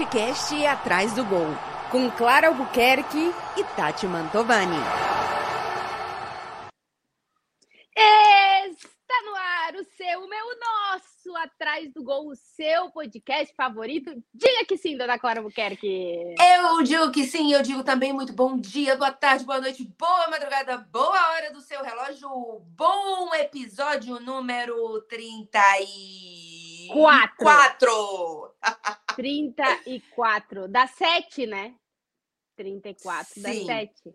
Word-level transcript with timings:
podcast 0.00 0.66
Atrás 0.66 1.12
do 1.12 1.22
Gol, 1.26 1.54
com 1.90 2.10
Clara 2.12 2.48
Albuquerque 2.48 3.34
e 3.54 3.64
Tati 3.76 4.06
Mantovani. 4.06 4.78
Está 8.64 9.22
no 9.26 9.36
ar 9.36 9.74
o 9.74 9.84
seu, 9.84 10.20
o 10.20 10.28
meu, 10.28 10.46
o 10.46 10.58
nosso 10.58 11.36
Atrás 11.36 11.92
do 11.92 12.02
Gol, 12.02 12.28
o 12.28 12.34
seu 12.34 12.90
podcast 12.90 13.54
favorito. 13.54 14.10
Diga 14.32 14.64
que 14.66 14.78
sim, 14.78 14.96
dona 14.96 15.18
Clara 15.18 15.40
Albuquerque. 15.40 16.34
Eu 16.56 16.82
digo 16.82 17.10
que 17.10 17.26
sim, 17.26 17.52
eu 17.52 17.60
digo 17.60 17.84
também 17.84 18.10
muito 18.10 18.32
bom 18.32 18.56
dia, 18.56 18.96
boa 18.96 19.12
tarde, 19.12 19.44
boa 19.44 19.60
noite, 19.60 19.84
boa 19.98 20.30
madrugada, 20.30 20.78
boa 20.90 21.32
hora 21.32 21.52
do 21.52 21.60
seu 21.60 21.84
relógio. 21.84 22.26
Bom 22.74 23.34
episódio 23.34 24.18
número 24.18 25.02
34. 26.92 27.36
Quatro. 27.36 28.54
34. 29.16 30.68
Dá 30.68 30.86
7, 30.86 31.46
né? 31.46 31.74
34, 32.56 33.42
dá 33.42 33.48
Sim. 33.48 33.66
7. 33.66 34.14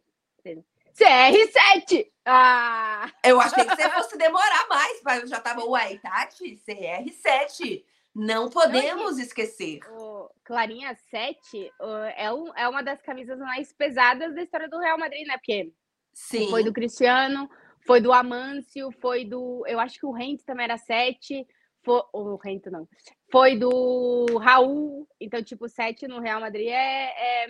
CR7! 0.95 2.07
Ah! 2.25 3.11
Eu 3.23 3.41
achei 3.41 3.65
que 3.65 3.75
você 3.75 3.89
fosse 3.89 4.17
demorar 4.17 4.67
mais, 4.69 5.01
mas 5.03 5.21
eu 5.21 5.27
já 5.27 5.41
tava, 5.41 5.65
uai, 5.65 5.97
Tati, 5.97 6.57
CR7. 6.65 7.83
Não 8.15 8.49
podemos 8.49 9.17
esquecer. 9.17 9.79
O 9.91 10.29
Clarinha 10.45 10.95
7 11.09 11.69
uh, 11.81 11.85
é, 12.15 12.31
um, 12.31 12.55
é 12.55 12.69
uma 12.69 12.81
das 12.81 13.01
camisas 13.01 13.37
mais 13.37 13.73
pesadas 13.73 14.33
da 14.33 14.41
história 14.41 14.69
do 14.69 14.79
Real 14.79 14.97
Madrid, 14.97 15.27
né? 15.27 15.33
Porque 15.33 15.73
Sim. 16.13 16.49
foi 16.49 16.63
do 16.63 16.71
Cristiano, 16.71 17.49
foi 17.85 17.99
do 17.99 18.13
Amâncio, 18.13 18.89
foi 19.01 19.25
do. 19.25 19.65
Eu 19.67 19.81
acho 19.81 19.99
que 19.99 20.05
o 20.05 20.13
Rento 20.13 20.45
também 20.45 20.63
era 20.63 20.77
7. 20.77 21.45
Foi, 21.85 22.01
o 22.11 22.35
Rento 22.35 22.69
não. 22.71 22.87
Foi 23.31 23.55
do 23.57 24.37
Raul. 24.39 25.07
Então, 25.21 25.41
tipo, 25.43 25.69
7 25.69 26.07
no 26.07 26.19
Real 26.19 26.41
Madrid 26.41 26.67
é, 26.67 27.13
é, 27.45 27.47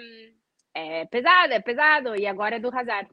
é 0.74 1.06
pesado, 1.06 1.54
é 1.54 1.60
pesado. 1.62 2.16
E 2.16 2.28
agora 2.28 2.58
é 2.58 2.60
do 2.60 2.68
Hazard. 2.76 3.10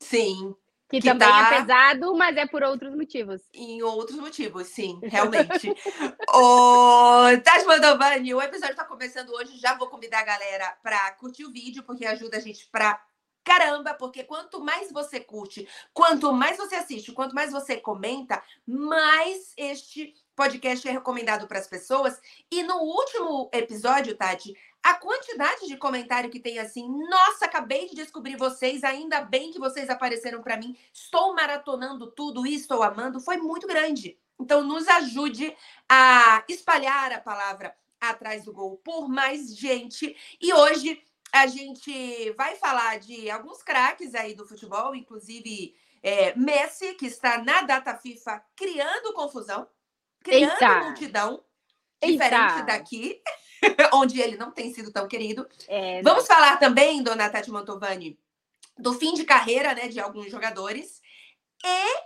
Sim. 0.00 0.54
Que, 0.90 1.00
Que 1.00 1.08
também 1.08 1.26
tá- 1.26 1.54
é 1.54 1.60
pesado, 1.60 2.14
mas 2.14 2.36
é 2.36 2.46
por 2.46 2.62
outros 2.62 2.94
motivos. 2.94 3.40
Em 3.54 3.82
outros 3.82 4.18
motivos, 4.18 4.68
sim, 4.68 5.00
realmente. 5.02 5.74
Ô, 6.32 7.24
Tati 7.42 7.64
Mandovani, 7.64 8.34
o 8.34 8.40
episódio 8.42 8.76
tá 8.76 8.84
começando 8.84 9.30
hoje. 9.30 9.58
Já 9.58 9.74
vou 9.76 9.88
convidar 9.88 10.20
a 10.20 10.24
galera 10.24 10.76
pra 10.82 11.10
curtir 11.12 11.44
o 11.46 11.50
vídeo, 11.50 11.82
porque 11.82 12.04
ajuda 12.06 12.36
a 12.36 12.40
gente 12.40 12.68
pra 12.70 13.02
caramba. 13.42 13.94
Porque 13.94 14.24
quanto 14.24 14.60
mais 14.60 14.92
você 14.92 15.20
curte, 15.20 15.66
quanto 15.92 16.32
mais 16.32 16.58
você 16.58 16.74
assiste, 16.76 17.12
quanto 17.12 17.34
mais 17.34 17.50
você 17.50 17.78
comenta, 17.78 18.42
mais 18.66 19.52
este 19.56 20.14
podcast 20.34 20.86
é 20.88 20.92
recomendado 20.92 21.46
para 21.46 21.58
as 21.58 21.66
pessoas. 21.66 22.20
E 22.50 22.62
no 22.62 22.76
último 22.76 23.50
episódio, 23.52 24.16
Tati, 24.16 24.56
a 24.82 24.94
quantidade 24.94 25.66
de 25.66 25.76
comentário 25.76 26.30
que 26.30 26.40
tem 26.40 26.58
assim, 26.58 26.86
nossa, 27.08 27.46
acabei 27.46 27.88
de 27.88 27.94
descobrir 27.94 28.36
vocês, 28.36 28.84
ainda 28.84 29.22
bem 29.22 29.50
que 29.50 29.58
vocês 29.58 29.88
apareceram 29.88 30.42
para 30.42 30.56
mim, 30.56 30.76
estou 30.92 31.34
maratonando 31.34 32.10
tudo 32.10 32.46
e 32.46 32.54
estou 32.54 32.82
amando, 32.82 33.20
foi 33.20 33.36
muito 33.36 33.66
grande. 33.66 34.18
Então, 34.38 34.62
nos 34.62 34.86
ajude 34.88 35.56
a 35.88 36.44
espalhar 36.48 37.12
a 37.12 37.20
palavra 37.20 37.74
atrás 38.00 38.44
do 38.44 38.52
gol 38.52 38.76
por 38.84 39.08
mais 39.08 39.56
gente. 39.56 40.16
E 40.40 40.52
hoje 40.52 41.02
a 41.32 41.46
gente 41.46 42.30
vai 42.32 42.56
falar 42.56 42.98
de 42.98 43.30
alguns 43.30 43.62
craques 43.62 44.14
aí 44.14 44.34
do 44.34 44.46
futebol, 44.46 44.94
inclusive 44.94 45.74
é, 46.02 46.36
Messi, 46.36 46.94
que 46.94 47.06
está 47.06 47.38
na 47.38 47.62
data 47.62 47.96
FIFA 47.96 48.44
criando 48.54 49.14
confusão, 49.14 49.66
criando 50.24 50.52
Eita. 50.52 50.80
multidão, 50.80 51.44
diferente 52.02 52.62
daqui, 52.62 53.22
onde 53.92 54.20
ele 54.20 54.36
não 54.36 54.50
tem 54.50 54.72
sido 54.72 54.90
tão 54.90 55.06
querido. 55.06 55.46
É, 55.68 56.02
Vamos 56.02 56.26
falar 56.26 56.56
também, 56.56 57.02
dona 57.02 57.30
Tati 57.30 57.50
Mantovani, 57.50 58.18
do 58.76 58.94
fim 58.94 59.12
de 59.12 59.24
carreira 59.24 59.74
né, 59.74 59.86
de 59.86 60.00
alguns 60.00 60.30
jogadores. 60.30 61.00
E 61.62 62.02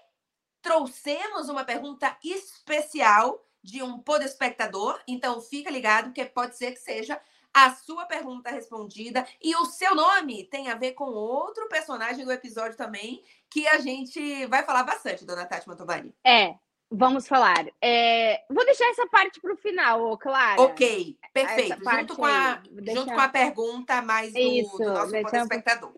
trouxemos 0.60 1.48
uma 1.48 1.64
pergunta 1.64 2.16
especial 2.22 3.42
de 3.62 3.82
um 3.82 3.98
podespectador. 4.00 5.00
Então, 5.06 5.40
fica 5.40 5.70
ligado, 5.70 6.06
porque 6.06 6.24
pode 6.24 6.56
ser 6.56 6.72
que 6.72 6.80
seja 6.80 7.20
a 7.54 7.74
sua 7.74 8.04
pergunta 8.06 8.50
respondida. 8.50 9.26
E 9.42 9.54
o 9.56 9.64
seu 9.64 9.94
nome 9.94 10.44
tem 10.44 10.68
a 10.68 10.74
ver 10.74 10.92
com 10.92 11.04
outro 11.04 11.68
personagem 11.68 12.24
do 12.24 12.32
episódio 12.32 12.76
também, 12.76 13.22
que 13.50 13.66
a 13.68 13.78
gente 13.78 14.46
vai 14.46 14.64
falar 14.64 14.82
bastante, 14.82 15.24
dona 15.24 15.46
Tati 15.46 15.68
Mantovani. 15.68 16.14
É, 16.24 16.54
vamos 16.90 17.26
falar. 17.28 17.66
É, 17.82 18.42
vou 18.50 18.64
deixar 18.64 18.88
essa 18.90 19.06
parte 19.08 19.40
para 19.40 19.52
o 19.52 19.56
final, 19.56 20.16
Clara. 20.18 20.60
Ok, 20.60 21.16
perfeito. 21.32 21.78
Junto 21.78 22.16
com, 22.16 22.24
a, 22.24 22.62
junto 22.94 23.12
com 23.12 23.20
a 23.20 23.28
pergunta 23.28 24.02
mais 24.02 24.32
do, 24.32 24.38
Isso, 24.38 24.76
do 24.78 24.84
nosso 24.84 25.16
um 25.16 25.22
podespectador. 25.22 25.92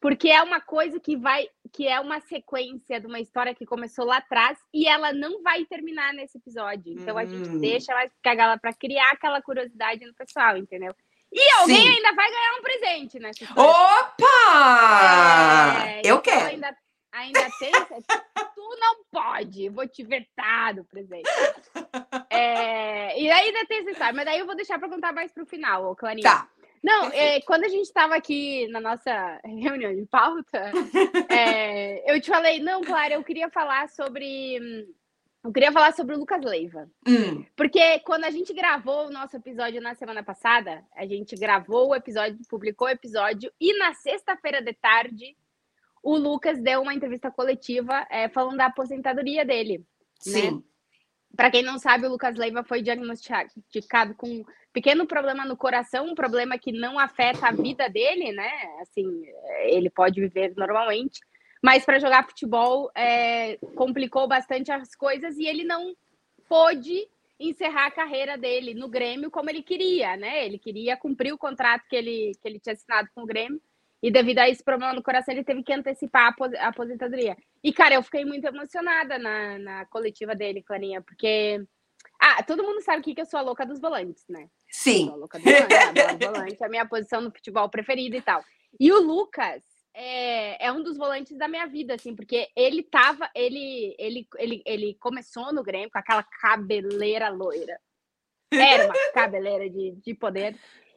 Porque, 0.00 0.28
é 0.28 0.42
uma 0.42 0.60
coisa 0.60 0.98
que 0.98 1.16
vai, 1.16 1.48
que 1.72 1.86
é 1.86 2.00
uma 2.00 2.18
sequência 2.20 2.98
de 3.00 3.06
uma 3.06 3.20
história 3.20 3.54
que 3.54 3.64
começou 3.64 4.04
lá 4.04 4.16
atrás 4.16 4.58
e 4.74 4.88
ela 4.88 5.12
não 5.12 5.42
vai 5.42 5.64
terminar 5.64 6.12
nesse 6.12 6.38
episódio. 6.38 6.92
Então 6.92 7.16
a 7.16 7.24
gente 7.24 7.48
Hum. 7.48 7.58
deixa 7.60 7.94
mais 7.94 8.10
pra 8.20 8.34
galera 8.34 8.58
para 8.58 8.72
criar 8.72 9.10
aquela 9.12 9.40
curiosidade 9.40 10.04
no 10.04 10.12
pessoal, 10.14 10.56
entendeu? 10.56 10.92
E 11.32 11.50
alguém 11.60 11.76
Sim. 11.76 11.88
ainda 11.88 12.12
vai 12.14 12.30
ganhar 12.30 12.58
um 12.58 12.62
presente 12.62 13.18
história. 13.18 13.32
Opa! 13.56 14.22
É, 15.86 16.00
Eu 16.00 16.16
então 16.16 16.20
quero. 16.20 16.46
Ainda, 16.46 16.76
ainda 17.12 17.48
tem. 17.58 17.72
tu 18.54 18.76
não 18.80 19.04
pode, 19.10 19.68
vou 19.68 19.86
te 19.86 20.02
vetar 20.02 20.74
do 20.74 20.84
presente. 20.84 21.28
É, 22.30 23.20
e 23.20 23.30
ainda 23.30 23.66
tem 23.66 23.80
essa 23.80 23.90
história, 23.90 24.14
mas 24.14 24.24
daí 24.24 24.38
eu 24.38 24.46
vou 24.46 24.56
deixar 24.56 24.78
para 24.78 24.88
contar 24.88 25.12
mais 25.12 25.30
pro 25.30 25.46
final, 25.46 25.94
Clarinha. 25.94 26.28
Tá. 26.28 26.48
Não, 26.82 27.06
é, 27.12 27.40
quando 27.42 27.64
a 27.64 27.68
gente 27.68 27.84
estava 27.84 28.16
aqui 28.16 28.66
na 28.68 28.80
nossa 28.80 29.40
reunião 29.44 29.94
de 29.94 30.04
pauta, 30.06 30.72
é, 31.30 32.02
eu 32.12 32.20
te 32.20 32.28
falei, 32.28 32.58
não, 32.58 32.82
Clara, 32.82 33.14
eu 33.14 33.22
queria 33.22 33.48
falar 33.48 33.88
sobre. 33.88 34.58
Eu 35.44 35.52
queria 35.52 35.72
falar 35.72 35.92
sobre 35.92 36.14
o 36.14 36.18
Lucas 36.18 36.40
Leiva. 36.44 36.88
Hum, 37.06 37.44
Porque 37.56 37.98
quando 38.00 38.24
a 38.24 38.30
gente 38.30 38.52
gravou 38.54 39.06
o 39.06 39.10
nosso 39.10 39.36
episódio 39.36 39.80
na 39.80 39.94
semana 39.94 40.22
passada, 40.22 40.84
a 40.94 41.04
gente 41.04 41.34
gravou 41.36 41.88
o 41.88 41.94
episódio, 41.96 42.38
publicou 42.48 42.86
o 42.86 42.90
episódio, 42.90 43.52
e 43.60 43.76
na 43.76 43.92
sexta-feira 43.92 44.62
de 44.62 44.72
tarde, 44.72 45.36
o 46.02 46.16
Lucas 46.16 46.60
deu 46.60 46.82
uma 46.82 46.94
entrevista 46.94 47.30
coletiva 47.30 48.06
é, 48.10 48.28
falando 48.28 48.56
da 48.56 48.66
aposentadoria 48.66 49.44
dele. 49.44 49.84
sim. 50.18 50.62
Para 51.34 51.50
quem 51.50 51.62
não 51.62 51.78
sabe, 51.78 52.06
o 52.06 52.10
Lucas 52.10 52.36
Leiva 52.36 52.62
foi 52.62 52.82
diagnosticado 52.82 54.14
com 54.14 54.28
um 54.28 54.44
pequeno 54.70 55.06
problema 55.06 55.46
no 55.46 55.56
coração, 55.56 56.06
um 56.06 56.14
problema 56.14 56.58
que 56.58 56.72
não 56.72 56.98
afeta 56.98 57.46
a 57.46 57.52
vida 57.52 57.88
dele, 57.88 58.32
né? 58.32 58.50
Assim, 58.82 59.22
ele 59.64 59.88
pode 59.88 60.20
viver 60.20 60.52
normalmente, 60.56 61.20
mas 61.62 61.86
para 61.86 61.98
jogar 61.98 62.28
futebol 62.28 62.90
é, 62.94 63.56
complicou 63.74 64.28
bastante 64.28 64.70
as 64.70 64.94
coisas 64.94 65.38
e 65.38 65.46
ele 65.46 65.64
não 65.64 65.94
pôde 66.48 67.08
encerrar 67.40 67.86
a 67.86 67.90
carreira 67.90 68.36
dele 68.36 68.74
no 68.74 68.88
Grêmio 68.88 69.30
como 69.30 69.48
ele 69.48 69.62
queria, 69.62 70.16
né? 70.16 70.44
Ele 70.44 70.58
queria 70.58 70.96
cumprir 70.96 71.32
o 71.32 71.38
contrato 71.38 71.88
que 71.88 71.96
ele, 71.96 72.32
que 72.40 72.46
ele 72.46 72.60
tinha 72.60 72.74
assinado 72.74 73.08
com 73.14 73.22
o 73.22 73.26
Grêmio. 73.26 73.60
E 74.02 74.10
devido 74.10 74.38
a 74.40 74.48
esse 74.48 74.64
problema 74.64 74.92
no 74.92 75.02
coração, 75.02 75.32
ele 75.32 75.44
teve 75.44 75.62
que 75.62 75.72
antecipar 75.72 76.24
a 76.24 76.28
apos- 76.28 76.54
a 76.54 76.68
aposentadoria. 76.68 77.36
E, 77.62 77.72
cara, 77.72 77.94
eu 77.94 78.02
fiquei 78.02 78.24
muito 78.24 78.44
emocionada 78.44 79.16
na, 79.18 79.58
na 79.58 79.86
coletiva 79.86 80.34
dele, 80.34 80.62
Clarinha, 80.62 81.00
porque. 81.00 81.62
Ah, 82.20 82.42
todo 82.42 82.64
mundo 82.64 82.80
sabe 82.82 82.98
aqui 82.98 83.14
que 83.14 83.20
eu 83.20 83.26
sou 83.26 83.38
a 83.38 83.42
louca 83.42 83.64
dos 83.64 83.80
volantes, 83.80 84.24
né? 84.28 84.48
Sim. 84.68 85.06
Sou 85.06 85.14
a 85.14 85.16
louca 85.16 85.38
dos 85.38 85.44
volantes, 85.52 86.18
volante, 86.26 86.64
a 86.64 86.68
minha 86.68 86.86
posição 86.86 87.20
no 87.20 87.30
futebol 87.30 87.68
preferida 87.68 88.16
e 88.16 88.22
tal. 88.22 88.42
E 88.78 88.90
o 88.90 89.00
Lucas 89.00 89.62
é, 89.94 90.66
é 90.66 90.72
um 90.72 90.82
dos 90.82 90.96
volantes 90.96 91.36
da 91.36 91.46
minha 91.46 91.66
vida, 91.66 91.94
assim, 91.94 92.14
porque 92.14 92.48
ele 92.56 92.82
tava. 92.82 93.30
Ele, 93.34 93.94
ele, 93.98 94.26
ele, 94.38 94.62
ele 94.66 94.94
começou 94.98 95.52
no 95.52 95.62
Grêmio 95.62 95.90
com 95.90 95.98
aquela 95.98 96.22
cabeleira 96.22 97.28
loira. 97.28 97.78
Era 98.52 98.86
uma 98.86 98.94
cabeleira 99.14 99.68
de, 99.70 99.92
de 99.92 100.14
poder. 100.14 100.56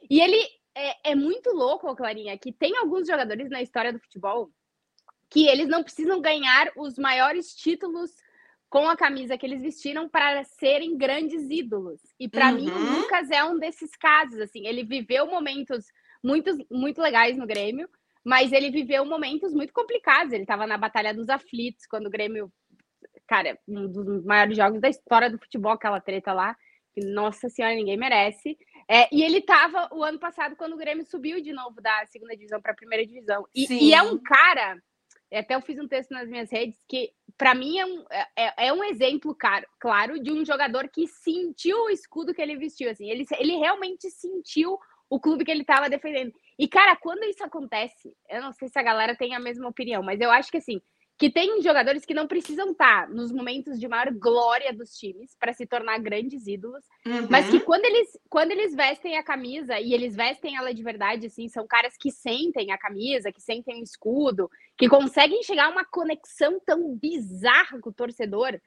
E 0.10 0.20
ele 0.22 0.48
é, 0.76 1.12
é 1.12 1.16
muito 1.16 1.52
louco, 1.52 1.96
Clarinha, 1.96 2.38
que 2.38 2.52
tem 2.52 2.78
alguns 2.78 3.08
jogadores 3.08 3.50
na 3.50 3.62
história 3.62 3.94
do 3.94 4.00
futebol 4.00 4.50
que 5.30 5.48
eles 5.48 5.68
não 5.68 5.84
precisam 5.84 6.22
ganhar 6.22 6.72
os 6.76 6.98
maiores 6.98 7.56
títulos 7.56 8.12
com 8.70 8.90
a 8.90 8.98
camisa 8.98 9.38
que 9.38 9.46
eles 9.46 9.62
vestiram 9.62 10.10
para 10.10 10.44
serem 10.44 10.98
grandes 10.98 11.50
ídolos. 11.50 12.02
E 12.20 12.28
para 12.28 12.52
mim, 12.52 12.70
o 12.70 12.74
Uhum. 12.76 13.02
Lucas 13.02 13.32
é 13.32 13.44
um 13.44 13.58
desses 13.58 13.96
casos. 13.96 14.40
Assim, 14.40 14.68
ele 14.68 14.84
viveu 14.84 15.26
momentos 15.28 15.86
muito, 16.24 16.52
muito 16.70 17.02
legais 17.02 17.38
no 17.38 17.48
Grêmio, 17.48 17.88
mas 18.24 18.52
ele 18.52 18.70
viveu 18.70 19.06
momentos 19.06 19.54
muito 19.54 19.72
complicados. 19.72 20.34
Ele 20.34 20.44
estava 20.44 20.68
na 20.68 20.78
Batalha 20.78 21.14
dos 21.14 21.30
Aflitos, 21.30 21.86
quando 21.86 22.08
o 22.08 22.10
Grêmio, 22.12 22.52
cara, 23.28 23.58
um 23.68 23.88
dos 23.88 24.26
maiores 24.26 24.58
jogos 24.58 24.82
da 24.82 24.90
história 24.90 25.30
do 25.30 25.38
futebol, 25.38 25.74
aquela 25.74 26.02
treta 26.02 26.34
lá, 26.34 26.56
que, 26.94 27.02
nossa 27.06 27.48
senhora, 27.50 27.76
ninguém 27.76 27.98
merece. 27.98 28.58
É, 28.88 29.08
e 29.12 29.24
ele 29.24 29.40
estava 29.40 29.90
o 29.92 30.04
ano 30.04 30.20
passado, 30.20 30.56
quando 30.56 30.74
o 30.74 30.78
Grêmio 30.78 31.04
subiu 31.06 31.42
de 31.42 31.52
novo 31.52 31.82
da 31.82 32.06
segunda 32.06 32.36
divisão 32.36 32.62
para 32.62 32.72
a 32.72 32.76
primeira 32.76 33.06
divisão. 33.06 33.46
E, 33.54 33.90
e 33.90 33.94
é 33.94 34.02
um 34.02 34.18
cara 34.18 34.78
até 35.34 35.56
eu 35.56 35.62
fiz 35.62 35.80
um 35.80 35.88
texto 35.88 36.12
nas 36.12 36.30
minhas 36.30 36.52
redes 36.52 36.78
que, 36.88 37.12
para 37.38 37.56
mim, 37.56 37.80
é 37.80 37.86
um, 37.86 38.06
é, 38.10 38.28
é, 38.36 38.68
é 38.68 38.74
um 38.74 38.84
exemplo 38.84 39.36
claro, 39.36 39.66
claro 39.80 40.22
de 40.22 40.32
um 40.32 40.46
jogador 40.46 40.88
que 40.88 41.08
sentiu 41.08 41.78
o 41.84 41.90
escudo 41.90 42.34
que 42.34 42.42
ele 42.42 42.56
vestiu. 42.56 42.90
Assim, 42.90 43.10
ele, 43.10 43.26
ele 43.38 43.56
realmente 43.58 44.10
sentiu 44.10 44.78
o 45.10 45.20
clube 45.20 45.44
que 45.44 45.52
ele 45.52 45.62
estava 45.62 45.90
defendendo. 45.90 46.34
E, 46.58 46.68
cara, 46.68 46.96
quando 46.96 47.24
isso 47.24 47.44
acontece, 47.44 48.16
eu 48.30 48.42
não 48.42 48.54
sei 48.54 48.70
se 48.70 48.80
a 48.80 48.84
galera 48.84 49.16
tem 49.16 49.36
a 49.36 49.40
mesma 49.40 49.68
opinião, 49.68 50.02
mas 50.02 50.22
eu 50.22 50.32
acho 50.32 50.52
que 50.52 50.58
assim, 50.58 50.82
que 51.18 51.30
tem 51.30 51.62
jogadores 51.62 52.06
que 52.06 52.14
não 52.14 52.28
precisam 52.28 52.72
estar 52.72 53.10
nos 53.10 53.32
momentos 53.32 53.80
de 53.80 53.88
maior 53.88 54.12
glória 54.12 54.74
dos 54.74 54.92
times 54.98 55.36
para 55.40 55.54
se 55.54 55.66
tornar 55.66 55.98
grandes 56.00 56.46
ídolos, 56.46 56.84
uhum. 57.06 57.28
mas 57.30 57.50
que 57.50 57.60
quando 57.62 57.86
eles, 57.86 58.20
quando 58.30 58.52
eles 58.52 58.76
vestem 58.76 59.18
a 59.18 59.24
camisa 59.24 59.80
e 59.80 59.94
eles 59.94 60.16
vestem 60.16 60.58
ela 60.58 60.74
de 60.74 60.84
verdade, 60.84 61.28
assim, 61.28 61.48
são 61.48 61.66
caras 61.66 61.96
que 61.98 62.12
sentem 62.12 62.72
a 62.72 62.78
camisa, 62.78 63.32
que 63.32 63.42
sentem 63.42 63.80
o 63.80 63.84
escudo, 63.84 64.50
que 64.78 64.90
conseguem 64.90 65.42
chegar 65.44 65.68
a 65.68 65.72
uma 65.72 65.86
conexão 65.86 66.60
tão 66.66 66.96
bizarra 66.96 67.80
com 67.80 67.90
o 67.90 67.94
torcedor, 67.94 68.60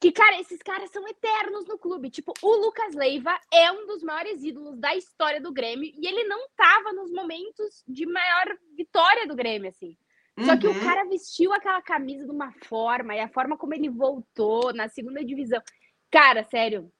que, 0.00 0.12
cara, 0.12 0.38
esses 0.40 0.60
caras 0.62 0.90
são 0.90 1.06
eternos 1.08 1.66
no 1.66 1.78
clube. 1.78 2.10
Tipo, 2.10 2.34
o 2.42 2.56
Lucas 2.56 2.94
Leiva 2.94 3.38
é 3.50 3.72
um 3.72 3.86
dos 3.86 4.02
maiores 4.02 4.42
ídolos 4.42 4.78
da 4.78 4.94
história 4.94 5.40
do 5.40 5.52
Grêmio 5.52 5.90
e 5.96 6.06
ele 6.06 6.24
não 6.24 6.46
tava 6.56 6.92
nos 6.92 7.10
momentos 7.10 7.82
de 7.88 8.04
maior 8.04 8.54
vitória 8.76 9.26
do 9.26 9.34
Grêmio, 9.34 9.70
assim. 9.70 9.96
Só 10.40 10.52
uhum. 10.52 10.58
que 10.58 10.66
o 10.66 10.72
uhum. 10.72 10.80
cara 10.80 11.04
vestiu 11.04 11.52
aquela 11.52 11.80
camisa 11.80 12.24
de 12.24 12.30
uma 12.30 12.52
forma, 12.64 13.14
e 13.14 13.20
a 13.20 13.28
forma 13.28 13.56
como 13.56 13.74
ele 13.74 13.88
voltou 13.88 14.72
na 14.72 14.88
segunda 14.88 15.24
divisão. 15.24 15.62
Cara, 16.10 16.42
sério. 16.44 16.90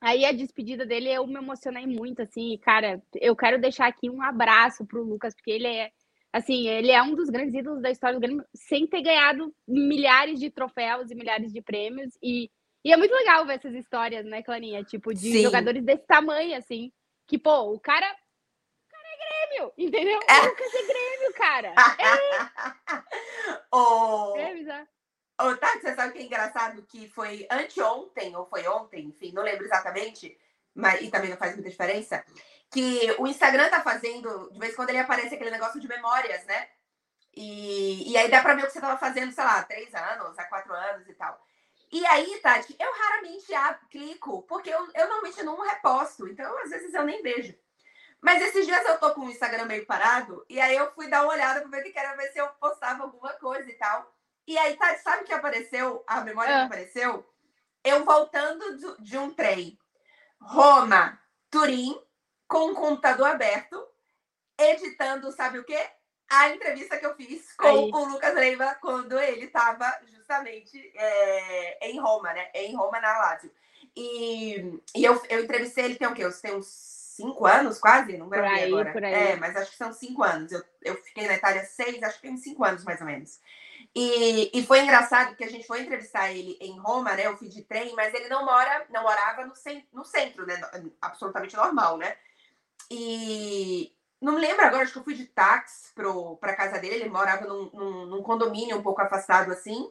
Aí 0.00 0.24
a 0.24 0.32
despedida 0.32 0.86
dele 0.86 1.10
eu 1.10 1.26
me 1.26 1.34
emocionei 1.34 1.86
muito, 1.86 2.22
assim. 2.22 2.56
Cara, 2.58 3.02
eu 3.14 3.34
quero 3.36 3.60
deixar 3.60 3.88
aqui 3.88 4.08
um 4.08 4.22
abraço 4.22 4.86
pro 4.86 5.02
Lucas, 5.02 5.34
porque 5.34 5.50
ele 5.50 5.66
é, 5.66 5.90
assim, 6.32 6.68
ele 6.68 6.90
é 6.90 7.02
um 7.02 7.14
dos 7.14 7.28
grandes 7.28 7.54
ídolos 7.54 7.82
da 7.82 7.90
história 7.90 8.14
do 8.14 8.20
Grêmio, 8.20 8.44
sem 8.54 8.86
ter 8.86 9.02
ganhado 9.02 9.52
milhares 9.66 10.38
de 10.38 10.50
troféus 10.50 11.10
e 11.10 11.14
milhares 11.14 11.52
de 11.52 11.60
prêmios. 11.60 12.16
E, 12.22 12.50
e 12.84 12.92
é 12.92 12.96
muito 12.96 13.12
legal 13.12 13.44
ver 13.44 13.54
essas 13.54 13.74
histórias, 13.74 14.24
né, 14.24 14.42
Clarinha? 14.42 14.84
Tipo, 14.84 15.12
de 15.12 15.32
Sim. 15.32 15.42
jogadores 15.42 15.84
desse 15.84 16.06
tamanho, 16.06 16.56
assim. 16.56 16.90
Que, 17.26 17.36
pô, 17.36 17.72
o 17.72 17.80
cara 17.80 18.06
Grêmio, 19.28 19.72
entendeu? 19.76 20.20
É. 20.28 20.40
O 20.40 20.44
Lucas 20.46 20.74
é 20.74 20.82
Grêmio, 20.86 21.34
cara. 21.34 21.74
É. 21.98 23.04
oh. 23.72 24.34
É 24.36 24.54
Tati, 25.56 25.80
você 25.80 25.94
sabe 25.94 26.12
que 26.12 26.18
é 26.18 26.22
engraçado 26.22 26.82
que 26.82 27.08
foi 27.08 27.46
anteontem, 27.50 28.34
ou 28.36 28.46
foi 28.46 28.66
ontem, 28.66 29.06
enfim, 29.06 29.32
não 29.32 29.42
lembro 29.42 29.64
exatamente, 29.64 30.36
mas 30.74 31.00
e 31.00 31.10
também 31.10 31.30
não 31.30 31.36
faz 31.36 31.54
muita 31.54 31.70
diferença, 31.70 32.24
que 32.70 33.14
o 33.18 33.26
Instagram 33.26 33.70
tá 33.70 33.80
fazendo, 33.80 34.50
de 34.50 34.58
vez 34.58 34.72
em 34.72 34.76
quando 34.76 34.90
ele 34.90 34.98
aparece 34.98 35.34
aquele 35.34 35.50
negócio 35.50 35.80
de 35.80 35.88
memórias, 35.88 36.44
né? 36.44 36.68
E, 37.34 38.10
e 38.10 38.16
aí 38.16 38.28
dá 38.28 38.42
pra 38.42 38.54
ver 38.54 38.64
o 38.64 38.66
que 38.66 38.72
você 38.72 38.80
tava 38.80 38.98
fazendo, 38.98 39.32
sei 39.32 39.44
lá, 39.44 39.58
há 39.58 39.62
três 39.62 39.94
anos, 39.94 40.38
há 40.38 40.44
quatro 40.44 40.72
anos 40.72 41.08
e 41.08 41.14
tal. 41.14 41.40
E 41.90 42.04
aí, 42.06 42.38
Tati, 42.40 42.76
eu 42.78 42.92
raramente 42.92 43.46
clico, 43.90 44.42
porque 44.42 44.68
eu, 44.68 44.88
eu 44.94 45.06
normalmente 45.06 45.42
não 45.42 45.60
reposto, 45.60 46.28
então 46.28 46.58
às 46.58 46.70
vezes 46.70 46.92
eu 46.92 47.04
nem 47.04 47.22
vejo. 47.22 47.54
Mas 48.20 48.42
esses 48.42 48.66
dias 48.66 48.84
eu 48.84 48.98
tô 48.98 49.14
com 49.14 49.22
o 49.22 49.30
Instagram 49.30 49.64
meio 49.66 49.86
parado, 49.86 50.44
e 50.48 50.60
aí 50.60 50.76
eu 50.76 50.92
fui 50.92 51.08
dar 51.08 51.22
uma 51.22 51.32
olhada 51.32 51.60
para 51.60 51.70
ver 51.70 51.88
o 51.88 51.92
que 51.92 51.98
era, 51.98 52.16
ver 52.16 52.32
se 52.32 52.38
eu 52.38 52.48
postava 52.60 53.04
alguma 53.04 53.32
coisa 53.34 53.70
e 53.70 53.74
tal. 53.74 54.12
E 54.46 54.56
aí, 54.58 54.76
tá, 54.76 54.96
sabe 54.98 55.22
o 55.22 55.26
que 55.26 55.32
apareceu? 55.32 56.02
A 56.06 56.22
memória 56.22 56.52
que 56.52 56.60
ah. 56.60 56.64
apareceu? 56.64 57.28
Eu 57.84 58.04
voltando 58.04 58.96
de 58.98 59.18
um 59.18 59.32
trem. 59.32 59.78
Roma, 60.40 61.20
Turim, 61.50 62.00
com 62.46 62.70
o 62.70 62.74
computador 62.74 63.28
aberto, 63.28 63.86
editando, 64.58 65.30
sabe 65.32 65.58
o 65.58 65.64
quê? 65.64 65.78
A 66.30 66.50
entrevista 66.50 66.96
que 66.98 67.06
eu 67.06 67.14
fiz 67.14 67.54
com 67.56 67.66
aí. 67.66 67.90
o 67.92 68.04
Lucas 68.04 68.34
Leiva 68.34 68.74
quando 68.80 69.18
ele 69.18 69.46
estava 69.46 69.98
justamente 70.06 70.92
é, 70.94 71.88
em 71.90 72.00
Roma, 72.00 72.32
né? 72.32 72.50
Em 72.54 72.74
Roma, 72.74 73.00
na 73.00 73.18
Lazio. 73.18 73.52
E, 73.94 74.80
e 74.94 75.04
eu, 75.04 75.22
eu 75.28 75.44
entrevistei 75.44 75.84
ele, 75.84 75.96
tem 75.96 76.08
o 76.08 76.14
quê? 76.14 76.24
Eu 76.24 76.40
tenho 76.40 76.58
uns 76.58 76.97
cinco 77.18 77.46
anos, 77.46 77.78
quase, 77.78 78.16
não 78.16 78.28
lembro 78.28 78.46
aí, 78.46 78.64
agora. 78.64 79.08
É, 79.08 79.36
mas 79.36 79.56
acho 79.56 79.72
que 79.72 79.76
são 79.76 79.92
cinco 79.92 80.22
anos. 80.22 80.52
Eu, 80.52 80.62
eu 80.82 80.94
fiquei 81.02 81.26
na 81.26 81.34
Itália 81.34 81.64
seis, 81.64 82.00
acho 82.02 82.20
que 82.20 82.28
tem 82.28 82.36
cinco 82.36 82.64
anos 82.64 82.84
mais 82.84 83.00
ou 83.00 83.06
menos. 83.06 83.40
E, 83.94 84.50
e 84.56 84.64
foi 84.64 84.80
engraçado 84.80 85.34
que 85.34 85.42
a 85.42 85.50
gente 85.50 85.66
foi 85.66 85.82
entrevistar 85.82 86.30
ele 86.30 86.56
em 86.60 86.78
Roma, 86.78 87.14
né? 87.14 87.26
Eu 87.26 87.36
fui 87.36 87.48
de 87.48 87.62
trem, 87.62 87.94
mas 87.96 88.14
ele 88.14 88.28
não 88.28 88.44
mora, 88.44 88.86
não 88.90 89.02
morava 89.02 89.44
no, 89.44 89.52
no 89.92 90.04
centro, 90.04 90.46
né? 90.46 90.60
Absolutamente 91.00 91.56
normal, 91.56 91.98
né? 91.98 92.16
E 92.90 93.92
não 94.20 94.34
me 94.34 94.40
lembro 94.40 94.64
agora, 94.64 94.84
acho 94.84 94.92
que 94.92 94.98
eu 94.98 95.04
fui 95.04 95.14
de 95.14 95.26
táxi 95.26 95.92
para 96.40 96.56
casa 96.56 96.78
dele. 96.78 96.96
Ele 96.96 97.08
morava 97.08 97.46
num, 97.46 97.70
num, 97.72 98.06
num, 98.06 98.22
condomínio 98.22 98.76
um 98.76 98.82
pouco 98.82 99.02
afastado 99.02 99.50
assim. 99.52 99.90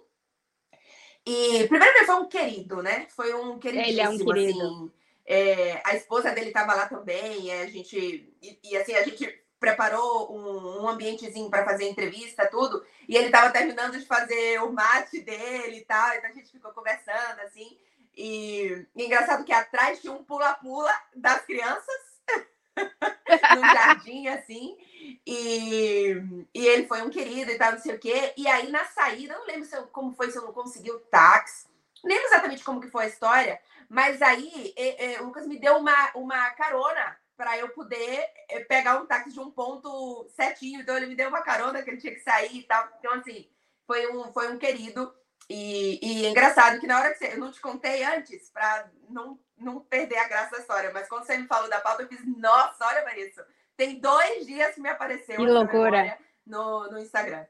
E 1.26 1.68
primeiro 1.68 1.98
ele 1.98 2.06
foi 2.06 2.16
um 2.16 2.30
querido, 2.30 2.82
né? 2.82 3.08
Foi 3.10 3.34
um 3.34 3.60
queridíssimo, 3.60 3.92
ele 3.92 4.02
é 4.02 4.10
um 4.10 4.18
querido. 4.18 4.66
assim. 4.66 4.92
É, 5.30 5.82
a 5.84 5.94
esposa 5.94 6.32
dele 6.32 6.48
estava 6.48 6.74
lá 6.74 6.88
também, 6.88 7.52
a 7.52 7.68
gente 7.68 8.34
e, 8.42 8.60
e, 8.64 8.78
assim 8.78 8.96
a 8.96 9.04
gente 9.04 9.44
preparou 9.60 10.34
um, 10.34 10.84
um 10.84 10.88
ambientezinho 10.88 11.50
para 11.50 11.66
fazer 11.66 11.90
entrevista, 11.90 12.48
tudo, 12.48 12.86
e 13.10 13.18
ele 13.18 13.26
estava 13.26 13.52
terminando 13.52 13.98
de 13.98 14.06
fazer 14.06 14.62
o 14.62 14.72
mate 14.72 15.20
dele 15.20 15.80
e 15.80 15.86
tal, 15.86 16.14
então 16.14 16.30
a 16.30 16.34
gente 16.34 16.52
ficou 16.52 16.72
conversando 16.72 17.42
assim. 17.42 17.78
E, 18.16 18.88
e 18.96 19.06
engraçado 19.06 19.44
que 19.44 19.52
atrás 19.52 20.00
tinha 20.00 20.14
um 20.14 20.24
pula-pula 20.24 20.92
das 21.16 21.42
crianças 21.46 22.02
no 23.56 23.62
jardim, 23.62 24.28
assim. 24.28 24.78
E, 25.26 26.16
e 26.54 26.68
ele 26.68 26.88
foi 26.88 27.02
um 27.02 27.10
querido 27.10 27.52
e 27.52 27.58
tal, 27.58 27.74
não 27.74 27.80
sei 27.80 27.96
o 27.96 28.00
quê. 28.00 28.34
E 28.36 28.48
aí, 28.48 28.72
na 28.72 28.86
saída, 28.86 29.34
eu 29.34 29.40
não 29.40 29.46
lembro 29.46 29.68
eu, 29.72 29.88
como 29.88 30.16
foi, 30.16 30.32
se 30.32 30.38
eu 30.38 30.44
não 30.44 30.54
consegui 30.54 30.92
o 30.92 31.00
táxi. 31.00 31.68
Lembro 32.04 32.26
exatamente 32.26 32.64
como 32.64 32.82
que 32.82 32.90
foi 32.90 33.06
a 33.06 33.08
história, 33.08 33.60
mas 33.90 34.22
aí 34.22 34.74
é, 34.76 35.14
é, 35.14 35.22
o 35.22 35.26
Lucas 35.26 35.48
me 35.48 35.60
deu 35.60 35.78
uma, 35.78 36.12
uma 36.16 36.50
carona 36.52 37.18
para 37.38 37.58
eu 37.58 37.70
poder 37.70 38.26
é, 38.50 38.60
pegar 38.62 39.00
um 39.00 39.06
táxi 39.06 39.32
de 39.32 39.40
um 39.40 39.52
ponto 39.52 40.28
certinho. 40.36 40.82
Então 40.82 40.98
ele 40.98 41.06
me 41.06 41.16
deu 41.16 41.30
uma 41.30 41.42
carona 41.42 41.82
que 41.82 41.90
ele 41.90 42.02
tinha 42.02 42.14
que 42.14 42.20
sair 42.20 42.58
e 42.58 42.64
tal. 42.64 42.90
Então, 43.00 43.14
assim, 43.14 43.48
foi 43.86 44.12
um, 44.12 44.34
foi 44.34 44.52
um 44.52 44.58
querido. 44.58 45.14
E, 45.50 46.00
e 46.02 46.26
é 46.26 46.30
engraçado 46.30 46.80
que 46.80 46.88
na 46.88 47.00
hora 47.00 47.14
que 47.14 47.20
você. 47.20 47.34
Eu 47.34 47.38
não 47.38 47.52
te 47.52 47.62
contei 47.62 48.04
antes, 48.04 48.50
para 48.50 48.90
não, 49.08 49.40
não 49.58 49.80
perder 49.80 50.18
a 50.18 50.28
graça 50.28 50.52
da 50.52 50.62
história, 50.62 50.92
mas 50.92 51.08
quando 51.08 51.26
você 51.26 51.38
me 51.38 51.48
falou 51.48 51.70
da 51.70 51.80
pauta, 51.80 52.04
eu 52.04 52.08
fiz, 52.10 52.20
nossa, 52.38 52.86
olha 52.86 53.04
para 53.04 53.18
isso. 53.18 53.42
Tem 53.78 54.00
dois 54.00 54.46
dias 54.46 54.74
que 54.74 54.82
me 54.82 54.90
apareceu 54.90 55.38
que 55.38 55.46
loucura. 55.46 56.18
no, 56.46 56.92
no 56.92 56.98
Instagram. 56.98 57.46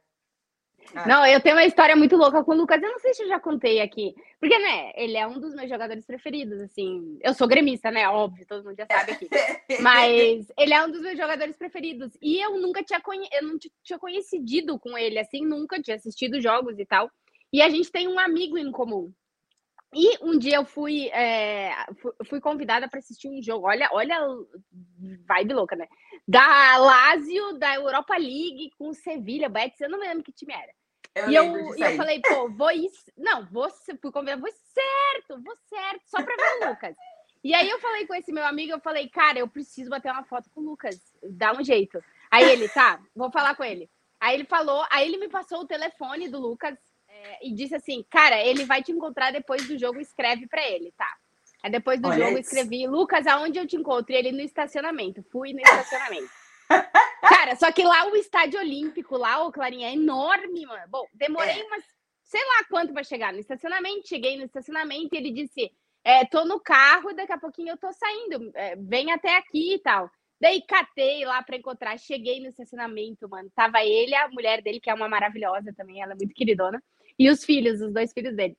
É. 0.94 1.08
Não, 1.08 1.26
eu 1.26 1.40
tenho 1.42 1.56
uma 1.56 1.66
história 1.66 1.96
muito 1.96 2.16
louca 2.16 2.44
com 2.44 2.52
o 2.52 2.56
Lucas. 2.56 2.82
Eu 2.82 2.92
não 2.92 3.00
sei 3.00 3.14
se 3.14 3.24
eu 3.24 3.28
já 3.28 3.40
contei 3.40 3.82
aqui. 3.82 4.16
Porque, 4.40 4.58
né, 4.58 4.92
ele 4.96 5.18
é 5.18 5.28
um 5.28 5.40
dos 5.40 5.54
meus 5.54 5.70
jogadores 5.70 6.06
preferidos, 6.06 6.60
assim. 6.62 7.18
Eu 7.22 7.34
sou 7.34 7.48
gremista, 7.48 7.92
né? 7.92 8.08
Óbvio, 8.08 8.46
todo 8.46 8.64
mundo 8.64 8.78
já 8.78 8.86
sabe 8.86 9.12
aqui. 9.12 9.30
Mas 9.82 10.48
ele 10.58 10.74
é 10.74 10.86
um 10.86 10.92
dos 10.92 11.02
meus 11.02 11.18
jogadores 11.18 11.58
preferidos. 11.58 12.12
E 12.22 12.40
eu 12.44 12.60
nunca 12.60 12.84
tinha, 12.84 13.02
conhe... 13.02 13.28
eu 13.32 13.44
não 13.44 13.58
tinha 13.84 14.00
conhecido 14.00 14.80
com 14.80 14.98
ele, 14.98 15.20
assim, 15.20 15.46
nunca 15.46 15.82
tinha 15.82 15.96
assistido 15.96 16.42
jogos 16.42 16.78
e 16.80 16.86
tal. 16.86 17.10
E 17.52 17.62
a 17.62 17.70
gente 17.70 17.92
tem 17.92 18.08
um 18.08 18.20
amigo 18.20 18.58
em 18.58 18.72
comum. 18.72 19.12
E 19.94 20.18
um 20.22 20.38
dia 20.38 20.58
eu 20.58 20.66
fui, 20.66 21.08
é, 21.10 21.72
fui 22.26 22.42
convidada 22.42 22.90
para 22.90 23.00
assistir 23.00 23.30
um 23.30 23.42
jogo. 23.42 23.68
Olha, 23.68 23.90
olha, 23.94 24.20
vibe 25.26 25.54
louca, 25.54 25.76
né? 25.76 25.88
Da 26.28 26.78
Lazio, 26.78 27.58
da 27.58 27.76
Europa 27.76 28.18
League 28.18 28.72
com 28.78 28.94
Sevilha, 28.94 29.48
Betis, 29.48 29.80
eu 29.80 29.90
não 29.90 30.00
me 30.00 30.08
lembro 30.08 30.24
que 30.24 30.32
time 30.32 30.54
era. 30.54 30.74
Eu 31.16 31.32
e 31.32 31.36
eu, 31.36 31.76
e 31.76 31.82
eu 31.82 31.96
falei, 31.96 32.22
pô, 32.22 32.50
vou 32.50 32.72
ir. 32.72 32.92
Não, 33.18 33.46
vou, 33.46 33.70
fui 33.70 34.12
convidada, 34.12 34.42
vou 34.42 34.52
certo, 34.52 35.42
vou 35.42 35.56
certo, 35.68 36.02
só 36.06 36.22
para 36.22 36.36
ver 36.36 36.66
o 36.66 36.70
Lucas. 36.70 36.98
E 37.44 37.54
aí 37.54 37.70
eu 37.70 37.80
falei 37.80 38.06
com 38.06 38.14
esse 38.14 38.32
meu 38.32 38.46
amigo, 38.46 38.74
eu 38.74 38.80
falei, 38.80 39.08
cara, 39.08 39.40
eu 39.40 39.48
preciso 39.48 39.90
bater 39.90 40.12
uma 40.12 40.26
foto 40.26 40.50
com 40.54 40.62
o 40.62 40.66
Lucas, 40.66 41.00
dá 41.24 41.54
um 41.54 41.64
jeito. 41.64 42.04
Aí 42.30 42.44
ele, 42.44 42.68
tá, 42.68 43.00
vou 43.16 43.32
falar 43.32 43.56
com 43.56 43.64
ele. 43.64 43.90
Aí 44.20 44.36
ele 44.36 44.46
falou, 44.46 44.86
aí 44.90 45.08
ele 45.08 45.18
me 45.18 45.30
passou 45.30 45.62
o 45.62 45.68
telefone 45.68 46.28
do 46.28 46.40
Lucas 46.40 46.78
é, 47.24 47.48
e 47.48 47.54
disse 47.54 47.76
assim, 47.76 48.04
cara, 48.10 48.42
ele 48.42 48.66
vai 48.66 48.84
te 48.84 48.92
encontrar 48.92 49.32
depois 49.32 49.68
do 49.68 49.78
jogo, 49.78 50.00
escreve 50.00 50.48
para 50.48 50.68
ele, 50.68 50.94
tá? 50.98 51.12
Aí 51.64 51.72
depois 51.72 52.00
do 52.00 52.08
Olha 52.08 52.26
jogo 52.26 52.38
isso. 52.38 52.50
escrevi, 52.50 52.88
Lucas, 52.88 53.26
aonde 53.26 53.58
eu 53.58 53.68
te 53.68 53.76
encontro? 53.76 54.14
E 54.14 54.16
ele 54.16 54.32
no 54.32 54.42
estacionamento. 54.42 55.24
Fui 55.32 55.54
no 55.54 55.60
estacionamento. 55.60 56.30
Cara, 57.22 57.56
só 57.56 57.72
que 57.72 57.84
lá 57.84 58.06
o 58.08 58.16
estádio 58.16 58.60
olímpico, 58.60 59.18
lá, 59.18 59.44
o 59.44 59.52
Clarinha, 59.52 59.90
é 59.90 59.94
enorme, 59.94 60.66
mano. 60.66 60.84
Bom, 60.90 61.06
demorei 61.14 61.60
é. 61.60 61.64
umas, 61.64 61.84
sei 62.24 62.42
lá 62.42 62.66
quanto 62.70 62.94
para 62.94 63.04
chegar 63.04 63.34
no 63.34 63.40
estacionamento. 63.40 64.08
Cheguei 64.08 64.38
no 64.38 64.44
estacionamento 64.44 65.16
e 65.16 65.18
ele 65.18 65.32
disse: 65.32 65.72
é, 66.04 66.26
tô 66.26 66.46
no 66.46 66.60
carro, 66.60 67.14
daqui 67.14 67.34
a 67.34 67.40
pouquinho 67.40 67.70
eu 67.70 67.78
tô 67.78 67.92
saindo, 67.92 68.52
é, 68.56 68.76
vem 68.76 69.12
até 69.12 69.36
aqui 69.36 69.74
e 69.76 69.80
tal. 69.80 70.10
Daí 70.40 70.62
catei 70.62 71.26
lá 71.26 71.42
para 71.42 71.58
encontrar, 71.58 71.98
cheguei 71.98 72.40
no 72.40 72.48
estacionamento, 72.48 73.28
mano. 73.28 73.50
Tava 73.56 73.84
ele, 73.84 74.14
a 74.16 74.30
mulher 74.30 74.62
dele, 74.62 74.80
que 74.80 74.90
é 74.90 74.94
uma 74.94 75.10
maravilhosa 75.10 75.74
também, 75.76 76.02
ela 76.02 76.14
é 76.14 76.16
muito 76.16 76.34
queridona, 76.34 76.82
e 77.18 77.30
os 77.30 77.44
filhos, 77.44 77.82
os 77.82 77.94
dois 77.94 78.12
filhos 78.14 78.36
dele. 78.36 78.58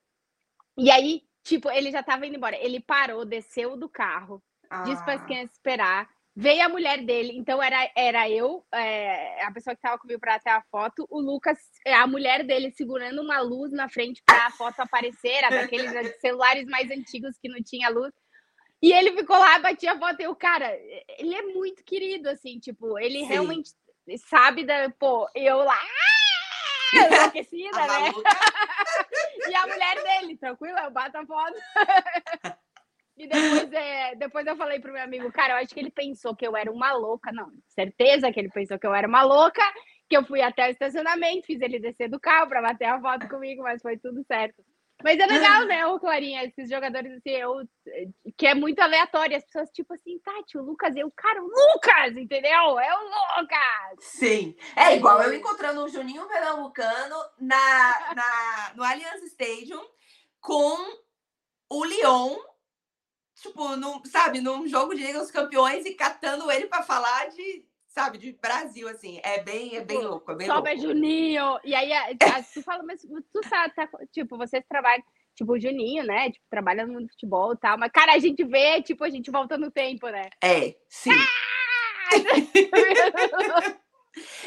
E 0.77 0.89
aí, 0.89 1.23
tipo, 1.43 1.69
ele 1.69 1.91
já 1.91 2.03
tava 2.03 2.25
indo 2.25 2.35
embora. 2.35 2.55
Ele 2.57 2.79
parou, 2.79 3.25
desceu 3.25 3.77
do 3.77 3.89
carro, 3.89 4.41
ah. 4.69 4.83
disse 4.83 5.03
para 5.03 5.15
as 5.15 5.25
crianças 5.25 5.51
esperar 5.51 6.09
Veio 6.41 6.65
a 6.65 6.69
mulher 6.69 7.03
dele, 7.03 7.33
então 7.35 7.61
era, 7.61 7.91
era 7.93 8.29
eu, 8.29 8.63
é, 8.73 9.43
a 9.43 9.51
pessoa 9.51 9.75
que 9.75 9.81
tava 9.81 9.97
comigo 9.97 10.21
para 10.21 10.39
ter 10.39 10.51
a 10.51 10.63
foto, 10.71 11.05
o 11.09 11.19
Lucas, 11.19 11.57
a 11.85 12.07
mulher 12.07 12.45
dele 12.45 12.71
segurando 12.71 13.21
uma 13.21 13.41
luz 13.41 13.73
na 13.73 13.89
frente 13.89 14.23
para 14.25 14.45
a 14.45 14.51
foto 14.51 14.79
aparecer, 14.79 15.31
era 15.31 15.49
daqueles 15.49 15.91
celulares 16.21 16.65
mais 16.67 16.89
antigos 16.91 17.37
que 17.41 17.49
não 17.49 17.61
tinha 17.61 17.89
luz. 17.89 18.13
E 18.81 18.93
ele 18.93 19.11
ficou 19.17 19.37
lá, 19.37 19.59
batia 19.59 19.91
a 19.91 19.99
foto, 19.99 20.21
e 20.21 20.27
o 20.27 20.35
cara, 20.35 20.71
ele 21.17 21.35
é 21.35 21.41
muito 21.41 21.83
querido, 21.83 22.29
assim, 22.29 22.57
tipo, 22.57 22.97
ele 22.97 23.19
Sim. 23.19 23.25
realmente 23.25 23.71
sabe 24.29 24.63
da, 24.63 24.89
pô, 24.97 25.27
eu 25.35 25.57
lá, 25.57 25.81
enlouquecida, 27.13 27.77
né? 27.77 28.11
e 29.49 29.55
a 29.55 29.67
mulher 29.67 30.03
dele, 30.03 30.37
tranquila, 30.37 30.83
eu 30.83 30.91
bato 30.91 31.17
a 31.17 31.25
foto. 31.25 31.55
E 33.19 33.27
depois, 33.27 33.73
é, 33.73 34.15
depois 34.15 34.47
eu 34.47 34.55
falei 34.55 34.79
pro 34.79 34.93
meu 34.93 35.03
amigo, 35.03 35.29
cara, 35.29 35.55
eu 35.55 35.57
acho 35.57 35.73
que 35.73 35.79
ele 35.81 35.91
pensou 35.91 36.33
que 36.33 36.47
eu 36.47 36.55
era 36.55 36.71
uma 36.71 36.93
louca. 36.93 37.33
Não, 37.33 37.51
certeza 37.67 38.31
que 38.31 38.39
ele 38.39 38.49
pensou 38.49 38.79
que 38.79 38.87
eu 38.87 38.95
era 38.95 39.05
uma 39.05 39.23
louca, 39.23 39.61
que 40.09 40.15
eu 40.15 40.23
fui 40.23 40.41
até 40.41 40.67
o 40.67 40.71
estacionamento, 40.71 41.45
fiz 41.45 41.59
ele 41.59 41.79
descer 41.79 42.09
do 42.09 42.17
carro 42.17 42.47
para 42.47 42.61
bater 42.61 42.85
a 42.85 43.01
foto 43.01 43.27
comigo, 43.27 43.61
mas 43.61 43.81
foi 43.81 43.97
tudo 43.97 44.23
certo. 44.23 44.63
Mas 45.03 45.17
é 45.17 45.25
legal, 45.25 45.65
né, 45.65 45.85
o 45.87 45.99
Clarinha, 45.99 46.43
esses 46.43 46.69
jogadores 46.69 47.11
assim, 47.13 47.29
eu, 47.29 47.61
que 48.37 48.45
é 48.45 48.53
muito 48.53 48.79
aleatório. 48.79 49.37
As 49.37 49.45
pessoas, 49.45 49.69
tipo 49.69 49.93
assim, 49.93 50.19
Tati, 50.19 50.57
o 50.57 50.61
Lucas, 50.61 50.95
eu, 50.95 51.09
cara, 51.15 51.41
o 51.41 51.47
Lucas, 51.47 52.17
entendeu? 52.17 52.79
É 52.79 52.93
o 52.93 53.39
Lucas! 53.39 53.99
Sim. 53.99 54.55
É 54.75 54.95
igual 54.95 55.21
eu 55.21 55.33
encontrando 55.33 55.83
o 55.83 55.89
Juninho 55.89 56.27
Pernambucano 56.27 57.15
na, 57.39 58.13
na, 58.13 58.73
no 58.75 58.83
Allianz 58.83 59.23
Stadium 59.23 59.85
com 60.41 60.77
o 61.69 61.83
Leon 61.83 62.35
tipo, 63.41 63.75
num, 63.77 64.03
sabe, 64.05 64.41
num 64.41 64.67
jogo 64.67 64.93
de 64.93 65.01
Liga 65.03 65.19
dos 65.19 65.31
Campeões 65.31 65.85
e 65.85 65.93
catando 65.93 66.51
ele 66.51 66.67
para 66.67 66.83
falar 66.83 67.29
de, 67.29 67.65
sabe, 67.89 68.17
de 68.17 68.31
Brasil, 68.33 68.87
assim. 68.87 69.19
É 69.23 69.41
bem, 69.41 69.75
é 69.75 69.83
bem 69.83 69.97
tipo, 69.97 70.09
louco, 70.09 70.31
é 70.31 70.35
bem 70.35 70.47
Sobe 70.47 70.69
louco. 70.69 70.87
Juninho. 70.87 71.59
E 71.63 71.75
aí, 71.75 71.91
tu 72.53 72.61
fala, 72.61 72.83
mas 72.83 73.01
tu 73.01 73.47
sabe, 73.47 73.73
tá, 73.75 73.89
tipo, 74.11 74.37
vocês 74.37 74.63
trabalham, 74.69 75.03
tipo, 75.35 75.53
o 75.53 75.59
Juninho, 75.59 76.05
né? 76.05 76.31
Tipo, 76.31 76.45
trabalha 76.49 76.85
no 76.85 77.07
futebol 77.09 77.53
e 77.53 77.57
tal. 77.57 77.77
Mas, 77.77 77.91
cara, 77.91 78.13
a 78.13 78.19
gente 78.19 78.43
vê, 78.43 78.81
tipo, 78.81 79.03
a 79.03 79.09
gente 79.09 79.29
volta 79.31 79.57
no 79.57 79.71
tempo, 79.71 80.07
né? 80.07 80.29
É, 80.41 80.75
sim. 80.87 81.11
Ah! 81.11 81.49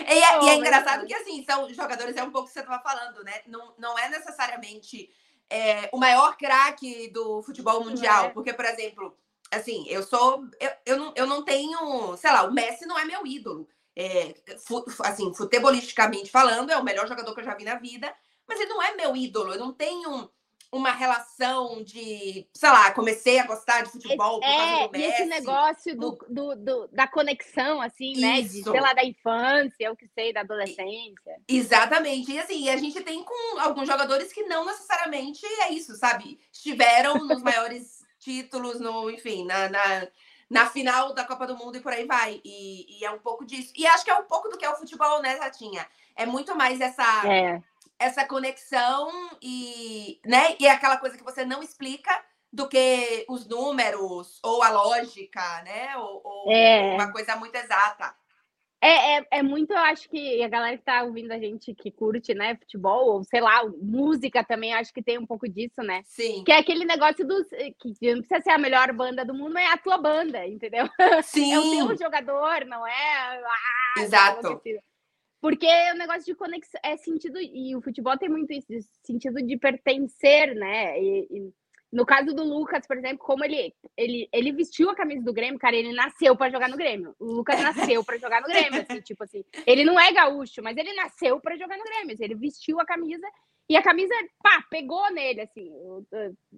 e, 0.09 0.19
é, 0.19 0.39
oh, 0.39 0.45
e 0.45 0.49
é 0.49 0.55
engraçado 0.57 1.07
que, 1.07 1.15
assim, 1.15 1.45
são 1.45 1.73
jogadores, 1.73 2.17
é 2.17 2.23
um 2.23 2.31
pouco 2.31 2.47
o 2.47 2.49
que 2.49 2.55
você 2.55 2.61
estava 2.61 2.83
falando, 2.83 3.23
né? 3.25 3.41
Não, 3.47 3.75
não 3.79 3.99
é 3.99 4.09
necessariamente 4.09 5.11
é, 5.51 5.89
o 5.93 5.99
maior 5.99 6.37
craque 6.37 7.09
do 7.09 7.43
futebol 7.43 7.85
mundial. 7.85 8.27
É. 8.27 8.29
Porque, 8.31 8.53
por 8.53 8.65
exemplo, 8.65 9.17
assim, 9.53 9.85
eu 9.89 10.03
sou. 10.03 10.45
Eu, 10.59 10.71
eu, 10.87 10.97
não, 10.97 11.13
eu 11.17 11.27
não 11.27 11.45
tenho. 11.45 12.17
Sei 12.17 12.31
lá, 12.31 12.45
o 12.45 12.53
Messi 12.53 12.87
não 12.87 12.99
é 12.99 13.05
meu 13.05 13.27
ídolo. 13.27 13.69
É, 13.95 14.35
fu, 14.67 14.85
assim, 15.01 15.35
futebolisticamente 15.35 16.31
falando, 16.31 16.71
é 16.71 16.77
o 16.77 16.85
melhor 16.85 17.07
jogador 17.07 17.35
que 17.35 17.41
eu 17.41 17.45
já 17.45 17.55
vi 17.55 17.65
na 17.65 17.75
vida, 17.75 18.13
mas 18.49 18.59
ele 18.59 18.71
não 18.71 18.83
é 18.83 18.95
meu 18.95 19.15
ídolo. 19.15 19.53
Eu 19.53 19.59
não 19.59 19.73
tenho 19.73 20.31
uma 20.73 20.91
relação 20.91 21.85
de, 21.85 22.49
sei 22.55 22.71
lá, 22.71 22.91
comecei 22.93 23.39
a 23.39 23.47
gostar 23.47 23.83
de 23.83 23.91
futebol 23.91 24.41
por 24.41 24.47
causa 24.47 24.63
é, 24.63 24.89
do 24.89 24.93
Messi. 24.93 25.13
esse 25.13 25.25
negócio 25.27 25.97
do, 25.97 26.19
do, 26.31 26.57
do, 26.57 26.89
da 26.91 27.07
conexão, 27.07 27.83
assim, 27.83 28.13
Isso. 28.13 28.21
né? 28.23 28.41
De, 28.41 28.63
sei 28.63 28.81
lá, 28.81 28.95
da 28.95 29.05
infância, 29.05 29.85
eu 29.85 29.95
que 29.95 30.09
sei, 30.09 30.33
da 30.33 30.41
adolescência. 30.41 31.37
Exatamente. 31.47 32.33
E 32.33 32.39
assim, 32.39 32.71
a 32.71 32.77
gente 32.79 33.03
tem 33.03 33.23
com 33.23 33.61
alguns 33.61 33.87
jogadores 33.87 34.33
que 34.33 34.45
não 34.45 34.65
necessariamente 34.65 35.45
é 35.45 35.73
isso, 35.73 35.95
sabe? 35.95 36.41
Estiveram 36.51 37.19
nos 37.19 37.43
maiores 37.43 38.02
títulos, 38.23 38.81
no, 38.81 39.11
enfim, 39.11 39.45
na, 39.45 39.69
na, 39.69 40.09
na, 40.49 40.67
final 40.67 41.13
da 41.13 41.25
Copa 41.25 41.47
do 41.47 41.57
Mundo 41.57 41.77
e 41.77 41.81
por 41.81 41.93
aí 41.93 42.07
vai. 42.07 42.41
E, 42.45 42.99
e, 42.99 43.05
é 43.05 43.11
um 43.11 43.19
pouco 43.19 43.45
disso. 43.45 43.73
E 43.77 43.87
acho 43.87 44.05
que 44.05 44.11
é 44.11 44.17
um 44.17 44.25
pouco 44.25 44.49
do 44.49 44.57
que 44.57 44.65
é 44.65 44.71
o 44.71 44.77
futebol, 44.77 45.21
né, 45.21 45.37
Tatinha? 45.37 45.87
É 46.15 46.25
muito 46.25 46.55
mais 46.55 46.81
essa... 46.81 47.27
É 47.27 47.63
essa 48.03 48.27
conexão 48.27 49.31
e, 49.41 50.21
né, 50.27 50.57
e 50.59 50.67
é 50.67 50.73
aquela 50.73 50.97
coisa 50.97 51.17
que 51.17 51.23
você 51.23 51.45
não 51.45 51.63
explica 51.63 52.11
do 52.53 52.69
que 52.69 53.25
os 53.29 53.47
números 53.47 54.39
ou 54.43 54.63
a 54.63 54.69
lógica, 54.69 55.63
né? 55.63 55.97
Ou, 55.97 56.21
ou 56.23 56.53
é. 56.53 56.95
uma 56.95 57.11
coisa 57.11 57.35
muito 57.37 57.55
exata. 57.55 58.15
É, 58.85 59.19
é, 59.19 59.27
é, 59.31 59.43
muito, 59.45 59.73
eu 59.73 59.79
acho 59.79 60.11
que 60.11 60.43
a 60.43 60.49
galera 60.49 60.77
que 60.77 60.83
tá 60.83 61.05
ouvindo 61.05 61.31
a 61.31 61.39
gente 61.39 61.73
que 61.73 61.89
curte, 61.89 62.35
né, 62.35 62.57
futebol, 62.57 63.13
ou 63.13 63.23
sei 63.23 63.41
lá, 63.41 63.65
música 63.81 64.43
também, 64.43 64.75
acho 64.75 64.93
que 64.93 65.01
tem 65.01 65.19
um 65.19 65.25
pouco 65.25 65.49
disso, 65.49 65.81
né? 65.85 66.03
Sim. 66.05 66.43
Que 66.43 66.51
é 66.51 66.59
aquele 66.59 66.85
negócio 66.85 67.25
dos. 67.25 67.47
que 67.79 68.13
não 68.13 68.19
precisa 68.19 68.41
ser 68.41 68.51
a 68.51 68.59
melhor 68.59 68.93
banda 68.93 69.25
do 69.25 69.33
mundo, 69.33 69.57
é 69.57 69.69
a 69.69 69.79
tua 69.79 69.99
banda, 69.99 70.45
entendeu? 70.45 70.89
Sim. 71.23 71.53
É 71.53 71.59
o 71.59 71.89
teu 71.89 71.99
jogador, 71.99 72.65
não 72.67 72.85
é. 72.87 73.43
Ah, 73.45 73.95
Exato. 73.99 74.61
Porque 75.41 75.67
o 75.93 75.97
negócio 75.97 76.25
de 76.25 76.35
conexão 76.35 76.81
é 76.85 76.97
sentido, 76.97 77.39
e 77.39 77.77
o 77.77 77.83
futebol 77.83 78.17
tem 78.17 78.29
muito 78.29 78.53
isso, 78.53 78.67
sentido 79.05 79.43
de 79.43 79.57
pertencer, 79.57 80.55
né? 80.57 81.01
E, 81.01 81.29
e, 81.31 81.53
no 81.93 82.07
caso 82.07 82.35
do 82.35 82.43
Lucas, 82.43 82.87
por 82.87 82.97
exemplo, 82.97 83.19
como 83.19 83.45
ele, 83.45 83.75
ele, 83.97 84.29
ele 84.33 84.53
vestiu 84.53 84.89
a 84.89 84.95
camisa 84.95 85.23
do 85.23 85.33
Grêmio, 85.33 85.59
cara, 85.59 85.77
ele 85.77 85.93
nasceu 85.93 86.35
para 86.35 86.51
jogar 86.51 86.69
no 86.69 86.77
Grêmio. 86.77 87.15
O 87.21 87.27
Lucas 87.27 87.61
nasceu 87.61 88.03
para 88.03 88.17
jogar 88.17 88.41
no 88.41 88.49
Grêmio, 88.49 88.81
assim, 88.81 89.01
tipo 89.03 89.23
assim. 89.23 89.45
Ele 89.67 89.85
não 89.85 90.01
é 90.01 90.11
gaúcho, 90.11 90.63
mas 90.63 90.77
ele 90.77 90.95
nasceu 90.95 91.39
para 91.39 91.57
jogar 91.57 91.77
no 91.77 91.85
Grêmio. 91.85 92.15
Assim, 92.15 92.25
ele 92.25 92.35
vestiu 92.35 92.81
a 92.81 92.87
camisa 92.87 93.27
e 93.69 93.77
a 93.77 93.83
camisa, 93.83 94.15
pá, 94.43 94.65
pegou 94.71 95.13
nele, 95.13 95.43
assim. 95.43 95.71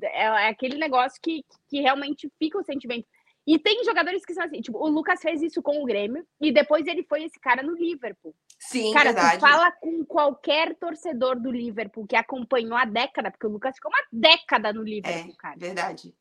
É, 0.02 0.22
é 0.22 0.48
aquele 0.48 0.78
negócio 0.78 1.20
que, 1.20 1.44
que 1.68 1.80
realmente 1.80 2.30
fica 2.38 2.58
o 2.58 2.64
sentimento. 2.64 3.06
E 3.46 3.58
tem 3.58 3.84
jogadores 3.84 4.24
que 4.24 4.32
são 4.32 4.44
assim, 4.44 4.60
tipo, 4.60 4.78
o 4.78 4.88
Lucas 4.88 5.20
fez 5.20 5.42
isso 5.42 5.62
com 5.62 5.82
o 5.82 5.84
Grêmio 5.84 6.26
e 6.40 6.50
depois 6.50 6.86
ele 6.86 7.02
foi 7.02 7.24
esse 7.24 7.38
cara 7.38 7.62
no 7.62 7.74
Liverpool. 7.74 8.34
Sim, 8.58 8.92
cara, 8.92 9.12
verdade. 9.12 9.36
tu 9.36 9.40
fala 9.40 9.70
com 9.72 10.04
qualquer 10.04 10.74
torcedor 10.76 11.38
do 11.38 11.50
Liverpool 11.50 12.06
que 12.06 12.16
acompanhou 12.16 12.74
a 12.74 12.86
década, 12.86 13.30
porque 13.30 13.46
o 13.46 13.50
Lucas 13.50 13.74
ficou 13.76 13.90
uma 13.90 14.06
década 14.10 14.72
no 14.72 14.82
Liverpool, 14.82 15.32
é, 15.32 15.36
cara. 15.36 15.56
Verdade. 15.58 16.14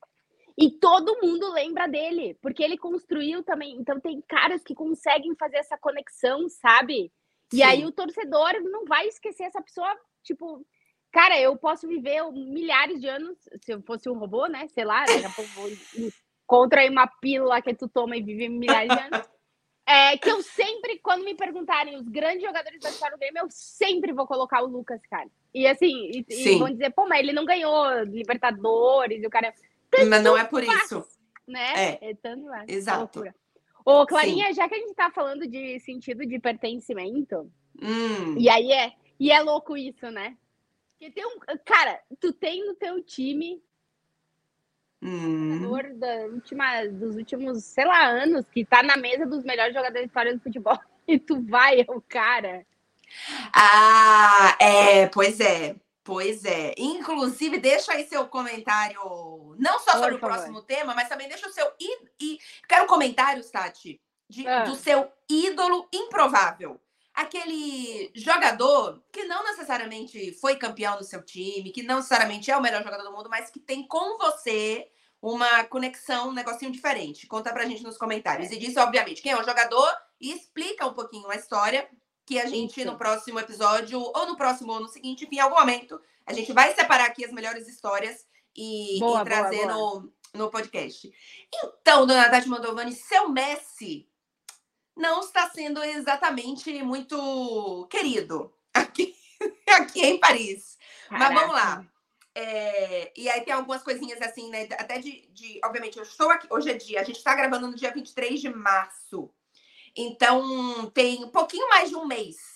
E 0.57 0.69
todo 0.69 1.19
mundo 1.21 1.51
lembra 1.53 1.87
dele, 1.87 2.37
porque 2.41 2.61
ele 2.61 2.77
construiu 2.77 3.41
também. 3.41 3.75
Então 3.77 3.99
tem 3.99 4.21
caras 4.27 4.61
que 4.61 4.75
conseguem 4.75 5.33
fazer 5.35 5.57
essa 5.57 5.77
conexão, 5.77 6.47
sabe? 6.49 7.11
E 7.51 7.57
Sim. 7.57 7.63
aí 7.63 7.85
o 7.85 7.91
torcedor 7.91 8.53
não 8.63 8.85
vai 8.85 9.07
esquecer 9.07 9.43
essa 9.43 9.61
pessoa, 9.61 9.95
tipo, 10.23 10.65
cara, 11.11 11.39
eu 11.39 11.55
posso 11.55 11.87
viver 11.87 12.21
milhares 12.31 12.99
de 12.99 13.07
anos, 13.07 13.37
se 13.61 13.73
eu 13.73 13.81
fosse 13.81 14.09
um 14.09 14.17
robô, 14.17 14.47
né? 14.47 14.67
Sei 14.67 14.83
lá, 14.83 15.05
daqui 15.05 15.25
a 15.25 15.29
pouco 15.29 15.51
vou 15.51 15.69
contra 16.45 16.89
uma 16.89 17.07
pílula 17.07 17.62
que 17.62 17.73
tu 17.73 17.88
toma 17.88 18.17
e 18.17 18.21
vive 18.21 18.50
milhares 18.50 18.89
de 18.89 19.01
anos. 19.01 19.29
É, 19.85 20.17
que 20.17 20.29
eu 20.29 20.41
sempre, 20.41 20.97
quando 21.00 21.25
me 21.25 21.35
perguntarem 21.35 21.97
os 21.97 22.07
grandes 22.07 22.41
jogadores 22.41 22.79
da 22.79 22.89
história 22.89 23.17
do 23.17 23.19
Grêmio, 23.19 23.41
eu 23.43 23.47
sempre 23.50 24.13
vou 24.13 24.25
colocar 24.25 24.62
o 24.63 24.67
Lucas, 24.67 25.01
cara. 25.09 25.29
E 25.53 25.67
assim, 25.67 26.09
e, 26.09 26.25
e 26.29 26.57
vão 26.57 26.69
dizer, 26.69 26.91
pô, 26.91 27.05
mas 27.05 27.19
ele 27.19 27.33
não 27.33 27.43
ganhou 27.43 28.03
Libertadores, 28.03 29.21
e 29.21 29.27
o 29.27 29.29
cara. 29.29 29.53
Mas 30.07 30.23
não 30.23 30.38
é 30.38 30.45
por 30.45 30.63
faz, 30.63 30.83
isso. 30.83 31.05
Né? 31.45 31.97
É, 32.00 32.12
é 32.12 32.15
tanto 32.15 32.45
mais. 32.45 32.69
Exato. 32.69 33.23
Ô, 33.85 34.05
Clarinha, 34.05 34.47
Sim. 34.47 34.53
já 34.53 34.69
que 34.69 34.75
a 34.75 34.79
gente 34.79 34.95
tá 34.95 35.12
falando 35.12 35.45
de 35.45 35.77
sentido 35.81 36.25
de 36.25 36.39
pertencimento, 36.39 37.51
hum. 37.81 38.38
e 38.38 38.50
aí 38.50 38.71
é. 38.71 38.93
E 39.19 39.31
é 39.31 39.41
louco 39.41 39.75
isso, 39.75 40.09
né? 40.09 40.38
Porque 40.91 41.12
tem 41.12 41.25
um. 41.25 41.39
Cara, 41.65 42.00
tu 42.19 42.31
tem 42.31 42.65
no 42.65 42.73
teu 42.75 43.03
time 43.03 43.62
Hum. 45.03 45.69
Da 45.95 46.15
última, 46.31 46.86
dos 46.86 47.17
últimos, 47.17 47.65
sei 47.65 47.83
lá, 47.83 48.07
anos, 48.07 48.48
que 48.48 48.63
tá 48.63 48.81
na 48.81 48.95
mesa 48.95 49.25
dos 49.25 49.43
melhores 49.43 49.74
jogadores 49.74 50.03
da 50.03 50.07
história 50.07 50.33
do 50.33 50.41
futebol. 50.41 50.79
E 51.05 51.19
tu 51.19 51.45
vai, 51.45 51.81
é 51.81 51.86
o 51.89 52.00
cara. 52.00 52.65
Ah, 53.53 54.55
é, 54.57 55.05
pois 55.07 55.38
é. 55.41 55.75
Pois 56.01 56.45
é. 56.45 56.74
Inclusive, 56.77 57.57
deixa 57.57 57.91
aí 57.91 58.07
seu 58.07 58.25
comentário, 58.25 59.53
não 59.60 59.79
só 59.79 59.98
sobre 59.98 60.15
o 60.15 60.19
próximo 60.19 60.62
tema, 60.62 60.95
mas 60.95 61.10
também 61.10 61.27
deixa 61.27 61.45
o 61.45 61.51
seu. 61.51 61.69
E 61.77 62.39
quero 62.69 62.88
comentários, 62.88 63.50
Tati, 63.50 64.00
de, 64.29 64.48
ah. 64.48 64.63
do 64.63 64.75
seu 64.75 65.12
ídolo 65.29 65.89
improvável. 65.91 66.79
Aquele 67.13 68.12
jogador 68.15 69.03
que 69.12 69.24
não 69.25 69.43
necessariamente 69.43 70.34
foi 70.39 70.55
campeão 70.55 70.98
do 70.98 71.03
seu 71.03 71.24
time, 71.24 71.72
que 71.72 71.84
não 71.84 71.98
necessariamente 71.98 72.50
é 72.50 72.58
o 72.58 72.62
melhor 72.62 72.84
jogador 72.84 73.03
do 73.03 73.12
mundo, 73.12 73.29
mas 73.29 73.51
que 73.51 73.60
tem 73.60 73.88
com 73.88 74.17
você 74.17 74.88
uma 75.22 75.63
conexão, 75.65 76.29
um 76.29 76.34
negocinho 76.34 76.72
diferente. 76.72 77.27
Conta 77.27 77.53
pra 77.53 77.65
gente 77.65 77.84
nos 77.84 77.98
comentários. 77.98 78.51
E 78.51 78.58
diz, 78.58 78.75
obviamente, 78.77 79.22
quem 79.22 79.32
é 79.32 79.39
o 79.39 79.43
jogador 79.43 79.89
e 80.20 80.32
explica 80.34 80.88
um 80.88 80.93
pouquinho 80.93 81.29
a 81.29 81.36
história 81.36 81.88
que 82.25 82.39
a 82.39 82.46
gente, 82.46 82.82
Isso. 82.82 82.89
no 82.89 82.98
próximo 82.98 83.39
episódio, 83.39 84.00
ou 84.00 84.25
no 84.25 84.36
próximo 84.36 84.74
ou 84.74 84.79
no 84.79 84.88
seguinte, 84.88 85.25
enfim, 85.25 85.38
em 85.38 85.39
algum 85.39 85.60
momento, 85.60 86.01
a 86.25 86.34
gente 86.34 86.51
vai 86.51 86.74
separar 86.74 87.05
aqui 87.05 87.24
as 87.24 87.32
melhores 87.32 87.67
histórias 87.67 88.25
e, 88.55 88.98
boa, 89.00 89.22
e 89.22 89.25
trazer 89.25 89.67
boa, 89.67 89.74
boa. 89.74 90.01
No, 90.01 90.13
no 90.34 90.50
podcast. 90.50 91.12
Então, 91.53 92.08
dona 92.08 92.29
Tati 92.29 92.48
Mandovani, 92.50 92.93
seu 92.93 93.29
Messi 93.29 94.08
não 94.95 95.21
está 95.21 95.50
sendo 95.50 95.83
exatamente 95.83 96.81
muito 96.83 97.88
querido 97.89 98.53
aqui, 98.73 99.15
aqui 99.69 100.01
em 100.05 100.19
Paris. 100.19 100.77
Caraca. 101.09 101.33
Mas 101.33 101.41
vamos 101.41 101.55
lá. 101.55 101.85
É, 102.35 103.12
e 103.15 103.29
aí 103.29 103.41
tem 103.41 103.53
algumas 103.53 103.83
coisinhas 103.83 104.21
assim, 104.21 104.50
né? 104.50 104.67
Até 104.71 104.97
de, 104.97 105.27
de. 105.31 105.59
Obviamente, 105.63 105.97
eu 105.97 106.03
estou 106.03 106.31
aqui. 106.31 106.47
Hoje 106.50 106.71
é 106.71 106.73
dia. 106.73 107.01
A 107.01 107.03
gente 107.03 107.17
está 107.17 107.35
gravando 107.35 107.67
no 107.67 107.75
dia 107.75 107.91
23 107.91 108.41
de 108.41 108.50
março. 108.50 109.29
Então, 109.95 110.89
tem 110.91 111.23
um 111.23 111.29
pouquinho 111.29 111.69
mais 111.69 111.89
de 111.89 111.95
um 111.95 112.07
mês. 112.07 112.53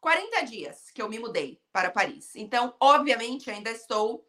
40 0.00 0.40
dias 0.46 0.90
que 0.90 1.00
eu 1.00 1.08
me 1.08 1.18
mudei 1.18 1.60
para 1.72 1.90
Paris. 1.90 2.34
Então, 2.34 2.74
obviamente, 2.80 3.50
ainda 3.50 3.70
estou 3.70 4.26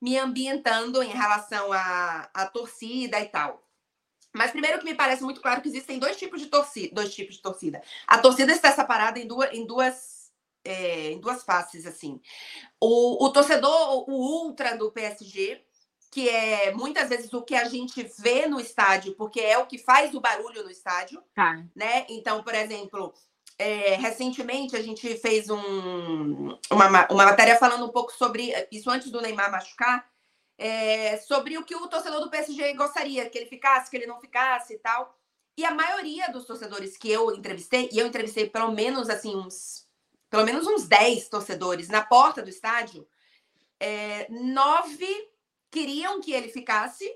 me 0.00 0.18
ambientando 0.18 1.02
em 1.02 1.08
relação 1.08 1.72
à, 1.72 2.28
à 2.34 2.46
torcida 2.46 3.18
e 3.18 3.24
tal. 3.26 3.63
Mas 4.34 4.50
primeiro 4.50 4.78
que 4.78 4.84
me 4.84 4.94
parece 4.94 5.22
muito 5.22 5.40
claro 5.40 5.62
que 5.62 5.68
existem 5.68 5.98
dois 5.98 6.16
tipos 6.16 6.40
de 6.40 6.48
torcida, 6.48 6.94
dois 6.94 7.14
tipos 7.14 7.36
de 7.36 7.42
torcida. 7.42 7.80
A 8.06 8.18
torcida 8.18 8.52
está 8.52 8.72
separada 8.72 9.18
em 9.18 9.26
duas, 9.26 9.52
em 9.52 9.64
duas, 9.64 10.32
é, 10.64 11.12
em 11.12 11.20
duas 11.20 11.44
faces, 11.44 11.86
assim. 11.86 12.20
O, 12.80 13.24
o 13.24 13.30
torcedor, 13.30 14.08
o 14.08 14.12
ultra 14.12 14.76
do 14.76 14.90
PSG, 14.90 15.64
que 16.10 16.28
é 16.28 16.72
muitas 16.72 17.08
vezes 17.08 17.32
o 17.32 17.42
que 17.42 17.54
a 17.54 17.64
gente 17.64 18.02
vê 18.18 18.46
no 18.46 18.60
estádio, 18.60 19.14
porque 19.14 19.40
é 19.40 19.56
o 19.56 19.66
que 19.66 19.78
faz 19.78 20.14
o 20.14 20.20
barulho 20.20 20.64
no 20.64 20.70
estádio, 20.70 21.22
tá. 21.34 21.64
né? 21.74 22.04
Então, 22.08 22.42
por 22.42 22.54
exemplo, 22.54 23.14
é, 23.56 23.94
recentemente 23.94 24.76
a 24.76 24.82
gente 24.82 25.16
fez 25.16 25.48
um, 25.48 26.58
uma, 26.70 27.06
uma 27.08 27.24
matéria 27.24 27.56
falando 27.56 27.84
um 27.84 27.90
pouco 27.90 28.12
sobre 28.12 28.52
isso 28.70 28.90
antes 28.90 29.10
do 29.10 29.20
Neymar 29.20 29.50
machucar, 29.50 30.04
é, 30.56 31.16
sobre 31.18 31.58
o 31.58 31.64
que 31.64 31.74
o 31.74 31.88
torcedor 31.88 32.20
do 32.20 32.30
PSG 32.30 32.74
gostaria, 32.74 33.28
que 33.28 33.38
ele 33.38 33.46
ficasse, 33.46 33.90
que 33.90 33.96
ele 33.96 34.06
não 34.06 34.20
ficasse 34.20 34.74
e 34.74 34.78
tal. 34.78 35.18
E 35.56 35.64
a 35.64 35.72
maioria 35.72 36.30
dos 36.30 36.44
torcedores 36.44 36.96
que 36.96 37.10
eu 37.10 37.34
entrevistei, 37.34 37.88
e 37.92 37.98
eu 37.98 38.06
entrevistei 38.06 38.48
pelo 38.48 38.72
menos 38.72 39.08
assim 39.08 39.36
uns 39.36 39.84
pelo 40.28 40.44
menos 40.44 40.66
uns 40.66 40.88
10 40.88 41.28
torcedores 41.28 41.88
na 41.88 42.04
porta 42.04 42.42
do 42.42 42.48
estádio, 42.48 43.06
é, 43.78 44.26
nove 44.28 45.30
queriam 45.70 46.20
que 46.20 46.32
ele 46.32 46.48
ficasse, 46.48 47.08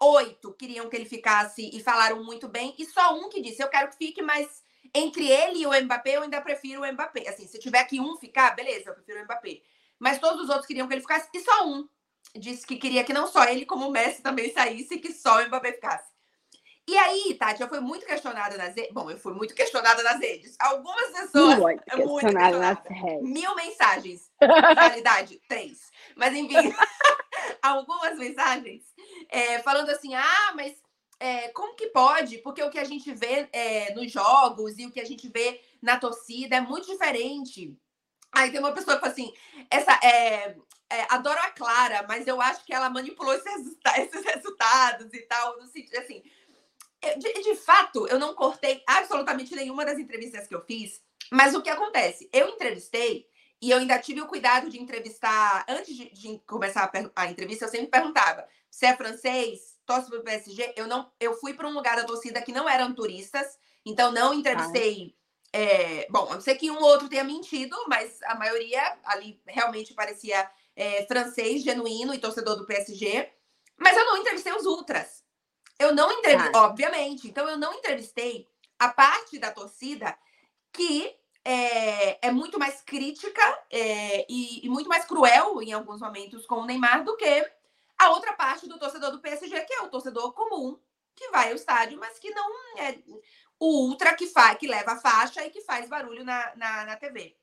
oito 0.00 0.54
queriam 0.54 0.88
que 0.88 0.96
ele 0.96 1.04
ficasse 1.04 1.70
e 1.70 1.82
falaram 1.82 2.24
muito 2.24 2.48
bem, 2.48 2.74
e 2.78 2.86
só 2.86 3.14
um 3.14 3.28
que 3.28 3.42
disse: 3.42 3.62
Eu 3.62 3.68
quero 3.68 3.90
que 3.90 3.96
fique, 3.96 4.22
mas 4.22 4.62
entre 4.94 5.30
ele 5.30 5.60
e 5.60 5.66
o 5.66 5.84
Mbappé, 5.84 6.16
eu 6.16 6.22
ainda 6.22 6.40
prefiro 6.40 6.82
o 6.82 6.92
Mbappé. 6.92 7.28
Assim, 7.28 7.46
se 7.46 7.58
tiver 7.58 7.84
que 7.84 8.00
um 8.00 8.16
ficar, 8.16 8.54
beleza, 8.54 8.88
eu 8.88 8.94
prefiro 8.94 9.20
o 9.20 9.24
Mbappé. 9.24 9.60
Mas 9.98 10.18
todos 10.18 10.44
os 10.44 10.48
outros 10.48 10.66
queriam 10.66 10.88
que 10.88 10.94
ele 10.94 11.02
ficasse, 11.02 11.28
e 11.34 11.40
só 11.40 11.66
um 11.66 11.86
disse 12.34 12.66
que 12.66 12.76
queria 12.76 13.04
que 13.04 13.12
não 13.12 13.26
só 13.26 13.44
ele, 13.44 13.66
como 13.66 13.88
o 13.88 13.90
Messi 13.90 14.22
também 14.22 14.52
saísse 14.52 14.94
e 14.94 14.98
que 14.98 15.12
só 15.12 15.40
o 15.42 15.46
Mbappé 15.46 15.72
ficasse. 15.72 16.14
E 16.86 16.98
aí, 16.98 17.34
Tati, 17.34 17.62
eu 17.62 17.68
fui 17.68 17.80
muito 17.80 18.04
questionada 18.04 18.58
nas 18.58 18.74
redes. 18.74 18.92
Bom, 18.92 19.10
eu 19.10 19.18
fui 19.18 19.32
muito 19.32 19.54
questionada 19.54 20.02
nas 20.02 20.20
redes. 20.20 20.54
Algumas 20.60 21.10
pessoas. 21.10 21.58
Muito 21.58 21.80
é 21.80 21.96
questionada, 21.96 22.06
muito 22.06 22.20
questionada. 22.20 22.58
nas 22.58 23.02
redes. 23.02 23.30
Mil 23.30 23.54
mensagens. 23.54 24.30
Na 24.40 24.72
realidade, 24.74 25.40
três. 25.48 25.90
Mas, 26.14 26.34
enfim, 26.34 26.54
algumas 27.62 28.18
mensagens 28.18 28.82
é, 29.30 29.60
falando 29.60 29.88
assim: 29.90 30.14
ah, 30.14 30.52
mas 30.54 30.74
é, 31.18 31.48
como 31.48 31.74
que 31.74 31.86
pode? 31.86 32.38
Porque 32.38 32.62
o 32.62 32.70
que 32.70 32.78
a 32.78 32.84
gente 32.84 33.12
vê 33.14 33.48
é, 33.50 33.94
nos 33.94 34.12
jogos 34.12 34.78
e 34.78 34.84
o 34.84 34.90
que 34.90 35.00
a 35.00 35.06
gente 35.06 35.26
vê 35.28 35.62
na 35.80 35.98
torcida 35.98 36.56
é 36.56 36.60
muito 36.60 36.86
diferente. 36.86 37.74
Aí 38.34 38.50
tem 38.50 38.60
uma 38.60 38.72
pessoa 38.72 38.96
que 38.96 39.00
fala 39.00 39.12
assim: 39.12 39.32
essa, 39.70 39.92
é, 40.02 40.56
é, 40.90 41.06
adoro 41.08 41.38
a 41.40 41.50
Clara, 41.50 42.04
mas 42.08 42.26
eu 42.26 42.40
acho 42.40 42.64
que 42.64 42.74
ela 42.74 42.90
manipulou 42.90 43.34
esses, 43.34 43.52
resulta 43.52 44.00
esses 44.00 44.24
resultados 44.24 45.14
e 45.14 45.20
tal, 45.22 45.58
no 45.58 45.66
sentido 45.68 45.96
assim. 45.98 46.22
De, 47.18 47.32
de, 47.42 47.54
fato, 47.56 48.06
eu 48.08 48.18
não 48.18 48.34
cortei 48.34 48.82
absolutamente 48.86 49.54
nenhuma 49.54 49.84
das 49.84 49.98
entrevistas 49.98 50.46
que 50.46 50.54
eu 50.54 50.64
fiz, 50.64 51.02
mas 51.30 51.54
o 51.54 51.60
que 51.60 51.68
acontece? 51.68 52.30
Eu 52.32 52.48
entrevistei 52.48 53.28
e 53.60 53.70
eu 53.70 53.78
ainda 53.78 53.98
tive 53.98 54.22
o 54.22 54.26
cuidado 54.26 54.70
de 54.70 54.80
entrevistar, 54.80 55.66
antes 55.68 55.94
de, 55.94 56.10
de 56.10 56.38
começar 56.46 56.90
a, 56.92 57.22
a, 57.22 57.30
entrevista, 57.30 57.66
eu 57.66 57.68
sempre 57.68 57.88
perguntava: 57.88 58.46
se 58.70 58.86
é 58.86 58.96
francês, 58.96 59.76
torce 59.84 60.08
para 60.08 60.20
o 60.20 60.24
PSG? 60.24 60.72
Eu, 60.76 60.86
não, 60.86 61.10
eu 61.20 61.34
fui 61.34 61.52
para 61.54 61.68
um 61.68 61.74
lugar 61.74 61.96
da 61.96 62.04
torcida 62.04 62.40
que 62.40 62.52
não 62.52 62.68
eram 62.68 62.94
turistas, 62.94 63.58
então 63.84 64.10
não 64.10 64.32
entrevistei. 64.32 65.14
É, 65.56 66.08
bom, 66.10 66.32
a 66.32 66.34
não 66.34 66.40
ser 66.40 66.56
que 66.56 66.68
um 66.68 66.78
ou 66.78 66.82
outro 66.82 67.08
tenha 67.08 67.22
mentido, 67.22 67.76
mas 67.86 68.20
a 68.24 68.34
maioria 68.34 68.98
ali 69.04 69.40
realmente 69.46 69.94
parecia 69.94 70.50
é, 70.74 71.06
francês 71.06 71.62
genuíno 71.62 72.12
e 72.12 72.18
torcedor 72.18 72.56
do 72.56 72.66
PSG, 72.66 73.30
mas 73.76 73.96
eu 73.96 74.04
não 74.04 74.16
entrevistei 74.16 74.52
os 74.52 74.66
ultras. 74.66 75.22
Eu 75.78 75.94
não 75.94 76.10
entrevistei, 76.10 76.50
ah. 76.56 76.64
obviamente. 76.64 77.28
Então, 77.28 77.48
eu 77.48 77.56
não 77.56 77.72
entrevistei 77.72 78.48
a 78.80 78.88
parte 78.88 79.38
da 79.38 79.52
torcida 79.52 80.18
que 80.72 81.14
é, 81.44 82.26
é 82.26 82.32
muito 82.32 82.58
mais 82.58 82.82
crítica 82.82 83.42
é, 83.70 84.26
e, 84.28 84.66
e, 84.66 84.68
muito 84.68 84.88
mais 84.88 85.04
cruel 85.04 85.62
em 85.62 85.72
alguns 85.72 86.00
momentos 86.00 86.44
com 86.46 86.56
o 86.56 86.66
Neymar 86.66 87.04
do 87.04 87.16
que 87.16 87.48
a 87.96 88.10
outra 88.10 88.32
parte 88.32 88.66
do 88.68 88.76
torcedor 88.76 89.12
do 89.12 89.20
PSG, 89.20 89.60
que 89.60 89.74
é 89.74 89.82
o 89.82 89.88
torcedor 89.88 90.32
comum, 90.32 90.80
que 91.14 91.30
vai 91.30 91.50
ao 91.50 91.54
estádio, 91.54 91.98
mas 91.98 92.18
que 92.18 92.30
não 92.30 92.78
é 92.78 92.98
o 93.58 93.88
ultra 93.88 94.14
que 94.14 94.26
faz, 94.26 94.58
que 94.58 94.66
leva 94.66 94.92
a 94.92 95.00
faixa 95.00 95.44
e 95.44 95.50
que 95.50 95.60
faz 95.62 95.88
barulho 95.88 96.24
na, 96.24 96.54
na, 96.56 96.84
na 96.84 96.96
TV. 96.96 97.36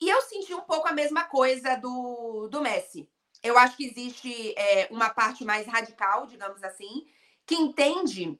E 0.00 0.08
eu 0.08 0.22
senti 0.22 0.54
um 0.54 0.60
pouco 0.60 0.86
a 0.86 0.92
mesma 0.92 1.24
coisa 1.24 1.76
do, 1.76 2.48
do 2.48 2.60
Messi. 2.60 3.08
Eu 3.42 3.58
acho 3.58 3.76
que 3.76 3.86
existe 3.86 4.54
é, 4.56 4.88
uma 4.90 5.10
parte 5.10 5.44
mais 5.44 5.66
radical, 5.66 6.26
digamos 6.26 6.62
assim, 6.62 7.06
que 7.46 7.54
entende 7.54 8.38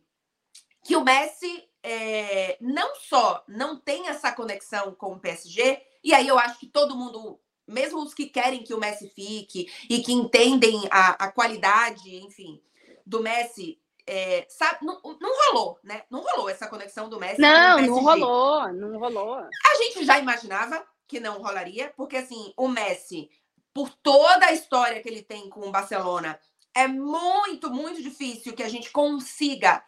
que 0.84 0.96
o 0.96 1.04
Messi 1.04 1.68
é, 1.82 2.56
não 2.60 2.94
só 2.96 3.44
não 3.48 3.78
tem 3.78 4.08
essa 4.08 4.32
conexão 4.32 4.94
com 4.94 5.12
o 5.12 5.20
PSG, 5.20 5.82
e 6.02 6.14
aí 6.14 6.28
eu 6.28 6.38
acho 6.38 6.58
que 6.58 6.66
todo 6.66 6.96
mundo, 6.96 7.40
mesmo 7.66 8.00
os 8.02 8.14
que 8.14 8.26
querem 8.26 8.62
que 8.62 8.74
o 8.74 8.78
Messi 8.78 9.08
fique 9.08 9.70
e 9.88 10.00
que 10.00 10.12
entendem 10.12 10.82
a, 10.90 11.26
a 11.26 11.32
qualidade, 11.32 12.16
enfim, 12.16 12.62
do 13.04 13.20
Messi, 13.20 13.80
é, 14.08 14.46
sabe, 14.48 14.86
não, 14.86 14.98
não, 15.20 15.52
rolou, 15.52 15.78
né? 15.84 16.02
Não 16.10 16.20
rolou 16.20 16.48
essa 16.48 16.66
conexão 16.66 17.10
do 17.10 17.20
Messi. 17.20 17.40
Não, 17.40 17.78
não 17.82 18.00
rolou, 18.00 18.72
não 18.72 18.98
rolou. 18.98 19.34
A 19.36 19.74
gente 19.76 20.02
já 20.02 20.18
imaginava, 20.18 20.82
que 21.06 21.20
não 21.20 21.42
rolaria, 21.42 21.92
porque 21.94 22.16
assim, 22.16 22.52
o 22.56 22.68
Messi, 22.68 23.30
por 23.74 23.90
toda 23.90 24.46
a 24.46 24.52
história 24.52 25.02
que 25.02 25.08
ele 25.08 25.22
tem 25.22 25.50
com 25.50 25.60
o 25.60 25.70
Barcelona, 25.70 26.40
é 26.74 26.88
muito, 26.88 27.70
muito 27.70 28.02
difícil 28.02 28.54
que 28.54 28.62
a 28.62 28.68
gente 28.68 28.90
consiga 28.90 29.84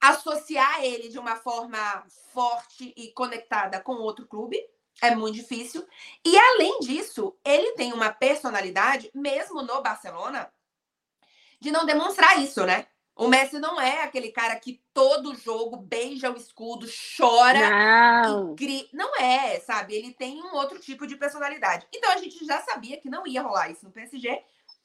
associar 0.00 0.84
ele 0.84 1.08
de 1.08 1.18
uma 1.18 1.34
forma 1.34 2.04
forte 2.32 2.94
e 2.96 3.10
conectada 3.12 3.80
com 3.80 3.94
outro 3.94 4.26
clube. 4.26 4.56
É 5.02 5.14
muito 5.14 5.34
difícil. 5.34 5.84
E 6.24 6.38
além 6.38 6.78
disso, 6.80 7.36
ele 7.44 7.72
tem 7.72 7.92
uma 7.92 8.12
personalidade, 8.12 9.10
mesmo 9.12 9.62
no 9.62 9.82
Barcelona, 9.82 10.52
de 11.60 11.72
não 11.72 11.84
demonstrar 11.84 12.40
isso, 12.40 12.64
né? 12.64 12.86
O 13.18 13.26
Messi 13.26 13.58
não 13.58 13.80
é 13.80 14.04
aquele 14.04 14.30
cara 14.30 14.54
que 14.54 14.80
todo 14.94 15.34
jogo 15.34 15.76
beija 15.76 16.30
o 16.30 16.36
escudo, 16.36 16.86
chora 17.16 17.68
não. 17.68 18.52
e 18.52 18.54
grita. 18.54 18.90
Não 18.92 19.16
é, 19.16 19.58
sabe? 19.58 19.96
Ele 19.96 20.14
tem 20.14 20.40
um 20.40 20.54
outro 20.54 20.78
tipo 20.78 21.04
de 21.04 21.16
personalidade. 21.16 21.84
Então 21.92 22.12
a 22.12 22.18
gente 22.18 22.46
já 22.46 22.62
sabia 22.62 22.96
que 23.00 23.10
não 23.10 23.26
ia 23.26 23.42
rolar 23.42 23.70
isso 23.70 23.84
no 23.84 23.90
PSG. 23.90 24.40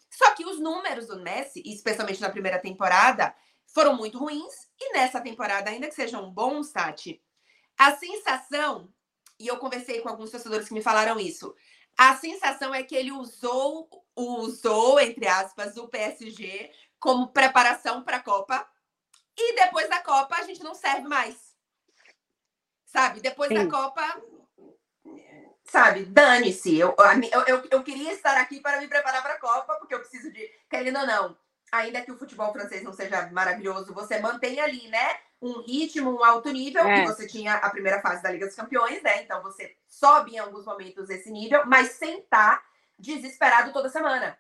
Só 0.10 0.32
que 0.32 0.44
os 0.46 0.60
números 0.60 1.06
do 1.06 1.22
Messi, 1.22 1.62
especialmente 1.64 2.20
na 2.20 2.32
primeira 2.32 2.58
temporada, 2.58 3.36
foram 3.68 3.96
muito 3.96 4.18
ruins. 4.18 4.68
E 4.82 4.94
nessa 4.94 5.22
temporada, 5.22 5.70
ainda 5.70 5.88
que 5.88 5.94
sejam 5.94 6.32
bons, 6.32 6.72
Tati, 6.72 7.22
a 7.78 7.96
sensação, 7.96 8.92
e 9.40 9.46
eu 9.46 9.58
conversei 9.58 10.02
com 10.02 10.10
alguns 10.10 10.32
torcedores 10.32 10.68
que 10.68 10.74
me 10.74 10.82
falaram 10.82 11.20
isso, 11.20 11.54
a 11.96 12.16
sensação 12.16 12.74
é 12.74 12.82
que 12.82 12.96
ele 12.96 13.12
usou, 13.12 13.88
usou, 14.16 15.00
entre 15.00 15.28
aspas, 15.28 15.78
o 15.78 15.88
PSG 15.88 16.72
como 17.04 17.28
preparação 17.28 18.02
para 18.02 18.18
a 18.18 18.24
Copa. 18.24 18.66
E 19.38 19.56
depois 19.56 19.90
da 19.90 20.00
Copa 20.00 20.38
a 20.38 20.44
gente 20.44 20.64
não 20.64 20.74
serve 20.74 21.06
mais. 21.06 21.36
Sabe? 22.86 23.20
Depois 23.20 23.50
Sim. 23.50 23.56
da 23.56 23.70
Copa, 23.70 24.22
sabe, 25.66 26.06
dane-se. 26.06 26.78
Eu, 26.78 26.96
eu, 27.34 27.42
eu, 27.42 27.68
eu, 27.72 27.84
queria 27.84 28.14
estar 28.14 28.38
aqui 28.38 28.62
para 28.62 28.80
me 28.80 28.88
preparar 28.88 29.22
para 29.22 29.34
a 29.34 29.40
Copa, 29.40 29.76
porque 29.76 29.94
eu 29.94 30.00
preciso 30.00 30.32
de, 30.32 30.50
querendo 30.70 31.00
ou 31.00 31.06
não, 31.06 31.38
ainda 31.74 32.02
que 32.02 32.12
o 32.12 32.18
futebol 32.18 32.54
francês 32.54 32.84
não 32.84 32.94
seja 32.94 33.30
maravilhoso, 33.34 33.94
você 33.94 34.20
mantém 34.20 34.62
ali, 34.62 34.88
né? 34.88 35.18
Um 35.42 35.62
ritmo, 35.62 36.10
um 36.10 36.24
alto 36.24 36.52
nível, 36.52 36.88
é. 36.88 37.06
você 37.06 37.28
tinha 37.28 37.56
a 37.56 37.70
primeira 37.70 38.00
fase 38.00 38.24
da 38.24 38.32
Liga 38.32 38.46
dos 38.46 38.56
Campeões, 38.56 39.04
né? 39.04 39.24
Então 39.24 39.44
você 39.44 39.76
sobe 39.90 40.36
em 40.36 40.40
alguns 40.40 40.64
momentos 40.64 41.10
esse 41.10 41.30
nível, 41.30 41.66
mas 41.66 41.90
sem 41.94 42.20
estar 42.20 42.60
tá 42.60 42.64
desesperado 42.98 43.74
toda 43.74 43.90
semana 43.90 44.38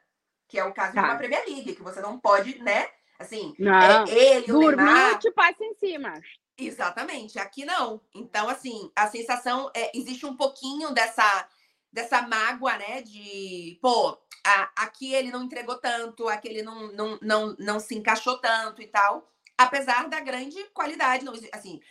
que 0.53 0.59
é 0.59 0.63
o 0.63 0.71
caso 0.71 0.93
tá. 0.93 1.01
de 1.01 1.07
uma 1.07 1.17
Premier 1.17 1.43
League, 1.47 1.73
que 1.73 1.81
você 1.81 1.99
não 1.99 2.19
pode, 2.19 2.59
né? 2.59 2.87
Assim, 3.17 3.55
não. 3.57 4.05
É 4.05 4.11
ele, 4.11 4.51
o 4.51 4.59
Neymar... 4.59 5.17
te 5.17 5.31
passa 5.31 5.65
em 5.65 5.73
cima. 5.73 6.13
Exatamente, 6.55 7.39
aqui 7.39 7.65
não. 7.65 7.99
Então, 8.13 8.47
assim, 8.47 8.91
a 8.95 9.07
sensação 9.07 9.71
é, 9.75 9.89
existe 9.97 10.27
um 10.27 10.37
pouquinho 10.37 10.91
dessa 10.91 11.49
dessa 11.91 12.21
mágoa, 12.21 12.77
né? 12.77 13.01
De, 13.01 13.79
pô, 13.81 14.15
a, 14.45 14.83
aqui 14.83 15.15
ele 15.15 15.31
não 15.31 15.41
entregou 15.41 15.77
tanto, 15.77 16.29
aqui 16.29 16.49
ele 16.49 16.61
não, 16.61 16.91
não, 16.91 17.19
não, 17.19 17.55
não 17.57 17.79
se 17.79 17.95
encaixou 17.95 18.37
tanto 18.37 18.79
e 18.79 18.85
tal. 18.85 19.27
Apesar 19.57 20.07
da 20.07 20.19
grande 20.19 20.63
qualidade, 20.65 21.25
não, 21.25 21.33
assim, 21.51 21.81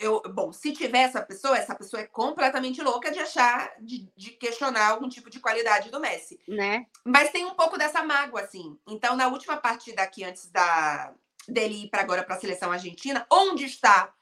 eu, 0.00 0.22
bom, 0.32 0.52
se 0.52 0.72
tiver 0.72 1.02
essa 1.02 1.20
pessoa, 1.20 1.56
essa 1.56 1.74
pessoa 1.74 2.02
é 2.02 2.06
completamente 2.06 2.80
louca 2.82 3.10
de 3.10 3.18
achar, 3.18 3.72
de, 3.80 4.08
de 4.16 4.30
questionar 4.32 4.88
algum 4.88 5.08
tipo 5.08 5.28
de 5.28 5.40
qualidade 5.40 5.90
do 5.90 6.00
Messi. 6.00 6.40
Né? 6.48 6.86
Mas 7.04 7.30
tem 7.30 7.44
um 7.44 7.54
pouco 7.54 7.76
dessa 7.76 8.02
mágoa, 8.02 8.40
assim. 8.40 8.78
Então, 8.86 9.16
na 9.16 9.28
última 9.28 9.56
partida 9.56 10.02
aqui, 10.02 10.24
antes 10.24 10.50
da, 10.50 11.12
dele 11.48 11.84
ir 11.84 11.90
para 11.90 12.02
agora 12.02 12.22
para 12.22 12.36
a 12.36 12.40
seleção 12.40 12.72
argentina, 12.72 13.26
onde 13.30 13.64
está 13.64 14.12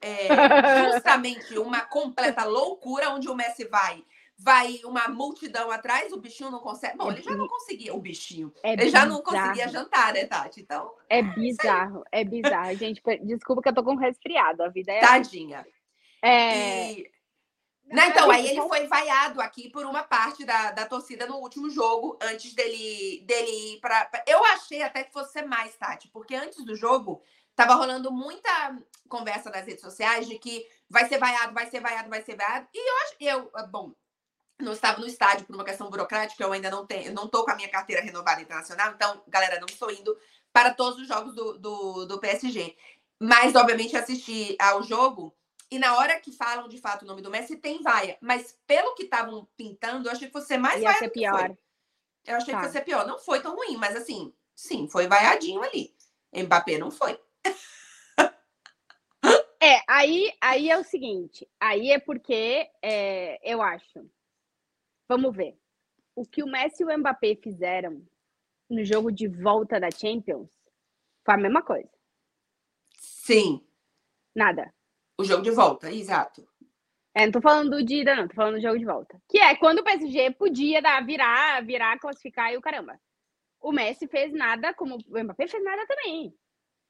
é, 0.00 0.28
justamente 0.92 1.58
uma 1.58 1.80
completa 1.82 2.44
loucura, 2.44 3.10
onde 3.10 3.28
o 3.28 3.34
Messi 3.34 3.64
vai 3.66 4.04
vai 4.38 4.80
uma 4.84 5.08
multidão 5.08 5.70
atrás, 5.70 6.12
o 6.12 6.20
bichinho 6.20 6.50
não 6.50 6.60
consegue. 6.60 6.96
Bom, 6.96 7.10
ele 7.10 7.22
já 7.22 7.36
não 7.36 7.46
conseguia, 7.46 7.94
o 7.94 8.00
bichinho. 8.00 8.52
É 8.62 8.72
ele 8.72 8.84
bizarro. 8.84 9.04
já 9.04 9.10
não 9.10 9.22
conseguia 9.22 9.68
jantar, 9.68 10.12
né, 10.12 10.26
Tati? 10.26 10.60
Então. 10.60 10.94
É, 11.08 11.18
é 11.18 11.22
bizarro, 11.22 12.04
é 12.10 12.24
bizarro. 12.24 12.74
Gente, 12.76 13.02
desculpa 13.22 13.62
que 13.62 13.68
eu 13.68 13.74
tô 13.74 13.84
com 13.84 13.94
resfriado. 13.94 14.62
A 14.62 14.68
vida 14.68 14.92
é. 14.92 15.00
Tadinha. 15.00 15.66
É. 16.22 16.92
E... 16.92 17.14
Não, 17.86 18.02
então, 18.04 18.30
aí 18.30 18.48
ele 18.48 18.62
foi 18.62 18.86
vaiado 18.86 19.40
aqui 19.40 19.68
por 19.70 19.84
uma 19.84 20.02
parte 20.02 20.44
da, 20.44 20.70
da 20.72 20.86
torcida 20.86 21.26
no 21.26 21.36
último 21.36 21.68
jogo, 21.70 22.18
antes 22.20 22.54
dele, 22.54 23.22
dele 23.26 23.74
ir 23.74 23.80
para. 23.80 24.10
Eu 24.26 24.42
achei 24.46 24.82
até 24.82 25.04
que 25.04 25.12
fosse 25.12 25.32
ser 25.32 25.46
mais, 25.46 25.76
Tati, 25.76 26.08
porque 26.08 26.34
antes 26.34 26.64
do 26.64 26.74
jogo 26.74 27.22
tava 27.54 27.74
rolando 27.74 28.10
muita 28.10 28.50
conversa 29.08 29.50
nas 29.50 29.66
redes 29.66 29.82
sociais 29.82 30.26
de 30.26 30.38
que 30.38 30.66
vai 30.88 31.06
ser 31.08 31.18
vaiado, 31.18 31.52
vai 31.52 31.66
ser 31.66 31.80
vaiado, 31.80 32.08
vai 32.08 32.22
ser 32.22 32.36
vaiado. 32.36 32.66
E 32.74 32.90
eu 32.90 32.94
eu, 33.20 33.50
bom, 33.68 33.92
não 34.64 34.72
estava 34.72 35.00
no 35.00 35.06
estádio 35.06 35.46
por 35.46 35.54
uma 35.54 35.64
questão 35.64 35.88
burocrática, 35.90 36.42
eu 36.42 36.52
ainda 36.52 36.70
não 36.70 36.86
tenho, 36.86 37.12
não 37.12 37.26
estou 37.26 37.44
com 37.44 37.50
a 37.50 37.56
minha 37.56 37.68
carteira 37.68 38.02
renovada 38.02 38.40
internacional, 38.40 38.92
então, 38.92 39.22
galera, 39.28 39.60
não 39.60 39.66
estou 39.66 39.90
indo 39.90 40.16
para 40.52 40.72
todos 40.72 41.00
os 41.00 41.06
jogos 41.06 41.34
do, 41.34 41.58
do, 41.58 42.06
do 42.06 42.20
PSG. 42.20 42.76
Mas, 43.20 43.54
obviamente, 43.54 43.96
assisti 43.96 44.56
ao 44.58 44.82
jogo 44.82 45.34
e 45.70 45.78
na 45.78 45.96
hora 45.96 46.20
que 46.20 46.30
falam 46.30 46.68
de 46.68 46.78
fato 46.78 47.02
o 47.02 47.06
nome 47.06 47.22
do 47.22 47.30
Messi, 47.30 47.56
tem 47.56 47.82
vaia. 47.82 48.16
Mas 48.20 48.56
pelo 48.66 48.94
que 48.94 49.04
estavam 49.04 49.48
pintando, 49.56 50.08
eu 50.08 50.12
achei 50.12 50.28
que 50.28 50.32
fosse 50.32 50.56
mais 50.56 50.80
Ia 50.80 50.94
ser 50.94 51.10
pior. 51.10 51.56
Eu 52.24 52.36
achei 52.36 52.54
tá. 52.54 52.60
que 52.60 52.66
fosse 52.66 52.80
pior. 52.82 53.06
Não 53.06 53.18
foi 53.18 53.40
tão 53.40 53.56
ruim, 53.56 53.76
mas 53.76 53.96
assim, 53.96 54.32
sim, 54.54 54.88
foi 54.88 55.06
vaiadinho 55.06 55.62
ali. 55.62 55.94
Mbappé 56.32 56.78
não 56.78 56.90
foi. 56.90 57.18
É, 59.60 59.80
aí, 59.88 60.30
aí 60.42 60.70
é 60.70 60.76
o 60.76 60.84
seguinte, 60.84 61.48
aí 61.58 61.90
é 61.90 61.98
porque 61.98 62.68
é, 62.82 63.40
eu 63.42 63.62
acho 63.62 64.06
Vamos 65.14 65.36
ver. 65.36 65.56
O 66.16 66.26
que 66.26 66.42
o 66.42 66.46
Messi 66.48 66.82
e 66.82 66.86
o 66.86 66.98
Mbappé 66.98 67.36
fizeram 67.36 68.04
no 68.68 68.84
jogo 68.84 69.12
de 69.12 69.28
volta 69.28 69.78
da 69.78 69.88
Champions 69.88 70.50
foi 71.24 71.34
a 71.34 71.38
mesma 71.38 71.62
coisa. 71.62 71.88
Sim. 72.98 73.64
Nada. 74.34 74.74
O 75.16 75.22
jogo 75.22 75.44
de 75.44 75.52
volta, 75.52 75.88
exato. 75.88 76.44
É, 77.14 77.26
não 77.26 77.30
tô 77.30 77.40
falando 77.40 77.80
de 77.84 78.00
ida, 78.00 78.16
não, 78.16 78.26
tô 78.26 78.34
falando 78.34 78.56
do 78.56 78.60
jogo 78.60 78.76
de 78.76 78.84
volta. 78.84 79.22
Que 79.28 79.38
é 79.38 79.54
quando 79.54 79.78
o 79.78 79.84
PSG 79.84 80.32
podia 80.32 80.82
dar, 80.82 81.06
virar, 81.06 81.64
virar, 81.64 81.96
classificar 82.00 82.52
e 82.52 82.56
o 82.56 82.60
caramba. 82.60 83.00
O 83.60 83.70
Messi 83.70 84.08
fez 84.08 84.32
nada, 84.32 84.74
como 84.74 84.96
o 84.96 85.22
Mbappé 85.22 85.46
fez 85.46 85.62
nada 85.62 85.86
também. 85.86 86.36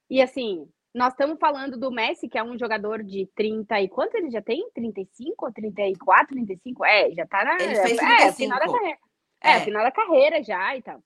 E 0.08 0.22
assim, 0.22 0.66
nós 0.94 1.12
estamos 1.12 1.38
falando 1.40 1.76
do 1.76 1.90
Messi, 1.90 2.28
que 2.28 2.38
é 2.38 2.42
um 2.44 2.56
jogador 2.56 3.02
de 3.02 3.26
30 3.34 3.80
e 3.80 3.88
quanto 3.88 4.14
ele 4.14 4.30
já 4.30 4.40
tem? 4.40 4.70
35 4.72 5.46
ou 5.46 5.52
34, 5.52 6.34
35? 6.34 6.84
É, 6.84 7.10
já 7.10 7.26
tá 7.26 7.44
na. 7.44 7.54
Ele 7.54 7.74
fez 7.74 7.96
35. 7.96 8.04
É, 8.04 8.32
final 8.32 8.58
da 8.60 8.66
carreira. 8.66 8.98
É, 9.42 9.50
é, 9.50 9.60
final 9.60 9.82
da 9.82 9.90
carreira 9.90 10.42
já 10.42 10.76
e 10.76 10.82
tal. 10.82 11.02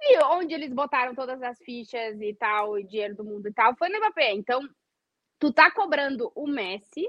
E 0.00 0.22
onde 0.24 0.54
eles 0.54 0.72
botaram 0.72 1.14
todas 1.14 1.42
as 1.42 1.58
fichas 1.58 2.20
e 2.20 2.32
tal, 2.34 2.72
o 2.72 2.82
dinheiro 2.82 3.16
do 3.16 3.24
mundo 3.24 3.48
e 3.48 3.52
tal, 3.52 3.74
foi 3.76 3.88
no 3.88 3.98
Mbappé. 3.98 4.32
Então, 4.32 4.68
tu 5.38 5.52
tá 5.52 5.70
cobrando 5.70 6.30
o 6.34 6.46
Messi 6.46 7.08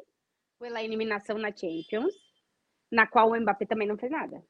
pela 0.59 0.81
eliminação 0.81 1.37
na 1.37 1.49
Champions, 1.55 2.13
na 2.91 3.05
qual 3.05 3.29
o 3.29 3.39
Mbappé 3.39 3.65
também 3.65 3.87
não 3.87 3.97
fez 3.97 4.11
nada. 4.11 4.43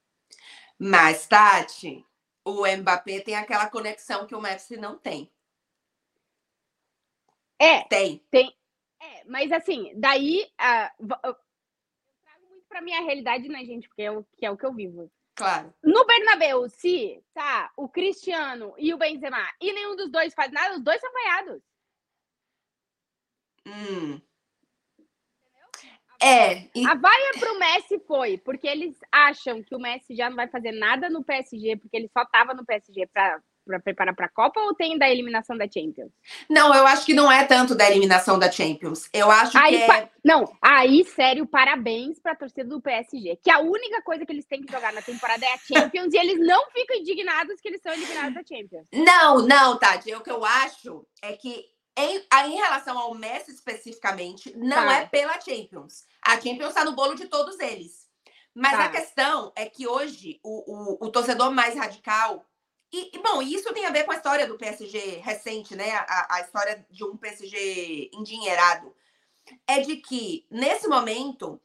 Mas, 0.80 1.28
Tati, 1.28 2.06
o 2.46 2.66
Mbappé 2.66 3.20
tem 3.20 3.36
aquela 3.36 3.70
conexão 3.70 4.26
que 4.26 4.36
o 4.36 4.42
Messi 4.42 4.78
não 4.78 4.98
tem. 4.98 5.30
É. 7.60 7.84
Tem. 7.84 8.22
Tem. 8.30 8.54
É, 9.02 9.24
mas 9.26 9.52
assim, 9.52 9.92
daí 9.96 10.48
uh, 10.60 11.06
eu 11.24 11.36
trago 12.24 12.50
muito 12.50 12.66
pra 12.68 12.82
minha 12.82 13.02
realidade, 13.02 13.48
né, 13.48 13.64
gente? 13.66 13.88
Porque 13.88 14.04
é 14.04 14.12
o, 14.12 14.24
que 14.38 14.46
é 14.46 14.52
o 14.52 14.58
que 14.58 14.66
eu 14.66 14.74
vivo. 14.74 15.12
Claro. 15.36 15.74
No 15.84 16.06
Bernabéu, 16.06 16.70
se 16.70 17.22
tá 17.34 17.72
o 17.76 17.90
Cristiano 17.90 18.74
e 18.78 18.94
o 18.94 18.98
Benzema 18.98 19.46
e 19.62 19.74
nenhum 19.74 19.96
dos 19.96 20.10
dois 20.10 20.34
faz 20.34 20.52
nada, 20.52 20.76
os 20.76 20.82
dois 20.82 21.00
são 21.02 21.12
vaiados. 21.12 21.62
Hum. 23.68 24.22
É. 26.22 26.70
E... 26.74 26.88
A 26.88 26.96
vaia 26.96 27.32
pro 27.38 27.60
Messi 27.60 28.00
foi 28.08 28.38
porque 28.38 28.68
eles 28.68 28.98
acham 29.12 29.62
que 29.62 29.76
o 29.76 29.80
Messi 29.80 30.16
já 30.16 30.30
não 30.30 30.38
vai 30.38 30.48
fazer 30.48 30.72
nada 30.72 31.10
no 31.10 31.24
PSG, 31.24 31.76
porque 31.78 31.98
ele 31.98 32.08
só 32.08 32.26
tava 32.26 32.54
no 32.54 32.66
PSG 32.66 33.06
para 33.08 33.42
para 33.66 33.80
preparar 33.80 34.16
para 34.16 34.28
a 34.28 34.30
Copa 34.30 34.60
ou 34.60 34.74
tem 34.74 34.98
da 34.98 35.10
eliminação 35.10 35.58
da 35.58 35.66
Champions? 35.66 36.12
Não, 36.50 36.74
eu 36.74 36.86
acho 36.86 37.06
que 37.06 37.14
não 37.14 37.32
é 37.32 37.44
tanto 37.46 37.76
da 37.76 37.90
eliminação 37.90 38.38
da 38.38 38.52
Champions. 38.52 39.10
Eu 39.12 39.32
acho 39.32 39.58
aí, 39.58 39.78
que 39.78 39.92
é... 39.92 40.10
Não, 40.24 40.56
aí, 40.62 41.04
sério, 41.06 41.46
parabéns 41.46 42.20
para 42.20 42.34
a 42.34 42.36
torcida 42.36 42.64
do 42.64 42.82
PSG, 42.82 43.40
que 43.44 43.50
a 43.50 43.60
única 43.60 44.02
coisa 44.02 44.26
que 44.26 44.32
eles 44.32 44.46
têm 44.46 44.62
que 44.62 44.72
jogar 44.72 44.94
na 44.94 45.02
temporada 45.02 45.46
é 45.46 45.54
a 45.54 45.58
Champions 45.58 46.14
e 46.14 46.18
eles 46.18 46.40
não 46.40 46.70
ficam 46.72 46.98
indignados 46.98 47.60
que 47.60 47.68
eles 47.68 47.82
são 47.82 47.92
eliminados 47.92 48.34
da 48.34 48.44
Champions. 48.44 48.88
Não, 48.94 49.40
não, 49.40 49.78
Tati, 49.78 50.14
o 50.14 50.22
que 50.22 50.32
eu 50.32 50.46
acho 50.46 51.06
é 51.22 51.34
que 51.34 51.66
em, 51.98 52.26
em 52.48 52.56
relação 52.56 52.98
ao 52.98 53.16
Messi 53.16 53.52
especificamente, 53.52 54.56
não 54.58 54.86
tá. 54.86 54.94
é 54.94 55.06
pela 55.06 55.40
Champions. 55.40 56.04
A 56.22 56.34
Champions 56.34 56.70
está 56.70 56.84
no 56.84 56.94
bolo 56.94 57.16
de 57.16 57.28
todos 57.28 57.60
eles. 57.60 58.06
Mas 58.54 58.72
tá. 58.72 58.86
a 58.86 58.90
questão 58.90 59.52
é 59.56 59.66
que 59.66 59.88
hoje 59.88 60.40
o, 60.44 61.00
o, 61.02 61.08
o 61.08 61.12
torcedor 61.12 61.52
mais 61.52 61.76
radical 61.76 62.46
e, 62.96 63.12
e, 63.14 63.20
bom, 63.20 63.42
isso 63.42 63.74
tem 63.74 63.86
a 63.86 63.92
ver 63.92 64.06
com 64.06 64.14
a 64.14 64.16
história 64.16 64.48
do 64.48 64.58
PSG 64.58 65.20
recente, 65.22 65.76
né? 65.76 65.92
A, 65.92 66.36
a 66.36 66.42
história 66.42 66.86
de 66.90 67.04
um 67.04 67.18
PSG 67.18 68.10
endinheirado. 68.14 68.96
É 69.68 69.82
de 69.82 69.98
que, 69.98 70.48
nesse 70.50 70.88
momento, 70.88 71.60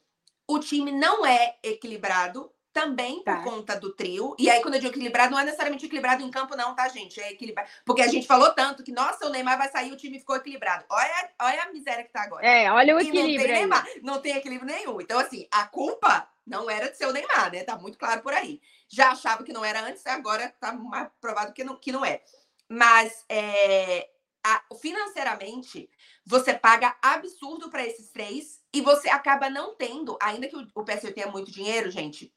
o 0.49 0.59
time 0.59 0.91
não 0.91 1.25
é 1.25 1.57
equilibrado, 1.63 2.51
também 2.73 3.17
por 3.23 3.25
tá. 3.25 3.43
conta 3.45 3.79
do 3.79 3.93
trio. 3.93 4.35
E 4.41 4.51
aí, 4.51 4.61
quando 4.61 4.75
eu 4.75 4.81
digo 4.81 4.93
equilibrado, 4.93 5.31
não 5.31 5.39
é 5.39 5.45
necessariamente 5.45 5.87
equilibrado 5.87 6.21
em 6.25 6.31
campo, 6.33 6.57
não, 6.57 6.75
tá, 6.75 6.89
gente? 6.89 7.21
É 7.21 7.31
equilibrado. 7.31 7.69
Porque 7.85 8.03
a 8.03 8.09
gente 8.09 8.27
falou 8.27 8.51
tanto 8.51 8.83
que, 8.83 8.91
nossa, 8.91 9.25
o 9.27 9.31
Neymar 9.31 9.57
vai 9.57 9.71
sair, 9.71 9.93
o 9.93 9.97
time 9.97 10.19
ficou 10.19 10.35
equilibrado. 10.35 10.85
Olha, 10.91 11.31
olha 11.41 11.63
a 11.63 11.73
miséria 11.73 12.03
que 12.03 12.11
tá 12.11 12.23
agora. 12.23 12.45
É, 12.45 12.71
olha 12.73 12.97
o 12.97 13.01
equilíbrio. 13.01 13.39
não 13.39 13.47
tem, 13.47 13.55
Neymar, 13.55 13.87
não 14.03 14.21
tem 14.21 14.37
equilíbrio 14.37 14.67
nenhum. 14.67 15.01
Então, 15.01 15.19
assim, 15.19 15.47
a 15.53 15.65
culpa 15.67 16.29
não 16.45 16.69
era 16.69 16.91
de 16.91 16.97
ser 16.97 17.07
o 17.07 17.13
Neymar, 17.13 17.53
né? 17.53 17.63
Tá 17.63 17.77
muito 17.77 17.97
claro 17.97 18.21
por 18.21 18.33
aí 18.33 18.61
já 18.91 19.13
achava 19.13 19.45
que 19.45 19.53
não 19.53 19.65
era 19.65 19.87
antes, 19.87 20.05
agora 20.07 20.47
está 20.47 20.73
mais 20.73 21.09
provado 21.21 21.53
que 21.53 21.63
não, 21.63 21.77
que 21.77 21.93
não 21.93 22.05
é. 22.05 22.23
Mas 22.69 23.25
é, 23.29 24.11
a, 24.45 24.63
financeiramente, 24.81 25.89
você 26.27 26.53
paga 26.53 26.97
absurdo 27.01 27.71
para 27.71 27.87
esses 27.87 28.11
três 28.11 28.61
e 28.75 28.81
você 28.81 29.09
acaba 29.09 29.49
não 29.49 29.75
tendo, 29.77 30.19
ainda 30.21 30.49
que 30.49 30.57
o, 30.57 30.67
o 30.75 30.85
PSG 30.85 31.13
tenha 31.13 31.29
muito 31.29 31.51
dinheiro, 31.51 31.91
gente. 31.91 32.35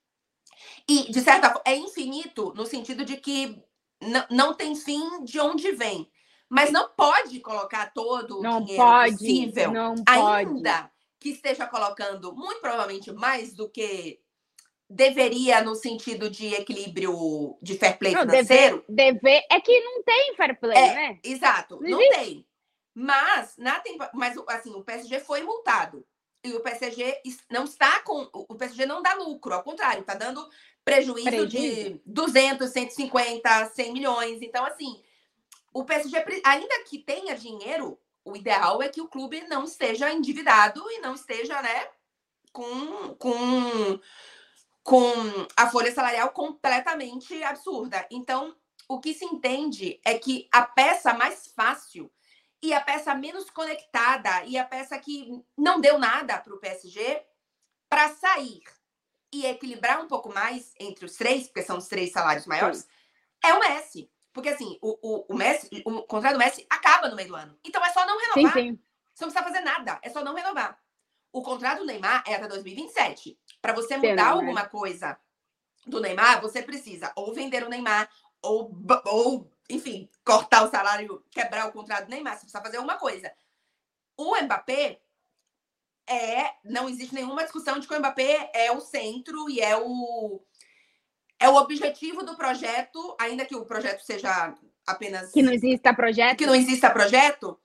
E, 0.87 1.11
de 1.11 1.21
certa 1.21 1.47
forma, 1.47 1.63
é 1.65 1.75
infinito 1.75 2.53
no 2.55 2.65
sentido 2.65 3.03
de 3.03 3.17
que 3.17 3.61
não 4.29 4.53
tem 4.53 4.75
fim 4.75 5.23
de 5.23 5.39
onde 5.39 5.71
vem. 5.71 6.09
Mas 6.49 6.71
não 6.71 6.89
pode 6.89 7.39
colocar 7.39 7.91
todo 7.93 8.39
o 8.39 8.43
não 8.43 8.61
dinheiro 8.61 8.83
pode, 8.83 9.13
possível, 9.13 9.71
não 9.71 9.95
ainda 10.07 10.83
pode. 10.83 10.91
que 11.19 11.29
esteja 11.29 11.65
colocando, 11.65 12.35
muito 12.35 12.61
provavelmente, 12.61 13.11
mais 13.11 13.53
do 13.55 13.67
que 13.67 14.22
deveria 14.93 15.61
no 15.63 15.75
sentido 15.75 16.29
de 16.29 16.53
equilíbrio 16.53 17.57
de 17.61 17.77
fair 17.77 17.97
play 17.97 18.13
não, 18.13 18.21
financeiro. 18.21 18.85
Dever, 18.87 19.13
dever, 19.13 19.45
é 19.51 19.59
que 19.59 19.79
não 19.81 20.03
tem 20.03 20.35
fair 20.35 20.59
play, 20.59 20.77
é, 20.77 20.93
né? 20.93 21.19
Exato, 21.23 21.79
não, 21.81 21.89
não 21.89 22.09
tem. 22.09 22.45
Mas 22.93 23.55
na 23.57 23.81
mas 24.13 24.37
assim, 24.47 24.73
o 24.73 24.83
PSG 24.83 25.19
foi 25.19 25.41
multado. 25.43 26.05
E 26.45 26.53
o 26.53 26.59
PSG 26.59 27.21
não 27.49 27.63
está 27.63 28.01
com 28.01 28.29
o 28.33 28.55
PSG 28.55 28.85
não 28.85 29.01
dá 29.01 29.13
lucro, 29.15 29.53
ao 29.53 29.63
contrário, 29.63 30.01
está 30.01 30.13
dando 30.13 30.47
prejuízo, 30.85 31.29
prejuízo 31.29 31.49
de 31.49 32.01
200, 32.05 32.69
150, 32.69 33.65
100 33.67 33.93
milhões. 33.93 34.41
Então 34.41 34.63
assim, 34.65 35.01
o 35.73 35.83
PSG 35.83 36.23
ainda 36.43 36.83
que 36.83 36.99
tenha 36.99 37.35
dinheiro, 37.35 37.97
o 38.23 38.35
ideal 38.35 38.81
é 38.81 38.89
que 38.89 39.01
o 39.01 39.07
clube 39.07 39.41
não 39.47 39.63
esteja 39.63 40.11
endividado 40.11 40.83
e 40.91 40.99
não 40.99 41.15
esteja, 41.15 41.61
né, 41.61 41.87
com, 42.51 43.15
com 43.15 43.99
com 44.83 45.11
a 45.55 45.69
folha 45.69 45.93
salarial 45.93 46.29
completamente 46.29 47.41
absurda. 47.43 48.05
Então, 48.11 48.55
o 48.87 48.99
que 48.99 49.13
se 49.13 49.25
entende 49.25 49.99
é 50.05 50.17
que 50.17 50.47
a 50.51 50.61
peça 50.61 51.13
mais 51.13 51.47
fácil 51.55 52.11
e 52.61 52.73
a 52.73 52.81
peça 52.81 53.15
menos 53.15 53.49
conectada 53.49 54.43
e 54.45 54.57
a 54.57 54.65
peça 54.65 54.97
que 54.99 55.29
não 55.57 55.79
deu 55.79 55.97
nada 55.97 56.37
para 56.37 56.53
o 56.53 56.59
PSG 56.59 57.25
para 57.89 58.09
sair 58.09 58.63
e 59.31 59.45
equilibrar 59.45 60.01
um 60.01 60.07
pouco 60.07 60.33
mais 60.33 60.73
entre 60.79 61.05
os 61.05 61.15
três, 61.15 61.47
porque 61.47 61.63
são 61.63 61.77
os 61.77 61.87
três 61.87 62.11
salários 62.11 62.45
maiores, 62.45 62.87
é 63.43 63.53
o 63.53 63.59
Messi. 63.59 64.09
Porque 64.31 64.49
assim, 64.49 64.77
o, 64.81 64.97
o, 65.01 65.25
o 65.33 65.35
Messi, 65.35 65.69
o 65.85 66.03
contrato 66.03 66.33
do 66.33 66.39
Messi 66.39 66.65
acaba 66.69 67.07
no 67.07 67.15
meio 67.15 67.29
do 67.29 67.35
ano. 67.35 67.57
Então 67.63 67.83
é 67.83 67.91
só 67.91 68.05
não 68.05 68.17
renovar. 68.17 68.53
Sim, 68.53 68.71
sim. 68.71 68.79
Você 69.13 69.25
não 69.25 69.31
precisa 69.31 69.43
fazer 69.43 69.61
nada, 69.61 69.99
é 70.01 70.09
só 70.09 70.23
não 70.23 70.33
renovar. 70.33 70.79
o 71.31 71.41
contrato 71.41 71.79
do 71.79 71.85
Neymar 71.85 72.23
é 72.27 72.35
até 72.35 72.47
2027. 72.47 73.37
Para 73.63 73.71
você 73.71 73.95
mudar 73.95 74.15
não, 74.15 74.23
é. 74.23 74.41
alguma 74.41 74.65
coisa 74.65 75.17
do 75.87 76.01
Neymar, 76.01 76.41
você 76.41 76.61
precisa 76.61 77.13
ou 77.15 77.33
vender 77.33 77.63
o 77.63 77.69
Neymar, 77.69 78.09
ou, 78.41 78.69
ou, 79.05 79.49
enfim, 79.69 80.09
cortar 80.25 80.65
o 80.65 80.69
salário, 80.69 81.23
quebrar 81.31 81.69
o 81.69 81.71
contrato 81.71 82.03
do 82.03 82.09
Neymar. 82.09 82.33
Você 82.33 82.41
precisa 82.41 82.61
fazer 82.61 82.75
alguma 82.75 82.97
coisa. 82.97 83.31
O 84.17 84.35
Mbappé 84.35 84.99
é. 86.05 86.51
Não 86.65 86.89
existe 86.89 87.15
nenhuma 87.15 87.43
discussão 87.43 87.79
de 87.79 87.87
que 87.87 87.93
o 87.93 87.99
Mbappé 87.99 88.51
é 88.53 88.69
o 88.73 88.81
centro 88.81 89.49
e 89.49 89.61
é 89.61 89.77
o. 89.77 90.43
É 91.39 91.47
o 91.47 91.55
objetivo 91.55 92.21
do 92.21 92.35
projeto, 92.35 93.15
ainda 93.17 93.45
que 93.45 93.55
o 93.55 93.65
projeto 93.65 94.01
seja 94.01 94.53
apenas 94.85 95.31
Que 95.31 95.41
não 95.41 95.53
exista 95.53 95.93
projeto. 95.93 96.37
que 96.37 96.45
não 96.45 96.55
exista 96.55 96.89
projeto, 96.89 97.57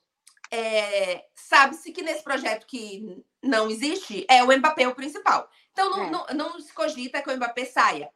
é, 0.49 1.25
sabe-se 1.35 1.93
que 1.93 2.03
nesse 2.03 2.23
projeto 2.23 2.67
que 2.67 3.25
não 3.43 3.69
existe, 3.69 4.25
é 4.29 4.45
o 4.45 4.57
Mbappé 4.57 4.87
o 4.87 4.95
principal. 4.95 5.49
Então, 5.79 5.91
não, 5.91 6.05
É. 6.05 6.11
não, 6.35 6.51
não 6.51 6.61
se 6.61 6.73
cogita 6.73 7.23
que 7.23 7.31
o 7.31 7.37
Mbappé 7.37 7.65
saia. 7.65 8.11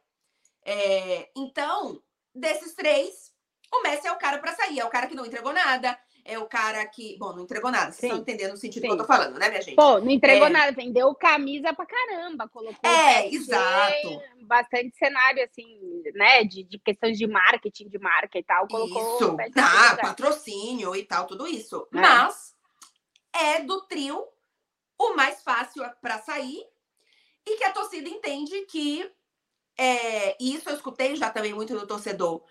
É, 0.65 1.29
então, 1.35 2.01
desses 2.35 2.73
três, 2.75 3.31
o 3.73 3.81
Messi 3.81 4.05
é 4.05 4.11
o 4.11 4.17
cara 4.17 4.37
para 4.39 4.53
sair. 4.53 4.79
É 4.79 4.85
o 4.85 4.89
cara 4.89 5.07
que 5.07 5.15
não 5.15 5.25
entregou 5.25 5.53
nada. 5.53 5.97
É 6.25 6.37
o 6.39 6.45
cara 6.45 6.85
que. 6.85 7.17
Bom, 7.17 7.33
não 7.33 7.43
entregou 7.43 7.69
nada. 7.71 7.91
Vocês 7.91 7.99
Sim. 7.99 8.07
estão 8.07 8.19
entendendo 8.21 8.53
o 8.53 8.57
sentido 8.57 8.81
Sim. 8.83 8.87
que 8.87 8.93
eu 8.93 8.97
tô 8.97 9.05
falando, 9.05 9.37
né, 9.39 9.49
minha 9.49 9.61
gente? 9.61 9.75
Pô, 9.75 9.99
não 9.99 10.09
entregou 10.09 10.47
É. 10.47 10.49
nada, 10.49 10.71
vendeu 10.73 11.13
camisa 11.15 11.73
pra 11.73 11.85
caramba, 11.85 12.47
colocou 12.49 12.89
É, 12.89 13.27
exato. 13.27 14.21
bastante 14.41 14.95
cenário, 14.97 15.43
assim, 15.43 16.01
né, 16.13 16.43
de, 16.45 16.63
de 16.63 16.79
questões 16.79 17.17
de 17.17 17.27
marketing, 17.27 17.89
de 17.89 17.97
marca 17.99 18.37
e 18.37 18.43
tal, 18.43 18.67
colocou 18.67 19.15
Isso. 19.15 19.23
Ah, 19.25 19.27
lugar. 19.27 19.97
patrocínio 19.97 20.95
e 20.95 21.03
tal, 21.03 21.27
tudo 21.27 21.45
isso. 21.47 21.87
É. 21.93 21.97
Mas 21.99 22.55
é 23.33 23.59
do 23.61 23.81
trio 23.87 24.25
o 24.97 25.15
mais 25.15 25.43
fácil 25.43 25.83
para 26.01 26.19
sair 26.19 26.65
e 27.45 27.57
que 27.57 27.63
a 27.63 27.71
torcida 27.71 28.09
entende 28.09 28.65
que. 28.65 29.09
É, 29.77 30.37
e 30.39 30.55
isso 30.55 30.69
eu 30.69 30.75
escutei 30.75 31.15
já 31.15 31.29
também 31.29 31.53
muito 31.53 31.77
do 31.77 31.87
torcedor. 31.87 32.43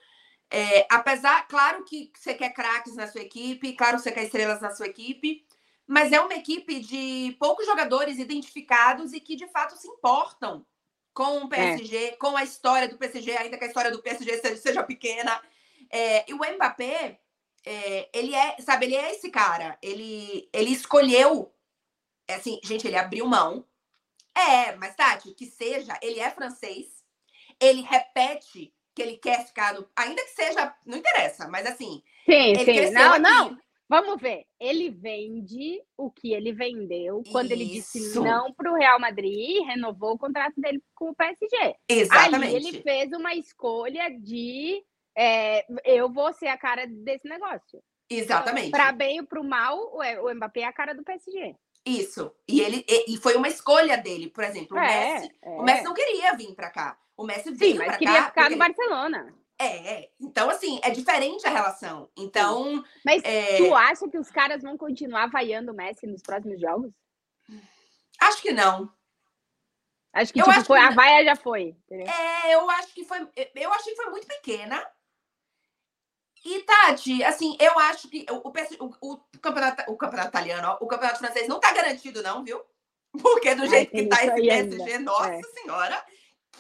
É, 0.50 0.87
apesar, 0.90 1.46
claro 1.48 1.85
que 1.85 2.12
você 2.14 2.35
quer 2.35 2.50
craques 2.50 2.94
na 2.94 3.07
sua 3.07 3.22
equipe, 3.22 3.72
claro 3.74 3.96
que 3.96 4.02
você 4.02 4.12
quer 4.12 4.24
estrelas 4.24 4.61
na 4.61 4.70
sua 4.70 4.87
equipe, 4.87 5.46
mas 5.87 6.12
é 6.12 6.20
uma 6.20 6.35
equipe 6.35 6.81
de 6.81 7.35
poucos 7.38 7.64
jogadores 7.64 8.18
identificados 8.18 9.12
e 9.12 9.20
que 9.20 9.35
de 9.35 9.46
fato 9.46 9.76
se 9.76 9.88
importam 9.88 10.66
com 11.14 11.38
o 11.38 11.48
PSG, 11.48 12.16
com 12.18 12.37
a 12.37 12.44
história 12.44 12.88
do 12.88 12.98
PSG, 12.98 13.37
ainda 13.37 13.59
que 13.59 13.64
a 13.64 13.66
história 13.66 13.90
do 13.90 14.02
PSG 14.02 14.38
seja, 14.38 14.57
seja 14.57 14.83
pequena. 14.83 15.40
É, 15.90 16.31
e 16.31 16.35
o 16.35 16.38
Mbappé, 16.38 17.20
é, 17.64 18.11
ele 18.12 18.35
é, 18.35 18.57
sabe, 18.61 18.87
ele 18.87 18.96
é 18.96 19.12
esse 19.12 19.31
cara. 19.31 19.78
Ele, 19.83 20.48
ele 20.52 20.70
escolheu, 20.70 21.52
é 22.26 22.35
assim, 22.35 22.61
gente, 22.64 22.87
ele 22.87 22.96
abriu 22.96 23.26
mão. 23.26 23.66
É, 24.34 24.74
mas 24.76 24.94
Tati, 24.96 25.34
que 25.34 25.46
seja, 25.46 25.98
ele 26.02 26.20
é 26.20 26.30
francês, 26.30 26.86
ele 27.60 27.82
repete 27.82 28.72
que 28.94 29.02
ele 29.02 29.16
quer 29.16 29.46
ficar 29.46 29.74
no, 29.74 29.88
ainda 29.96 30.22
que 30.22 30.30
seja, 30.30 30.74
não 30.84 30.98
interessa, 30.98 31.48
mas 31.48 31.66
assim, 31.66 32.02
Sim, 32.24 32.54
sim. 32.56 32.90
Não, 32.90 33.12
aqui. 33.12 33.22
não. 33.22 33.58
Vamos 33.88 34.22
ver. 34.22 34.46
Ele 34.58 34.88
vende 34.88 35.82
o 35.98 36.10
que 36.10 36.32
ele 36.32 36.50
vendeu 36.50 37.22
quando 37.30 37.52
ele 37.52 37.66
disse 37.66 37.98
Isso. 37.98 38.22
não 38.22 38.50
para 38.50 38.72
o 38.72 38.74
Real 38.74 38.98
Madrid 38.98 39.34
e 39.34 39.64
renovou 39.64 40.12
o 40.12 40.18
contrato 40.18 40.58
dele 40.58 40.82
com 40.94 41.10
o 41.10 41.14
PSG. 41.14 41.76
exatamente. 41.88 42.56
Ali 42.56 42.68
ele 42.68 42.82
fez 42.82 43.12
uma 43.12 43.34
escolha 43.34 44.08
de 44.18 44.82
é, 45.14 45.66
eu 45.84 46.10
vou 46.10 46.32
ser 46.32 46.46
a 46.46 46.56
cara 46.56 46.86
desse 46.86 47.28
negócio. 47.28 47.82
Exatamente. 48.08 48.70
Para 48.70 48.92
bem 48.92 49.20
ou 49.20 49.26
para 49.26 49.40
o 49.40 49.44
mal, 49.44 49.78
o 49.78 50.00
o 50.26 50.34
Mbappé 50.34 50.60
é 50.60 50.64
a 50.64 50.72
cara 50.72 50.94
do 50.94 51.04
PSG. 51.04 51.54
Isso. 51.84 52.32
E 52.46 52.60
ele 52.60 52.84
e, 52.88 53.14
e 53.14 53.16
foi 53.16 53.34
uma 53.34 53.48
escolha 53.48 53.96
dele, 53.98 54.28
por 54.30 54.44
exemplo, 54.44 54.76
o 54.76 54.80
Messi. 54.80 55.34
é. 55.42 55.48
O 55.50 55.62
Messi 55.62 55.82
não 55.84 55.94
queria 55.94 56.32
vir 56.34 56.54
para 56.54 56.70
cá. 56.70 56.98
O 57.16 57.24
Messi 57.24 57.50
Sim, 57.50 57.54
veio 57.54 57.76
mas 57.78 57.86
para 57.88 57.98
queria 57.98 58.14
cá. 58.22 58.28
ficar 58.28 58.42
porque 58.44 58.56
no 58.56 58.64
ele- 58.64 58.74
Barcelona. 58.74 59.34
É, 59.58 60.10
então 60.20 60.50
assim, 60.50 60.80
é 60.82 60.90
diferente 60.90 61.46
a 61.46 61.50
relação. 61.50 62.08
Então, 62.16 62.82
Mas 63.04 63.22
é, 63.24 63.58
tu 63.58 63.72
acha 63.74 64.08
que 64.08 64.18
os 64.18 64.28
caras 64.30 64.62
vão 64.62 64.76
continuar 64.76 65.28
vaiando 65.30 65.70
o 65.72 65.74
Messi 65.74 66.06
nos 66.06 66.22
próximos 66.22 66.60
jogos? 66.60 66.92
acho 68.20 68.42
que 68.42 68.52
não. 68.52 68.90
Acho 70.12 70.32
que 70.32 70.40
Eu 70.40 70.44
tipo, 70.44 70.56
acho 70.56 70.66
foi, 70.66 70.78
que 70.78 70.84
a 70.86 70.90
vaia 70.90 71.24
já 71.24 71.36
foi. 71.36 71.76
entendeu? 71.86 72.06
É, 72.06 72.54
eu 72.54 72.68
acho 72.70 72.92
que 72.94 73.04
foi. 73.04 73.26
Eu 73.54 73.72
achei 73.72 73.94
que 73.94 74.02
foi 74.02 74.10
muito 74.10 74.26
pequena. 74.26 74.84
E, 76.44 76.62
Tati, 76.62 77.22
assim, 77.22 77.57
eu 77.61 77.78
acho 77.78 78.09
que 78.09 78.26
o, 78.28 78.37
o, 78.37 79.12
o, 79.12 79.16
campeonato, 79.40 79.90
o 79.90 79.96
campeonato 79.96 80.28
italiano, 80.31 80.68
ó, 80.68 80.85
o 80.85 80.88
campeonato 80.88 81.20
francês 81.20 81.46
não 81.46 81.61
tá 81.61 81.72
garantido, 81.72 82.22
não, 82.22 82.42
viu? 82.42 82.61
Porque 83.22 83.55
do 83.55 83.66
jeito 83.66 83.92
tem 83.92 84.05
que 84.05 84.09
tá 84.09 84.24
isso 84.24 84.35
esse 84.37 84.68
PSG, 84.76 84.98
nossa 84.98 85.35
É. 85.35 85.42
senhora, 85.42 86.05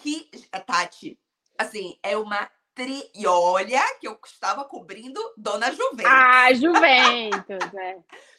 que. 0.02 0.30
Tati, 0.66 1.18
assim, 1.58 1.98
é 2.02 2.16
uma 2.16 2.48
tri. 2.74 3.10
E 3.14 3.26
olha 3.26 3.82
que 3.98 4.06
eu 4.06 4.18
estava 4.24 4.64
cobrindo 4.64 5.20
Dona 5.36 5.72
Juventus. 5.72 6.06
Ah, 6.06 6.52
Juventus, 6.52 7.74
é. 7.74 7.98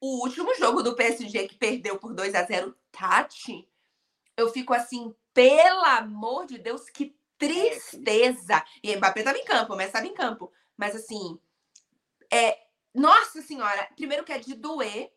O 0.00 0.22
último 0.22 0.54
jogo 0.54 0.80
do 0.80 0.94
PSG 0.94 1.48
que 1.48 1.56
perdeu 1.56 1.98
por 1.98 2.14
2 2.14 2.32
a 2.36 2.44
0 2.44 2.72
Tati, 2.92 3.68
eu 4.36 4.48
fico 4.48 4.72
assim, 4.72 5.12
pelo 5.34 5.84
amor 5.84 6.46
de 6.46 6.56
Deus, 6.56 6.88
que 6.88 7.16
tristeza. 7.36 8.64
E 8.80 8.94
Mbappé 8.94 9.20
estava 9.20 9.38
em 9.38 9.44
campo, 9.44 9.74
Messi 9.74 9.88
estava 9.88 10.06
em 10.06 10.14
campo. 10.14 10.52
Mas 10.78 10.94
assim, 10.94 11.38
é, 12.32 12.56
nossa 12.94 13.42
senhora, 13.42 13.88
primeiro 13.96 14.24
que 14.24 14.32
é 14.32 14.38
de 14.38 14.54
doer. 14.54 15.12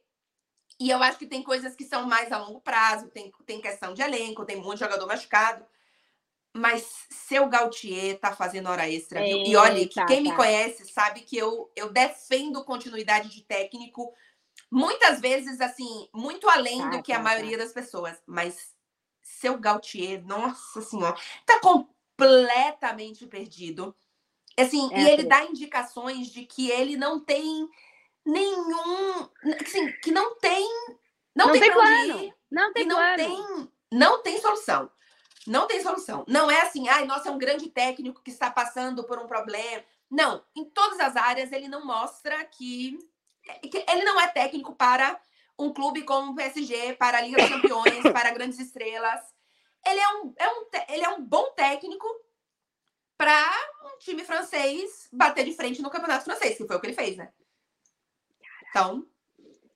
E 0.80 0.90
eu 0.90 1.02
acho 1.04 1.20
que 1.20 1.28
tem 1.28 1.44
coisas 1.44 1.76
que 1.76 1.86
são 1.86 2.08
mais 2.08 2.32
a 2.32 2.40
longo 2.40 2.60
prazo, 2.60 3.08
tem, 3.10 3.32
tem 3.46 3.62
questão 3.62 3.94
de 3.94 4.02
elenco, 4.02 4.46
tem 4.46 4.56
muito 4.56 4.80
jogador 4.80 5.06
machucado. 5.06 5.64
Mas 6.54 7.06
seu 7.10 7.48
Gautier 7.48 8.20
tá 8.20 8.36
fazendo 8.36 8.68
hora 8.68 8.90
extra, 8.90 9.24
viu? 9.24 9.38
E 9.38 9.56
olha, 9.56 9.88
que 9.88 10.04
quem 10.06 10.22
me 10.22 10.32
tá. 10.32 10.36
conhece 10.36 10.92
sabe 10.92 11.22
que 11.22 11.38
eu, 11.38 11.72
eu 11.76 11.92
defendo 11.92 12.66
continuidade 12.66 13.30
de 13.30 13.44
técnico 13.44 14.12
muitas 14.70 15.22
vezes, 15.22 15.62
assim, 15.62 16.10
muito 16.14 16.50
além 16.50 16.80
Tá, 16.80 16.90
do 16.90 17.04
que 17.04 17.14
a 17.14 17.18
tá, 17.18 17.24
maioria 17.24 17.58
das 17.58 17.72
pessoas. 17.72 18.18
Mas 18.26 18.74
seu 19.22 19.58
Gautier, 19.60 20.26
nossa 20.26 20.82
senhora, 20.82 21.16
tá 21.46 21.60
completamente 21.60 23.28
perdido. 23.28 23.96
Assim, 24.58 24.90
É, 24.94 24.98
e 24.98 25.02
ele 25.02 25.10
Felipe. 25.12 25.30
dá 25.30 25.44
indicações 25.46 26.28
de 26.28 26.46
que 26.46 26.70
ele 26.70 26.98
não 26.98 27.20
tem 27.20 27.68
nenhum. 28.26 29.30
Assim, 29.62 29.92
que 30.04 30.12
não 30.12 30.36
tem. 30.38 30.68
Não, 31.36 31.48
Não 31.48 31.52
tem, 31.54 31.62
tem 31.62 31.72
plano. 31.72 32.20
ir. 32.24 32.36
Não 32.52 32.74
tem 32.74 32.86
não 32.86 32.96
plano. 32.98 33.16
tem, 33.18 33.70
não 33.92 34.22
tem 34.22 34.42
solução. 34.42 34.92
Não 35.48 35.68
tem 35.68 35.82
solução. 35.82 36.24
Não 36.28 36.52
é 36.52 36.62
assim, 36.62 36.88
ai, 36.90 37.06
nossa, 37.06 37.30
é 37.30 37.32
um 37.32 37.38
grande 37.38 37.70
técnico 37.70 38.22
que 38.22 38.30
está 38.30 38.52
passando 38.52 39.04
por 39.06 39.18
um 39.18 39.28
problema. 39.28 39.84
Não, 40.10 40.44
em 40.56 40.66
todas 40.66 41.00
as 41.00 41.16
áreas 41.16 41.52
ele 41.52 41.68
não 41.70 41.86
mostra 41.86 42.44
que, 42.46 42.98
que 43.72 43.84
ele 43.90 44.04
não 44.04 44.20
é 44.20 44.28
técnico 44.28 44.76
para 44.76 45.20
um 45.58 45.72
clube 45.74 46.04
como 46.04 46.32
o 46.32 46.36
PSG, 46.36 46.94
para 46.94 47.20
a 47.20 47.22
Liga 47.22 47.42
dos 47.42 47.50
Campeões, 47.50 48.04
para 48.12 48.32
grandes 48.32 48.60
estrelas. 48.60 49.22
Ele 49.86 50.00
é 50.00 50.10
um, 50.10 50.34
é 50.38 50.50
um, 50.50 50.66
ele 50.90 51.06
é 51.06 51.10
um 51.10 51.24
bom 51.24 51.50
técnico 51.56 52.06
para 53.22 53.54
um 53.86 54.00
time 54.00 54.24
francês 54.24 55.08
bater 55.14 55.46
de 55.46 55.54
frente 55.54 55.80
no 55.80 55.92
campeonato 55.92 56.26
francês, 56.26 56.58
que 56.58 56.66
foi 56.66 56.76
o 56.76 56.80
que 56.80 56.88
ele 56.88 56.96
fez, 56.96 57.16
né? 57.16 57.30
Então, 58.70 59.06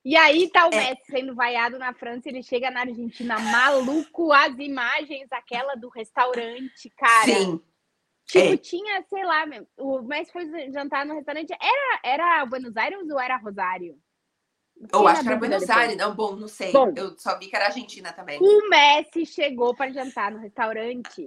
E 0.03 0.15
aí 0.15 0.49
tá 0.49 0.67
o 0.67 0.73
É. 0.73 0.77
Messi 0.77 1.03
sendo 1.11 1.35
vaiado 1.35 1.77
na 1.77 1.93
França, 1.93 2.27
ele 2.27 2.41
chega 2.41 2.71
na 2.71 2.81
Argentina 2.81 3.37
maluco, 3.37 4.33
as 4.33 4.57
imagens, 4.57 5.31
aquela 5.31 5.75
do 5.75 5.89
restaurante, 5.89 6.89
cara. 6.97 7.25
sim. 7.25 7.61
Tipo, 8.27 8.53
é. 8.53 8.57
tinha, 8.57 9.03
sei 9.07 9.23
lá, 9.23 9.45
o 9.77 10.01
Messi 10.01 10.31
foi 10.31 10.71
jantar 10.71 11.05
no 11.05 11.13
restaurante, 11.13 11.53
era, 11.61 11.99
era 12.03 12.45
Buenos 12.47 12.75
Aires 12.75 13.07
ou 13.07 13.19
era 13.19 13.37
Rosário? 13.37 13.95
Eu 14.91 15.07
acho 15.07 15.21
que 15.21 15.27
era 15.27 15.37
Buenos. 15.37 15.69
Aires. 15.69 15.97
Não, 15.97 16.15
bom, 16.15 16.35
não 16.35 16.47
sei. 16.47 16.71
Bom. 16.71 16.91
Eu 16.95 17.17
só 17.17 17.37
vi 17.37 17.47
que 17.47 17.55
era 17.55 17.67
Argentina 17.67 18.11
também. 18.11 18.39
O 18.41 18.69
Messi 18.69 19.25
chegou 19.25 19.75
para 19.75 19.91
jantar 19.91 20.31
no 20.31 20.39
restaurante. 20.39 21.25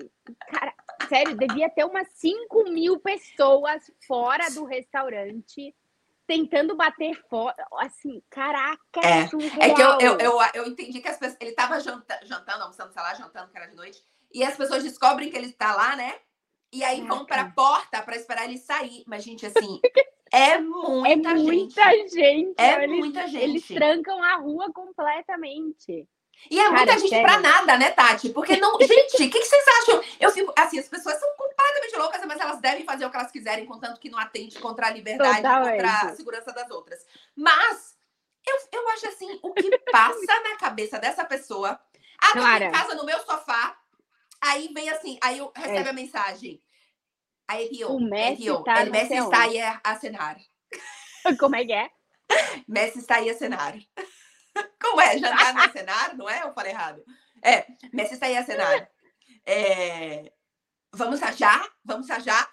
Cara, 0.50 0.74
sério, 1.08 1.36
devia 1.36 1.68
ter 1.70 1.84
umas 1.84 2.08
5 2.14 2.64
mil 2.70 2.98
pessoas 3.00 3.90
fora 4.06 4.48
do 4.50 4.64
restaurante 4.64 5.74
tentando 6.26 6.76
bater 6.76 7.14
fora. 7.28 7.66
Assim, 7.78 8.22
caraca, 8.30 9.00
É, 9.02 9.26
surreal. 9.28 9.60
É 9.62 9.74
que 9.74 9.82
eu, 9.82 9.98
eu, 10.00 10.18
eu, 10.18 10.38
eu 10.54 10.66
entendi 10.66 11.00
que 11.00 11.08
as 11.08 11.16
pessoas. 11.16 11.38
Ele 11.40 11.52
tava 11.52 11.80
janta, 11.80 12.20
jantando, 12.24 12.62
almoçando, 12.62 12.92
sei 12.92 13.02
lá, 13.02 13.14
jantando, 13.14 13.50
que 13.50 13.56
era 13.56 13.66
de 13.66 13.74
noite. 13.74 14.02
E 14.32 14.44
as 14.44 14.56
pessoas 14.56 14.82
descobrem 14.84 15.30
que 15.30 15.36
ele 15.36 15.52
tá 15.52 15.74
lá, 15.74 15.96
né? 15.96 16.14
E 16.70 16.84
aí 16.84 17.00
vão 17.00 17.24
pra 17.24 17.36
Caraca. 17.38 17.54
porta 17.54 18.02
pra 18.02 18.14
esperar 18.16 18.44
ele 18.44 18.58
sair. 18.58 19.02
Mas, 19.06 19.24
gente, 19.24 19.46
assim, 19.46 19.80
é 20.30 20.50
É 20.50 20.58
muita, 20.60 21.34
muita 21.34 21.82
gente. 21.90 22.10
gente. 22.14 22.54
É 22.60 22.84
eles, 22.84 22.98
muita 22.98 23.26
gente. 23.26 23.42
Eles 23.42 23.66
trancam 23.66 24.22
a 24.22 24.36
rua 24.36 24.70
completamente. 24.72 26.06
E 26.50 26.58
é 26.58 26.62
Cara, 26.64 26.76
muita 26.76 26.98
gente 26.98 27.08
sério. 27.10 27.26
pra 27.26 27.40
nada, 27.40 27.76
né, 27.76 27.90
Tati? 27.90 28.30
Porque 28.30 28.56
não. 28.56 28.78
Gente, 28.80 29.14
o 29.14 29.18
que, 29.30 29.40
que 29.40 29.44
vocês 29.44 29.64
acham? 29.82 30.02
Eu 30.20 30.30
fico. 30.30 30.52
Assim, 30.56 30.78
as 30.78 30.88
pessoas 30.88 31.18
são 31.18 31.28
completamente 31.36 31.96
loucas, 31.96 32.24
mas 32.26 32.40
elas 32.40 32.60
devem 32.60 32.84
fazer 32.84 33.04
o 33.04 33.10
que 33.10 33.16
elas 33.16 33.30
quiserem, 33.32 33.66
contanto 33.66 34.00
que 34.00 34.08
não 34.08 34.18
atente 34.18 34.58
contra 34.58 34.86
a 34.86 34.90
liberdade 34.90 35.40
e 35.40 35.42
contra 35.42 35.58
a 35.58 35.62
Totalmente. 35.92 36.16
segurança 36.16 36.52
das 36.52 36.70
outras. 36.70 37.04
Mas 37.36 37.96
eu, 38.46 38.56
eu 38.72 38.88
acho 38.90 39.08
assim, 39.08 39.38
o 39.42 39.52
que 39.52 39.76
passa 39.90 40.40
na 40.42 40.56
cabeça 40.56 40.98
dessa 40.98 41.24
pessoa. 41.24 41.78
Ah, 42.20 42.32
tô 42.32 42.38
Clara. 42.40 42.64
em 42.66 42.72
casa 42.72 42.94
no 42.94 43.04
meu 43.04 43.18
sofá. 43.20 43.76
Aí 44.40 44.70
vem 44.72 44.88
assim, 44.90 45.18
aí 45.22 45.38
eu 45.38 45.52
recebe 45.54 45.88
É. 45.88 45.90
a 45.90 45.92
mensagem. 45.92 46.62
Aí 47.46 47.66
Rio, 47.68 47.90
O 47.92 48.00
Messi 48.00 48.42
Rio, 48.42 48.62
tá 48.62 48.80
el 48.80 48.86
não 48.86 48.92
Messi 48.92 49.14
está 49.14 49.42
aí 49.42 49.60
a, 49.60 49.80
a 49.82 49.96
cenar. 49.98 50.36
Como 51.40 51.56
é 51.56 51.64
que 51.64 51.72
é? 51.72 51.90
Messi 52.68 52.98
está 52.98 53.16
aí 53.16 53.28
a 53.30 53.34
cenar. 53.36 53.74
Como 54.80 55.00
é? 55.00 55.18
Jantar 55.18 55.54
no 55.54 55.72
cenar, 55.72 56.16
não 56.16 56.28
é? 56.28 56.42
Eu 56.42 56.52
falei 56.52 56.72
errado. 56.72 57.02
É, 57.42 57.66
Messi 57.92 58.14
está 58.14 58.26
aí 58.26 58.36
a 58.36 58.44
cenar. 58.44 58.88
É, 59.46 60.32
vamos 60.92 61.22
achar? 61.22 61.66
Vamos 61.84 62.10
achar? 62.10 62.48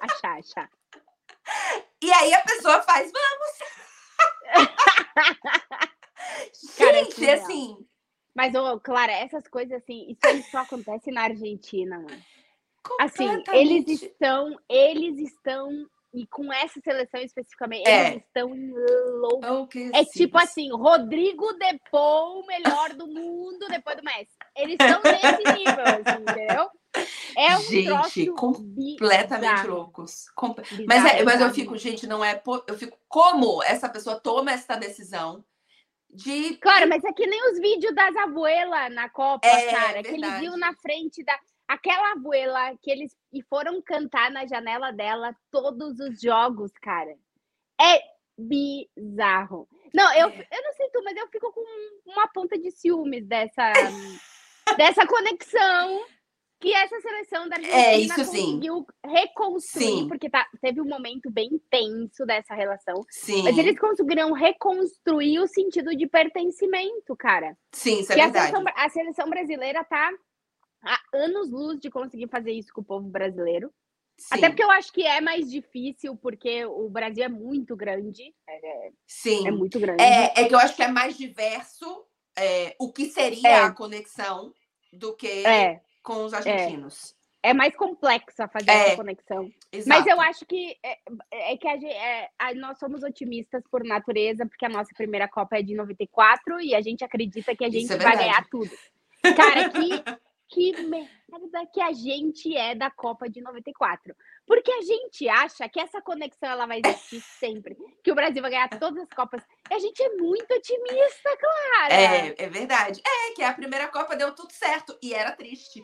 Achar, 0.00 0.38
achar. 0.38 0.70
E 2.02 2.12
aí 2.12 2.34
a 2.34 2.42
pessoa 2.42 2.82
faz, 2.82 3.10
vamos! 3.12 3.50
Cara, 6.76 6.98
é 6.98 7.04
Gente, 7.04 7.14
surreal. 7.14 7.42
assim, 7.42 7.86
Mas, 8.34 8.54
ô, 8.54 8.78
Clara, 8.80 9.12
essas 9.12 9.46
coisas 9.48 9.82
assim, 9.82 10.10
isso 10.10 10.50
só 10.50 10.58
acontece 10.58 11.10
na 11.10 11.22
Argentina, 11.24 11.98
mano. 11.98 12.22
Assim, 13.00 13.26
eles 13.52 14.02
estão, 14.02 14.58
eles 14.68 15.18
estão, 15.18 15.70
e 16.12 16.26
com 16.26 16.52
essa 16.52 16.80
seleção 16.80 17.20
especificamente, 17.20 17.88
É. 17.88 18.10
eles 18.12 18.24
estão 18.24 18.50
loucos. 19.20 19.90
É 19.94 20.04
tipo 20.04 20.36
assim, 20.38 20.70
Rodrigo 20.72 21.52
Depou, 21.54 22.40
o 22.40 22.46
melhor 22.46 22.90
do 22.94 23.06
mundo 23.06 23.66
depois 23.68 23.96
do 23.96 24.02
Messi. 24.02 24.30
Eles 24.56 24.76
estão 24.80 25.00
nesse 25.02 25.52
nível, 25.58 25.84
assim, 25.84 26.22
entendeu? 26.50 26.68
É 27.36 27.56
um 27.56 27.60
Gente, 27.62 28.26
completamente 28.32 29.52
bizarro, 29.52 29.68
loucos. 29.74 30.24
Bizarro, 30.70 30.84
Mas, 30.88 31.04
é, 31.04 31.22
mas 31.22 31.40
eu 31.40 31.50
fico, 31.50 31.76
gente, 31.76 32.06
não 32.06 32.24
é. 32.24 32.34
po- 32.34 32.64
Eu 32.66 32.76
fico, 32.76 32.98
como 33.08 33.62
essa 33.62 33.88
pessoa 33.88 34.18
toma 34.18 34.50
essa 34.52 34.74
decisão 34.76 35.44
de. 36.12 36.56
Claro, 36.56 36.88
mas 36.88 37.04
é 37.04 37.12
que 37.12 37.24
nem 37.26 37.52
os 37.52 37.60
vídeos 37.60 37.94
das 37.94 38.16
abuelas 38.16 38.92
na 38.92 39.08
Copa, 39.08 39.46
É, 39.46 39.70
cara, 39.70 40.02
que 40.02 40.08
eles 40.08 40.20
verdade. 40.20 40.44
iam 40.44 40.56
na 40.56 40.74
frente 40.74 41.22
da. 41.22 41.38
Aquela 41.72 42.12
abuela 42.12 42.76
que 42.82 42.90
eles 42.90 43.16
e 43.32 43.42
foram 43.42 43.80
cantar 43.80 44.28
na 44.32 44.44
janela 44.44 44.90
dela 44.90 45.36
todos 45.52 46.00
os 46.00 46.20
jogos, 46.20 46.72
cara. 46.82 47.14
É 47.80 48.00
bizarro. 48.36 49.68
Não, 49.94 50.12
eu, 50.14 50.28
É. 50.30 50.48
eu 50.50 50.62
não 50.64 50.72
sei 50.72 50.88
tu, 50.90 51.00
mas 51.04 51.16
eu 51.16 51.28
fico 51.28 51.52
com 51.52 51.64
uma 52.10 52.26
ponta 52.28 52.58
de 52.58 52.70
ciúmes 52.72 53.24
dessa, 53.26 53.72
dessa 54.76 55.06
conexão 55.06 56.04
que 56.60 56.74
essa 56.74 57.00
seleção 57.00 57.48
da 57.48 57.56
Argentina 57.56 57.82
É, 57.82 57.98
isso 57.98 58.14
sim. 58.24 58.46
conseguiu 58.46 58.86
reconstruir, 59.06 59.84
Sim. 59.86 60.08
porque 60.08 60.28
tá, 60.28 60.46
teve 60.60 60.80
um 60.80 60.84
momento 60.88 61.30
bem 61.30 61.50
tenso 61.70 62.26
dessa 62.26 62.54
relação. 62.54 62.96
Sim, 63.08 63.44
Mas 63.44 63.56
eles 63.56 63.78
conseguiram 63.78 64.32
reconstruir 64.32 65.38
o 65.38 65.46
sentido 65.46 65.96
de 65.96 66.06
pertencimento, 66.06 67.16
cara. 67.16 67.56
sim, 67.72 68.00
isso 68.00 68.12
é 68.12 68.14
que 68.16 68.20
a 68.20 68.24
verdade. 68.24 68.50
seleção, 68.50 68.72
a 68.76 68.88
seleção 68.90 69.30
brasileira 69.30 69.82
tá 69.84 70.10
há 70.82 70.98
anos-luz 71.14 71.78
de 71.80 71.90
conseguir 71.90 72.28
fazer 72.28 72.52
isso 72.52 72.72
com 72.72 72.80
o 72.80 72.84
povo 72.84 73.08
brasileiro. 73.08 73.72
Sim, 74.18 74.34
Até 74.36 74.48
porque 74.50 74.62
eu 74.62 74.70
acho 74.70 74.92
que 74.92 75.02
é 75.06 75.20
mais 75.20 75.50
difícil, 75.50 76.14
porque 76.16 76.64
o 76.66 76.90
Brasil 76.90 77.24
é 77.24 77.28
muito 77.28 77.74
grande. 77.74 78.34
É, 78.48 78.90
sim. 79.06 79.48
é 79.48 79.50
muito 79.50 79.80
grande. 79.80 80.02
É, 80.02 80.42
é 80.42 80.44
que 80.46 80.54
eu 80.54 80.58
acho 80.58 80.76
que 80.76 80.82
é 80.82 80.88
mais 80.88 81.16
diverso 81.16 82.04
é, 82.36 82.74
o 82.78 82.92
que 82.92 83.06
seria 83.06 83.48
É. 83.48 83.62
a 83.62 83.70
conexão 83.72 84.52
do 84.92 85.14
que 85.16 85.46
É, 85.46 85.80
com 86.02 86.24
os 86.24 86.34
argentinos. 86.34 87.14
é 87.42 87.54
mais 87.54 87.74
complexo 87.74 88.42
a 88.42 88.48
fazer 88.48 88.70
É, 88.70 88.74
essa 88.88 88.96
conexão. 88.96 89.50
Exato. 89.72 89.88
Mas 89.88 90.06
eu 90.06 90.20
acho 90.20 90.44
que 90.44 90.76
é, 90.84 90.98
é 91.52 91.56
que 91.56 91.66
a 91.66 91.74
gente, 91.78 91.86
é, 91.94 92.28
a- 92.38 92.54
nós 92.54 92.78
somos 92.78 93.02
otimistas 93.02 93.62
por 93.70 93.82
natureza, 93.84 94.44
porque 94.46 94.66
a 94.66 94.70
nossa 94.70 94.90
primeira 94.94 95.28
Copa 95.28 95.56
é 95.58 95.62
de 95.62 95.74
94 95.74 96.60
e 96.60 96.74
a 96.74 96.80
gente 96.82 97.02
acredita 97.02 97.56
que 97.56 97.64
a 97.64 97.70
gente 97.70 97.90
é 97.90 97.96
vai 97.96 98.16
ganhar 98.18 98.46
tudo. 98.50 98.70
Cara, 99.34 99.70
que, 99.70 99.90
que 100.50 100.82
merda 100.82 101.66
que 101.72 101.80
a 101.80 101.92
gente 101.92 102.56
é 102.56 102.74
da 102.74 102.90
Copa 102.90 103.28
de 103.30 103.40
94. 103.40 104.14
Porque 104.44 104.70
a 104.70 104.82
gente 104.82 105.28
acha 105.28 105.68
que 105.68 105.78
essa 105.78 106.02
conexão 106.02 106.50
ela 106.50 106.66
vai 106.66 106.80
existir 106.84 107.20
sempre, 107.20 107.76
que 108.02 108.10
o 108.10 108.14
Brasil 108.14 108.42
vai 108.42 108.50
ganhar 108.50 108.68
todas 108.68 109.04
as 109.04 109.08
Copas. 109.10 109.42
E 109.70 109.74
a 109.74 109.78
gente 109.78 110.02
é 110.02 110.08
muito 110.16 110.52
otimista, 110.52 111.30
cara. 111.38 111.94
É, 111.94 112.34
é 112.36 112.48
verdade. 112.48 113.00
É, 113.06 113.34
que 113.34 113.42
a 113.42 113.54
primeira 113.54 113.88
Copa 113.88 114.16
deu 114.16 114.34
tudo 114.34 114.52
certo 114.52 114.98
e 115.00 115.14
era 115.14 115.32
triste. 115.32 115.82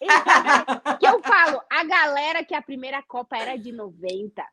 Exatamente. 0.00 0.98
que 1.00 1.06
eu 1.06 1.20
falo, 1.20 1.60
a 1.68 1.84
galera 1.84 2.44
que 2.44 2.54
a 2.54 2.62
primeira 2.62 3.02
Copa 3.02 3.36
era 3.36 3.56
de 3.56 3.72
90, 3.72 4.44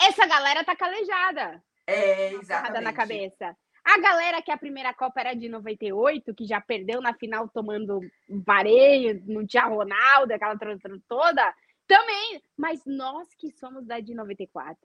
essa 0.00 0.26
galera 0.26 0.64
tá 0.64 0.76
calejada. 0.76 1.62
É, 1.86 2.30
porrada 2.30 2.42
exatamente. 2.42 2.84
na 2.84 2.92
cabeça. 2.92 3.56
A 3.90 3.98
galera 4.00 4.42
que 4.42 4.50
a 4.50 4.58
primeira 4.58 4.92
Copa 4.92 5.18
era 5.20 5.34
de 5.34 5.48
98, 5.48 6.34
que 6.34 6.44
já 6.44 6.60
perdeu 6.60 7.00
na 7.00 7.14
final 7.14 7.48
tomando 7.48 8.00
vareio, 8.28 9.22
não 9.26 9.46
tinha 9.46 9.64
Ronaldo, 9.64 10.34
aquela 10.34 10.58
toda, 11.08 11.54
também. 11.86 12.42
Mas 12.54 12.82
nós 12.84 13.26
que 13.34 13.50
somos 13.50 13.86
da 13.86 13.98
de 13.98 14.14
94, 14.14 14.76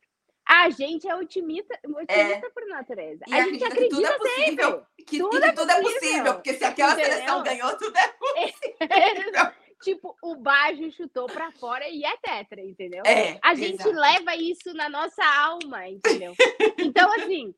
a 0.47 0.69
gente 0.69 1.05
é 1.07 1.15
otimista, 1.15 1.77
otimista 1.83 2.49
por 2.53 2.65
natureza. 2.67 3.25
E 3.27 3.33
a 3.33 3.43
gente 3.43 3.63
acredita 3.63 3.73
que 3.73 3.89
tudo 3.89 4.05
é 4.07 4.17
possível. 4.17 4.71
sempre. 4.71 5.05
Que, 5.05 5.17
Tudo 5.17 5.39
que 5.39 5.45
é 5.45 5.51
tudo 5.51 5.71
é 5.71 5.81
possível. 5.81 5.99
possível. 5.99 6.33
Porque 6.35 6.53
se 6.53 6.63
aquela 6.63 6.93
Entendeu? 6.93 7.11
seleção 7.11 7.43
ganhou, 7.43 7.77
tudo 7.77 7.97
é 7.97 8.07
possível. 8.07 8.53
tipo, 9.83 10.15
o 10.21 10.35
Baggio 10.35 10.91
chutou 10.93 11.25
pra 11.27 11.51
fora 11.51 11.87
e 11.89 12.05
é 12.05 12.15
tetra, 12.17 12.61
entendeu? 12.61 13.03
É, 13.05 13.37
A 13.43 13.53
gente 13.53 13.81
exato. 13.81 13.91
leva 13.91 14.35
isso 14.35 14.73
na 14.73 14.89
nossa 14.89 15.23
alma, 15.25 15.87
entendeu? 15.89 16.33
Então, 16.77 17.11
assim, 17.13 17.53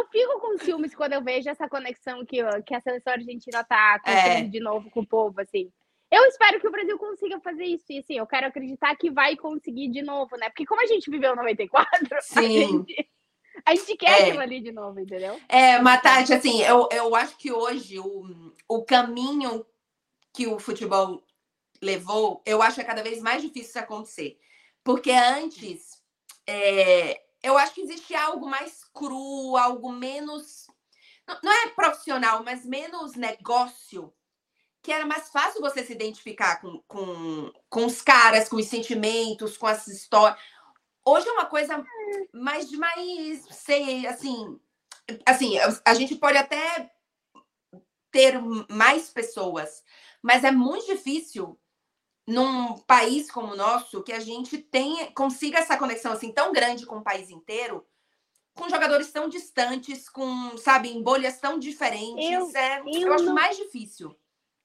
eu 0.00 0.06
fico 0.08 0.40
com 0.40 0.58
ciúmes 0.58 0.94
quando 0.94 1.12
eu 1.12 1.22
vejo 1.22 1.48
essa 1.48 1.68
conexão 1.68 2.24
que, 2.24 2.38
que 2.62 2.74
a 2.74 2.80
seleção 2.80 3.12
argentina 3.12 3.62
tá 3.64 3.98
construindo 4.00 4.46
É. 4.46 4.48
de 4.48 4.60
novo 4.60 4.90
com 4.90 5.00
o 5.00 5.06
povo, 5.06 5.40
assim. 5.40 5.70
Eu 6.10 6.24
espero 6.24 6.60
que 6.60 6.66
o 6.66 6.72
Brasil 6.72 6.98
consiga 6.98 7.38
fazer 7.40 7.64
isso, 7.64 7.84
e 7.90 7.98
assim, 7.98 8.18
eu 8.18 8.26
quero 8.26 8.46
acreditar 8.48 8.96
que 8.96 9.10
vai 9.10 9.36
conseguir 9.36 9.88
de 9.88 10.02
novo, 10.02 10.36
né? 10.36 10.48
Porque 10.50 10.66
como 10.66 10.82
a 10.82 10.86
gente 10.86 11.08
viveu 11.08 11.36
94, 11.36 12.16
a 12.16 12.20
Sim. 12.20 12.48
gente, 12.82 13.10
a 13.64 13.74
gente 13.76 13.96
quer 13.96 14.10
É. 14.10 14.22
aquilo 14.24 14.40
ali 14.40 14.60
de 14.60 14.72
novo, 14.72 14.98
entendeu? 14.98 15.38
É, 15.48 15.78
Matati, 15.80 16.32
assim, 16.32 16.62
eu, 16.62 16.88
eu 16.90 17.14
acho 17.14 17.36
que 17.38 17.52
hoje 17.52 18.00
o, 18.00 18.52
o 18.68 18.82
caminho 18.84 19.64
que 20.32 20.46
o 20.48 20.58
futebol 20.58 21.22
levou, 21.80 22.42
eu 22.44 22.60
acho 22.60 22.74
que 22.76 22.80
é 22.82 22.84
cada 22.84 23.02
vez 23.02 23.22
mais 23.22 23.40
difícil 23.40 23.68
isso 23.68 23.78
acontecer. 23.78 24.36
Porque 24.82 25.12
antes, 25.12 26.02
é, 26.46 27.20
eu 27.42 27.56
acho 27.56 27.74
que 27.74 27.80
existia 27.80 28.22
algo 28.22 28.46
mais 28.48 28.84
cru, 28.92 29.56
algo 29.56 29.90
menos. 29.92 30.66
Não, 31.26 31.38
não 31.42 31.52
é 31.52 31.68
profissional, 31.70 32.42
mas 32.44 32.64
menos 32.64 33.14
negócio, 33.14 34.12
que 34.82 34.92
era 34.92 35.06
mais 35.06 35.28
fácil 35.30 35.60
você 35.60 35.84
se 35.84 35.92
identificar 35.92 36.60
com, 36.60 36.82
com, 36.86 37.52
com 37.68 37.86
os 37.86 38.02
caras, 38.02 38.48
com 38.48 38.56
os 38.56 38.66
sentimentos, 38.66 39.56
com 39.56 39.66
as 39.66 39.86
histórias. 39.86 40.38
Hoje 41.04 41.28
é 41.28 41.32
uma 41.32 41.46
coisa 41.46 41.84
mais 42.32 42.68
de 42.68 42.76
mais, 42.76 43.46
sei, 43.50 44.06
assim, 44.06 44.60
assim, 45.24 45.54
a 45.84 45.94
gente 45.94 46.14
pode 46.16 46.36
até 46.36 46.90
ter 48.10 48.34
mais 48.68 49.08
pessoas, 49.08 49.82
mas 50.22 50.44
é 50.44 50.50
muito 50.50 50.86
difícil 50.86 51.58
num 52.30 52.78
país 52.78 53.30
como 53.30 53.52
o 53.52 53.56
nosso 53.56 54.02
que 54.02 54.12
a 54.12 54.20
gente 54.20 54.56
tenha, 54.58 55.10
consiga 55.12 55.58
essa 55.58 55.76
conexão 55.76 56.12
assim 56.12 56.32
tão 56.32 56.52
grande 56.52 56.86
com 56.86 56.96
o 56.98 57.02
país 57.04 57.30
inteiro, 57.30 57.84
com 58.54 58.68
jogadores 58.68 59.10
tão 59.10 59.28
distantes, 59.28 60.08
com, 60.08 60.56
sabe, 60.58 60.88
em 60.90 61.02
bolhas 61.02 61.38
tão 61.40 61.58
diferentes. 61.58 62.30
Eu- 62.30 62.50
é, 62.56 62.80
eu, 62.80 63.00
eu 63.08 63.12
acho 63.14 63.24
não- 63.24 63.34
mais 63.34 63.56
difícil. 63.56 64.14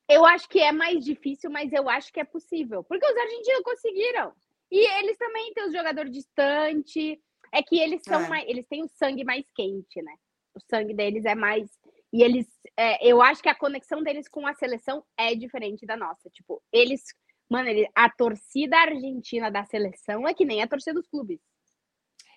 Eu 0.08 0.24
acho 0.26 0.48
que 0.48 0.60
é 0.60 0.72
mais 0.72 1.04
difícil, 1.04 1.50
mas 1.50 1.74
eu 1.74 1.90
acho 1.90 2.14
que 2.14 2.20
é 2.20 2.24
possível. 2.24 2.84
Porque 2.84 3.06
os 3.06 3.18
argentinos 3.18 3.62
conseguiram. 3.64 4.34
E 4.72 4.80
eles 5.00 5.18
também 5.18 5.52
têm 5.54 5.66
os 5.66 5.74
jogadores 5.74 6.12
distantes. 6.12 7.18
É 7.52 7.64
que 7.64 7.80
eles 7.80 8.02
são 8.04 8.22
É. 8.22 8.28
mais. 8.28 8.48
Eles 8.48 8.68
têm 8.68 8.84
o 8.84 8.88
sangue 8.90 9.24
mais 9.24 9.46
quente, 9.56 10.02
né? 10.04 10.14
O 10.54 10.60
sangue 10.70 10.94
deles 10.94 11.26
é 11.26 11.34
mais. 11.34 11.70
E 12.14 12.22
eles. 12.22 12.46
é, 12.78 13.04
eu 13.08 13.20
acho 13.22 13.42
que 13.42 13.50
a 13.50 13.56
conexão 13.56 14.04
deles 14.04 14.28
com 14.28 14.46
a 14.46 14.54
seleção 14.54 15.04
é 15.18 15.34
diferente 15.34 15.86
da 15.88 15.98
nossa. 15.98 16.30
Tipo, 16.30 16.62
eles. 16.72 17.02
Mano, 17.50 17.70
ele- 17.70 17.90
a 17.94 18.10
torcida 18.10 18.78
argentina 18.78 19.50
da 19.52 19.64
seleção 19.66 20.28
é 20.28 20.34
que 20.34 20.46
nem 20.46 20.62
a 20.64 20.68
torcida 20.68 20.94
dos 21.00 21.08
clubes. 21.08 21.40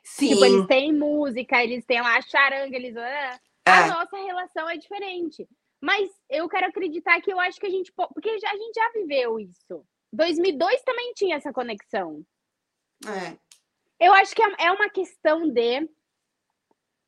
Sim. 0.05 0.29
Tipo, 0.31 0.45
eles 0.45 0.67
têm 0.67 0.93
música, 0.93 1.63
eles 1.63 1.85
têm 1.85 2.01
lá 2.01 2.17
a 2.17 2.23
charanga, 2.23 2.75
eles. 2.77 2.97
ah, 2.97 3.39
a 3.67 3.87
é. 3.87 3.89
nossa 3.89 4.17
relação 4.17 4.69
é 4.69 4.77
diferente. 4.77 5.47
Mas 5.81 6.11
eu 6.29 6.49
quero 6.49 6.67
acreditar 6.67 7.21
que 7.21 7.33
eu 7.33 7.39
acho 7.39 7.61
que 7.61 7.67
a 7.67 7.71
gente. 7.71 7.93
po- 7.93 8.09
Porque 8.13 8.29
a 8.29 8.57
gente 8.57 8.75
já 8.75 8.91
viveu 8.93 9.39
isso. 9.39 9.85
2002 10.13 10.83
também 10.83 11.13
tinha 11.15 11.37
essa 11.37 11.53
conexão. 11.53 12.25
é. 13.07 13.37
Eu 14.01 14.13
acho 14.15 14.35
que 14.35 14.43
é 14.43 14.67
é 14.67 14.73
uma 14.73 14.89
questão 14.89 15.49
de 15.49 15.89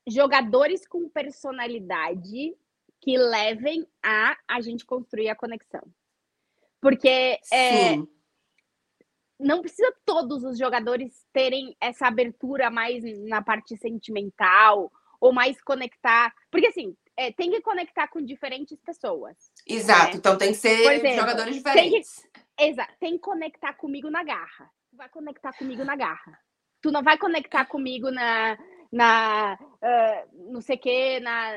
jogadores 0.07 0.85
com 0.87 1.07
personalidade 1.09 2.55
que 2.99 3.17
levem 3.17 3.87
a 4.03 4.37
a 4.47 4.61
gente 4.61 4.85
construir 4.85 5.29
a 5.29 5.35
conexão. 5.35 5.81
Porque 6.81 7.39
é, 7.53 7.95
não 9.39 9.61
precisa 9.61 9.93
todos 10.05 10.43
os 10.43 10.57
jogadores 10.57 11.25
terem 11.31 11.75
essa 11.79 12.07
abertura 12.07 12.69
mais 12.69 13.03
na 13.27 13.41
parte 13.41 13.77
sentimental 13.77 14.91
ou 15.19 15.33
mais 15.33 15.61
conectar. 15.61 16.33
Porque 16.49 16.67
assim, 16.67 16.95
é, 17.17 17.31
tem 17.31 17.51
que 17.51 17.61
conectar 17.61 18.07
com 18.07 18.21
diferentes 18.21 18.79
pessoas. 18.81 19.35
Exato, 19.67 20.11
né? 20.11 20.15
então 20.15 20.37
tem 20.37 20.49
que 20.49 20.57
ser 20.57 20.91
exemplo, 20.91 21.19
jogadores 21.19 21.55
diferentes. 21.55 22.27
Exato, 22.59 22.93
tem 22.99 23.13
que 23.13 23.19
conectar 23.19 23.73
comigo 23.73 24.09
na 24.09 24.23
garra. 24.23 24.69
Tu 24.89 24.97
vai 24.97 25.09
conectar 25.09 25.53
comigo 25.53 25.83
na 25.83 25.95
garra. 25.95 26.39
Tu 26.81 26.91
não 26.91 27.03
vai 27.03 27.17
conectar 27.17 27.65
comigo 27.65 28.09
na. 28.11 28.57
na 28.91 29.57
uh, 29.61 30.51
não 30.51 30.61
sei 30.61 30.75
o 30.75 30.79
quê, 30.79 31.19
na. 31.19 31.51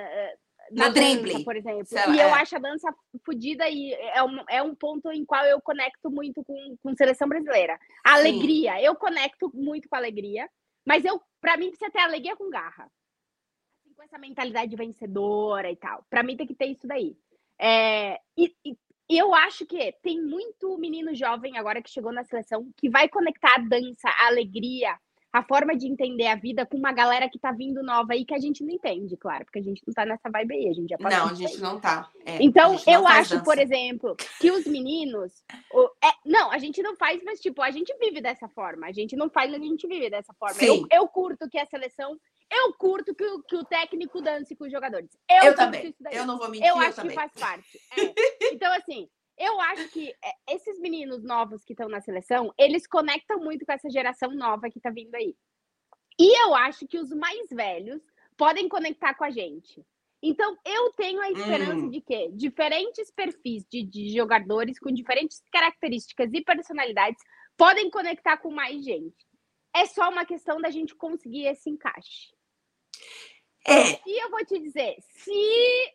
Na, 0.75 0.89
dança, 0.89 1.45
por 1.45 1.57
exemplo. 1.57 1.87
Lá, 1.93 2.09
e 2.09 2.21
eu 2.21 2.29
é. 2.29 2.33
acho 2.33 2.57
a 2.57 2.59
dança 2.59 2.95
fodida 3.25 3.69
e 3.69 3.93
é 3.93 4.23
um, 4.23 4.45
é 4.49 4.63
um 4.63 4.75
ponto 4.75 5.11
em 5.13 5.25
qual 5.25 5.45
eu 5.45 5.61
conecto 5.61 6.11
muito 6.11 6.45
com, 6.45 6.77
com 6.83 6.95
seleção 6.95 7.29
brasileira. 7.29 7.79
A 8.05 8.11
Sim. 8.11 8.15
alegria, 8.15 8.83
eu 8.83 8.95
conecto 8.95 9.51
muito 9.55 9.89
com 9.89 9.97
a 9.97 9.99
alegria, 9.99 10.49
mas 10.87 11.05
eu, 11.05 11.21
para 11.41 11.57
mim, 11.57 11.69
precisa 11.69 11.91
ter 11.91 12.01
alegria 12.01 12.37
com 12.37 12.51
garra. 12.51 12.85
Assim, 12.85 13.95
com 13.95 14.03
essa 14.03 14.19
mentalidade 14.19 14.77
vencedora 14.77 15.71
e 15.71 15.77
tal. 15.77 16.05
Para 16.11 16.23
mim 16.23 16.37
tem 16.37 16.47
que 16.47 16.55
ter 16.55 16.67
isso 16.67 16.87
daí. 16.87 17.17
É, 17.59 18.19
e, 18.37 18.53
e 18.65 18.77
e 19.09 19.19
eu 19.19 19.35
acho 19.35 19.67
que 19.67 19.93
tem 20.03 20.21
muito 20.21 20.79
menino 20.79 21.15
jovem 21.15 21.59
agora 21.59 21.83
que 21.83 21.91
chegou 21.91 22.11
na 22.11 22.25
seleção 22.25 22.71
que 22.77 22.89
vai 22.89 23.09
conectar 23.09 23.57
a 23.57 23.59
dança, 23.59 24.09
a 24.09 24.29
alegria, 24.29 24.99
a 25.35 25.43
forma 25.43 25.77
de 25.77 25.89
entender 25.89 26.29
a 26.29 26.37
vida 26.37 26.65
com 26.65 26.77
uma 26.77 26.93
galera 26.93 27.29
que 27.29 27.41
tá 27.41 27.51
vindo 27.51 27.83
nova 27.83 28.13
aí 28.13 28.25
que 28.25 28.33
a 28.33 28.39
gente 28.39 28.63
não 28.63 28.71
entende, 28.73 29.17
claro, 29.17 29.45
porque 29.45 29.59
a 29.59 29.63
gente 29.63 29.83
não 29.85 29.93
tá 29.93 30.07
nessa 30.07 30.31
vibe 30.31 30.55
aí, 30.55 30.69
a 30.69 30.73
gente 30.73 30.89
já 30.91 30.97
passou 30.97 31.19
Não, 31.19 31.27
a 31.29 31.35
gente 31.35 31.59
não 31.61 31.81
tá. 31.81 32.09
É, 32.25 32.37
Então, 32.41 32.75
não 32.75 32.81
eu 32.95 33.05
acho, 33.07 33.31
dança. 33.31 33.43
por 33.45 33.59
exemplo, 33.59 34.17
que 34.41 34.53
os 34.53 34.65
meninos. 34.65 35.43
o- 35.73 35.91
é, 36.05 36.13
não, 36.25 36.53
a 36.53 36.59
gente 36.59 36.81
não 36.85 36.95
faz, 36.95 37.21
mas, 37.25 37.41
tipo, 37.41 37.61
a 37.63 37.71
gente 37.73 37.93
vive 37.99 38.21
dessa 38.21 38.49
forma. 38.49 38.87
A 38.87 38.93
gente 38.93 39.17
não 39.17 39.29
faz, 39.29 39.51
mas 39.51 39.61
a 39.61 39.65
gente 39.65 39.87
vive 39.89 40.09
dessa 40.09 40.33
forma. 40.35 40.57
Eu, 40.63 40.75
Sim. 40.77 40.87
eu 40.93 41.09
curto 41.09 41.51
que 41.51 41.59
a 41.59 41.67
seleção. 41.67 42.17
Eu 42.49 42.73
curto 42.75 43.13
que 43.13 43.25
o, 43.25 43.43
que 43.43 43.57
o 43.57 43.65
técnico 43.65 44.23
dance 44.23 44.55
com 44.55 44.65
os 44.67 44.71
jogadores. 44.71 45.11
Eu, 45.29 45.45
Eu 45.47 45.57
também. 45.57 45.93
Eu 46.13 46.25
não 46.27 46.39
vou 46.39 46.49
mentir, 46.49 46.69
Eu 46.69 46.77
eu, 46.77 46.81
acho 46.83 46.95
também. 46.97 47.11
que 47.11 47.15
faz 47.17 47.33
parte. 47.33 47.81
É. 47.99 48.15
Então, 48.55 48.73
assim, 48.73 49.09
eu 49.39 49.61
acho 49.61 49.89
que 49.89 50.11
é, 50.11 50.55
esses 50.55 50.79
meninos 50.79 51.23
novos 51.23 51.65
que 51.65 51.73
estão 51.73 51.89
na 51.89 52.01
seleção, 52.01 52.53
eles 52.59 52.87
conectam 52.87 53.39
muito 53.39 53.65
com 53.67 53.73
essa 53.73 53.91
geração 53.91 54.31
nova 54.33 54.71
que 54.71 54.81
tá 54.81 54.91
vindo 54.91 55.15
aí. 55.15 55.37
E 56.19 56.43
eu 56.45 56.55
acho 56.55 56.87
que 56.87 56.99
os 56.99 57.11
mais 57.11 57.49
velhos 57.51 58.03
podem 58.37 58.69
conectar 58.69 59.15
com 59.15 59.25
a 59.25 59.31
gente. 59.31 59.85
Então, 60.23 60.57
eu 60.65 60.93
tenho 60.93 61.21
a 61.21 61.31
esperança 61.31 61.87
Hum. 61.87 61.91
de 61.91 62.01
que 62.01 62.31
diferentes 62.31 63.11
perfis 63.11 63.67
de, 63.69 63.83
de 63.83 64.09
jogadores 64.09 64.79
com 64.79 64.91
diferentes 64.91 65.43
características 65.53 66.33
e 66.33 66.41
personalidades 66.43 67.23
podem 67.57 67.91
conectar 67.91 68.39
com 68.39 68.51
mais 68.51 68.83
gente. 68.83 69.27
É 69.75 69.87
só 69.87 70.09
uma 70.09 70.25
questão 70.25 70.61
da 70.61 70.71
gente 70.71 70.95
conseguir 70.95 71.47
esse 71.47 71.69
encaixe. 71.69 72.33
É. 73.67 74.01
E 74.07 74.25
eu 74.25 74.31
vou 74.31 74.45
te 74.47 74.59
dizer, 74.59 74.97
se 75.01 75.93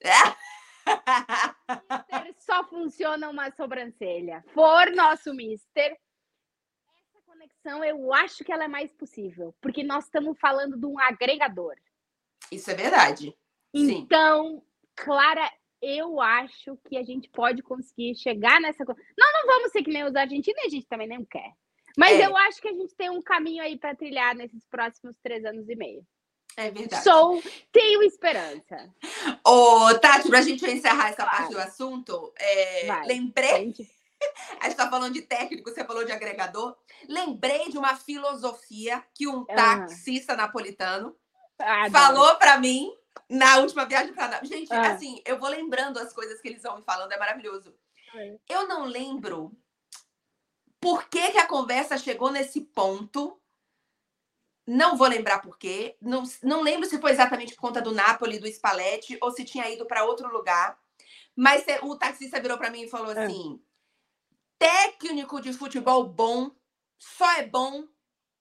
Mister 0.88 2.34
só 2.38 2.64
funciona 2.64 3.28
uma 3.28 3.50
sobrancelha. 3.50 4.44
For 4.52 4.90
nosso 4.92 5.34
Mister, 5.34 5.92
essa 5.92 7.22
conexão 7.24 7.84
eu 7.84 8.12
acho 8.14 8.44
que 8.44 8.52
ela 8.52 8.64
é 8.64 8.68
mais 8.68 8.92
possível, 8.92 9.54
porque 9.60 9.82
nós 9.82 10.04
estamos 10.04 10.38
falando 10.38 10.76
de 10.76 10.86
um 10.86 10.98
agregador. 10.98 11.74
Isso 12.50 12.70
é 12.70 12.74
verdade. 12.74 13.36
Sim. 13.74 13.98
Então, 13.98 14.62
Clara, 14.96 15.50
eu 15.80 16.20
acho 16.20 16.76
que 16.88 16.96
a 16.96 17.04
gente 17.04 17.28
pode 17.28 17.62
conseguir 17.62 18.14
chegar 18.16 18.60
nessa 18.60 18.84
coisa. 18.84 19.00
Nós 19.16 19.32
não 19.34 19.46
vamos 19.46 19.70
ser 19.70 19.82
que 19.82 19.90
nem 19.90 20.04
os 20.04 20.16
argentinos, 20.16 20.64
a 20.64 20.68
gente 20.68 20.86
também 20.86 21.08
não 21.08 21.24
quer. 21.24 21.52
Mas 21.96 22.18
É. 22.18 22.26
eu 22.26 22.36
acho 22.36 22.60
que 22.60 22.68
a 22.68 22.72
gente 22.72 22.94
tem 22.94 23.10
um 23.10 23.20
caminho 23.20 23.62
aí 23.62 23.76
para 23.76 23.94
trilhar 23.94 24.34
nesses 24.34 24.64
próximos 24.66 25.16
três 25.22 25.44
anos 25.44 25.68
e 25.68 25.74
meio. 25.76 26.06
É 26.60 26.72
verdade. 26.72 27.04
Sou, 27.04 27.40
tenho 27.70 28.02
esperança. 28.02 28.92
Ô, 29.46 29.94
Tati, 30.00 30.28
pra 30.28 30.42
gente 30.42 30.68
encerrar 30.68 31.10
essa 31.10 31.24
parte 31.24 31.52
do 31.52 31.58
assunto, 31.60 32.32
é, 32.36 32.86
Vai. 32.86 33.06
lembrei, 33.06 33.50
Gente, 33.66 33.88
a 34.60 34.64
gente 34.64 34.76
tá 34.76 34.90
falando 34.90 35.12
de 35.12 35.22
técnico, 35.22 35.70
você 35.70 35.84
falou 35.84 36.04
de 36.04 36.10
agregador. 36.10 36.76
Lembrei 37.08 37.68
de 37.68 37.78
uma 37.78 37.94
filosofia 37.94 39.04
que 39.14 39.28
um 39.28 39.46
Ah. 39.50 39.54
taxista 39.54 40.34
napolitano 40.34 41.16
adoro. 41.60 41.92
falou 41.92 42.34
pra 42.36 42.58
mim 42.58 42.92
na 43.28 43.58
última 43.58 43.84
viagem 43.84 44.12
Nápoles. 44.12 44.48
Gente, 44.48 44.72
Ah. 44.72 44.92
assim, 44.94 45.22
eu 45.24 45.38
vou 45.38 45.48
lembrando 45.48 45.98
as 45.98 46.12
coisas 46.12 46.40
que 46.40 46.48
eles 46.48 46.62
vão 46.64 46.78
me 46.78 46.82
falando, 46.82 47.12
é 47.12 47.18
maravilhoso. 47.18 47.72
É. 48.16 48.36
Eu 48.48 48.66
não 48.66 48.84
lembro 48.84 49.52
por 50.80 51.08
que, 51.08 51.30
que 51.30 51.38
a 51.38 51.46
conversa 51.46 51.96
chegou 51.98 52.32
nesse 52.32 52.60
ponto. 52.62 53.40
Não 54.70 54.98
vou 54.98 55.08
lembrar 55.08 55.38
por 55.40 55.56
quê. 55.56 55.96
Não, 55.98 56.22
não 56.42 56.60
lembro 56.60 56.86
se 56.86 57.00
foi 57.00 57.10
exatamente 57.10 57.54
por 57.54 57.62
conta 57.62 57.80
do 57.80 57.90
Napoli, 57.90 58.38
do 58.38 58.46
Spalletti, 58.46 59.16
ou 59.22 59.30
se 59.30 59.42
tinha 59.42 59.66
ido 59.70 59.86
para 59.86 60.04
outro 60.04 60.28
lugar. 60.30 60.78
Mas 61.34 61.64
o 61.82 61.96
taxista 61.96 62.38
virou 62.38 62.58
para 62.58 62.68
mim 62.70 62.82
e 62.82 62.88
falou 62.88 63.12
É. 63.12 63.24
assim: 63.24 63.62
técnico 64.58 65.40
de 65.40 65.54
futebol 65.54 66.04
bom 66.04 66.50
só 66.98 67.30
é 67.32 67.46
bom 67.46 67.88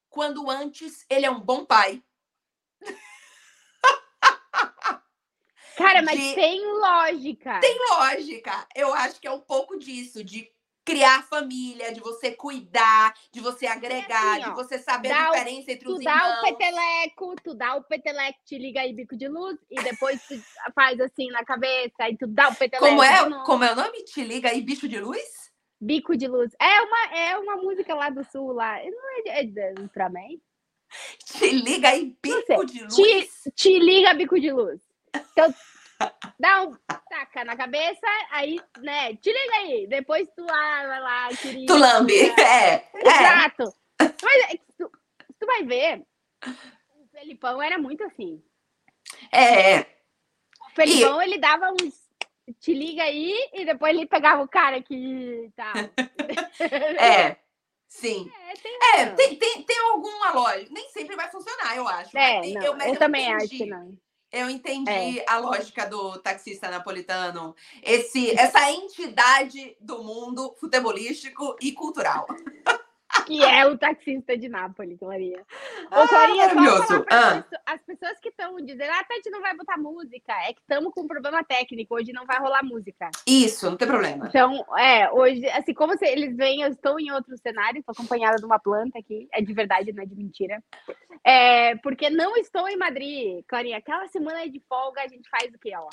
quando 0.09 0.49
antes 0.49 1.05
ele 1.09 1.25
é 1.25 1.31
um 1.31 1.39
bom 1.39 1.63
pai. 1.63 2.03
Cara, 5.77 6.01
mas 6.01 6.19
de- 6.19 6.33
tem 6.33 6.65
lógica. 6.65 7.59
Tem 7.59 7.77
lógica. 7.91 8.67
Eu 8.75 8.93
acho 8.93 9.21
que 9.21 9.27
é 9.27 9.31
um 9.31 9.39
pouco 9.39 9.77
disso, 9.77 10.23
de 10.23 10.51
criar 10.87 11.21
família, 11.27 11.91
de 11.93 11.99
você 11.99 12.31
cuidar, 12.31 13.13
de 13.31 13.41
você 13.41 13.67
agregar, 13.67 14.35
assim, 14.37 14.45
ó, 14.45 14.49
de 14.49 14.55
você 14.55 14.79
saber 14.79 15.11
a 15.11 15.29
o- 15.29 15.33
diferença 15.33 15.71
entre 15.73 15.85
Tu 15.85 15.93
os 15.97 16.03
dá 16.03 16.13
o 16.13 16.15
irmãos. 16.15 16.41
peteleco, 16.41 17.35
tu 17.43 17.53
dá 17.53 17.75
o 17.75 17.83
peteleco, 17.83 18.39
te 18.45 18.57
liga 18.57 18.79
aí 18.81 18.93
bico 18.93 19.17
de 19.17 19.27
luz, 19.27 19.57
e 19.69 19.75
depois 19.83 20.21
tu 20.27 20.35
faz 20.73 20.99
assim 21.01 21.27
na 21.29 21.43
cabeça, 21.43 21.93
aí 21.99 22.17
tu 22.17 22.25
dá 22.25 22.47
o 22.47 22.55
peteleco. 22.55 22.87
Como 22.87 23.03
é, 23.03 23.43
como 23.45 23.63
é 23.65 23.73
o 23.73 23.75
nome? 23.75 24.03
Te 24.05 24.23
liga 24.23 24.49
aí, 24.49 24.61
bicho 24.61 24.87
de 24.87 24.99
luz? 24.99 25.51
Bico 25.79 26.15
de 26.17 26.27
luz. 26.27 26.51
É 26.59 26.81
uma, 26.81 27.17
é 27.17 27.37
uma 27.37 27.57
música 27.57 27.93
lá 27.93 28.09
do 28.09 28.23
sul, 28.31 28.53
lá. 28.53 28.77
Não 28.83 29.19
é, 29.19 29.21
de- 29.23 29.29
é 29.29 29.43
de 29.73 29.81
Ultraman? 29.81 30.39
Te 31.25 31.51
liga 31.51 31.89
aí, 31.89 32.15
bico 32.23 32.65
de 32.65 32.81
luz. 32.83 32.95
Te, 32.95 33.51
te 33.51 33.77
liga 33.79 34.13
bico 34.13 34.39
de 34.39 34.51
luz. 34.53 34.81
Então, 35.33 35.53
dá 36.39 36.63
um 36.63 36.73
taca 37.09 37.43
na 37.43 37.55
cabeça, 37.55 38.05
aí, 38.31 38.59
né, 38.79 39.15
te 39.15 39.31
liga 39.31 39.55
aí. 39.57 39.87
Depois 39.87 40.27
tu 40.35 40.43
lá, 40.43 40.87
vai 40.87 41.01
lá, 41.01 41.29
querida. 41.29 41.73
Tu 41.73 41.79
lambe. 41.79 42.13
É, 42.39 42.73
é. 42.73 42.89
Exato. 42.95 43.73
Mas 43.99 44.43
é 44.51 44.57
que 44.57 44.73
tu, 44.77 44.91
tu 45.39 45.45
vai 45.45 45.63
ver, 45.63 46.03
o 46.95 47.07
Felipão 47.11 47.61
era 47.61 47.77
muito 47.77 48.03
assim. 48.03 48.41
É, 49.31 49.73
é. 49.73 49.97
O 50.69 50.75
Felipão, 50.75 51.21
ele 51.21 51.37
dava 51.37 51.71
uns. 51.71 52.07
Te 52.61 52.73
liga 52.73 53.03
aí, 53.03 53.35
e 53.53 53.65
depois 53.65 53.93
ele 53.93 54.05
pegava 54.05 54.41
o 54.41 54.47
cara 54.47 54.77
aqui 54.77 54.95
e 54.95 55.51
tal. 55.51 55.73
É, 56.99 57.37
sim. 57.87 58.31
É, 58.49 58.53
tem. 58.53 58.79
É, 58.95 59.05
tem, 59.07 59.35
tem, 59.35 59.63
tem 59.63 59.79
alguma 59.91 60.31
lógica. 60.31 60.71
Nem 60.71 60.89
sempre 60.89 61.15
vai 61.15 61.29
funcionar, 61.29 61.75
eu 61.75 61.87
acho. 61.87 62.17
É, 62.17 62.37
mas 62.39 62.53
não, 62.53 62.61
eu, 62.61 62.67
eu, 62.67 62.77
mas 62.77 62.87
eu 62.87 62.99
também 62.99 63.25
entendi. 63.25 63.43
acho 63.43 63.49
que 63.49 63.65
não. 63.65 63.97
Eu 64.31 64.49
entendi 64.49 65.19
É. 65.19 65.25
a 65.27 65.37
lógica 65.37 65.85
do 65.85 66.17
taxista 66.19 66.69
napolitano. 66.69 67.55
Esse, 67.81 68.31
essa 68.37 68.71
entidade 68.71 69.75
do 69.79 70.03
mundo 70.03 70.53
futebolístico 70.59 71.55
e 71.61 71.71
cultural. 71.71 72.27
Que 73.27 73.43
é 73.43 73.65
o 73.67 73.77
taxista 73.77 74.37
de 74.37 74.47
Nápoles, 74.47 74.97
Clarinha. 74.97 75.45
Ah, 75.91 76.03
Ô, 76.03 76.07
Clarinha, 76.07 76.53
maravilhoso. 76.55 77.05
Ah. 77.11 77.43
as 77.65 77.81
pessoas 77.83 78.17
que 78.21 78.29
estão 78.29 78.55
dizendo, 78.57 78.89
ah, 78.89 79.03
Tati 79.03 79.29
não 79.29 79.41
vai 79.41 79.53
botar 79.55 79.77
música, 79.77 80.31
é 80.47 80.53
que 80.53 80.61
estamos 80.61 80.93
com 80.93 81.01
um 81.01 81.07
problema 81.07 81.43
técnico, 81.43 81.93
hoje 81.95 82.13
não 82.13 82.25
vai 82.25 82.39
rolar 82.39 82.63
música. 82.63 83.09
Isso, 83.27 83.69
não 83.69 83.75
tem 83.75 83.87
problema. 83.87 84.27
Então, 84.27 84.65
é, 84.77 85.11
hoje, 85.11 85.45
assim, 85.49 85.73
como 85.73 85.97
se 85.97 86.05
eles 86.05 86.35
veem, 86.37 86.61
eu 86.61 86.69
estou 86.69 86.99
em 86.99 87.11
outro 87.11 87.37
cenário, 87.37 87.79
estou 87.79 87.91
acompanhada 87.91 88.37
de 88.37 88.45
uma 88.45 88.59
planta 88.59 88.97
aqui, 88.97 89.27
é 89.33 89.41
de 89.41 89.53
verdade, 89.53 89.91
não 89.91 90.03
é 90.03 90.05
de 90.05 90.15
mentira. 90.15 90.63
É, 91.23 91.75
porque 91.77 92.09
não 92.09 92.37
estou 92.37 92.67
em 92.69 92.77
Madrid, 92.77 93.43
Clarinha, 93.47 93.77
aquela 93.77 94.07
semana 94.07 94.49
de 94.49 94.61
folga 94.69 95.01
a 95.01 95.07
gente 95.07 95.29
faz 95.29 95.53
o 95.53 95.59
quê, 95.59 95.73
ó? 95.75 95.89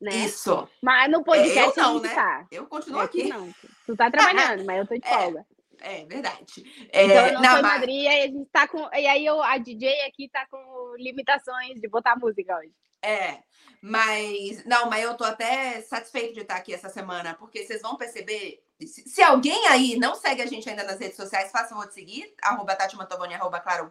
Né? 0.00 0.10
Isso. 0.16 0.68
Mas 0.82 1.10
no 1.10 1.22
podcast 1.24 1.78
eu 1.78 1.84
não, 1.84 2.00
né? 2.00 2.14
tá. 2.14 2.46
Eu 2.50 2.66
continuo 2.66 3.00
É, 3.00 3.04
aqui. 3.04 3.22
tu 3.24 3.28
não, 3.28 3.54
tu 3.86 3.96
tá 3.96 4.10
trabalhando, 4.10 4.64
mas 4.64 4.78
eu 4.78 4.86
tô 4.86 4.94
de 4.94 5.06
É, 5.06 5.10
folga. 5.10 5.40
É 5.40 5.59
verdade. 6.04 6.88
É, 6.92 7.04
Então 7.04 7.26
eu 7.26 7.32
não, 7.34 7.40
tô 7.42 7.46
em 7.58 7.62
mas- 7.62 7.62
Madrid, 7.62 8.06
aí 8.06 8.22
a 8.22 8.26
gente 8.26 8.48
tá 8.50 8.68
com. 8.68 8.78
E 8.94 9.06
aí 9.06 9.24
eu, 9.26 9.42
a 9.42 9.58
DJ 9.58 10.02
aqui 10.02 10.28
tá 10.28 10.46
com 10.50 10.94
limitações 10.98 11.80
de 11.80 11.88
botar 11.88 12.16
música 12.16 12.56
hoje. 12.58 12.72
É, 13.02 13.38
mas 13.80 14.64
não, 14.66 14.90
mas 14.90 15.02
eu 15.02 15.16
tô 15.16 15.24
até 15.24 15.80
satisfeito 15.80 16.34
de 16.34 16.40
estar 16.40 16.56
aqui 16.56 16.74
essa 16.74 16.88
semana, 16.90 17.34
porque 17.34 17.64
vocês 17.64 17.80
vão 17.80 17.96
perceber. 17.96 18.62
Se, 18.78 19.08
se 19.08 19.22
alguém 19.22 19.66
aí 19.68 19.96
não 19.96 20.14
segue 20.14 20.42
a 20.42 20.46
gente 20.46 20.68
ainda 20.68 20.84
nas 20.84 20.98
redes 20.98 21.16
sociais, 21.16 21.50
faça 21.50 21.70
favor 21.70 21.86
de 21.88 21.94
seguir, 21.94 22.34
arroba 22.42 22.76
Tati 22.76 22.96
Mantovani, 22.96 23.34
arroba 23.34 23.60
Clara. 23.60 23.90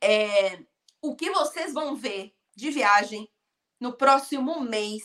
É, 0.00 0.60
o 1.00 1.14
que 1.14 1.30
vocês 1.30 1.72
vão 1.72 1.94
ver 1.96 2.32
de 2.56 2.70
viagem 2.70 3.28
no 3.80 3.92
próximo 3.92 4.60
mês. 4.60 5.04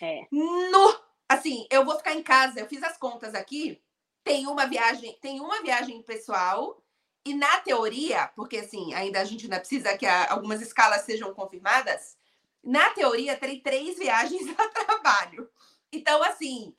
É. 0.00 0.22
No, 0.32 1.00
assim, 1.28 1.66
eu 1.70 1.84
vou 1.84 1.96
ficar 1.96 2.12
em 2.14 2.22
casa, 2.22 2.60
eu 2.60 2.66
fiz 2.68 2.82
as 2.82 2.96
contas 2.96 3.34
aqui. 3.34 3.80
Tem 4.26 4.44
uma 4.48 4.66
viagem, 4.66 5.16
tem 5.22 5.40
uma 5.40 5.62
viagem 5.62 6.02
pessoal 6.02 6.82
e 7.24 7.32
na 7.32 7.60
teoria, 7.60 8.28
porque 8.34 8.56
assim, 8.56 8.92
ainda 8.92 9.20
a 9.20 9.24
gente 9.24 9.44
ainda 9.44 9.60
precisa 9.60 9.96
que 9.96 10.04
algumas 10.04 10.60
escalas 10.60 11.02
sejam 11.02 11.32
confirmadas, 11.32 12.16
na 12.60 12.90
teoria, 12.90 13.36
terei 13.36 13.60
três 13.60 13.96
viagens 14.00 14.48
a 14.58 14.68
trabalho. 14.68 15.48
Então, 15.92 16.20
assim, 16.24 16.74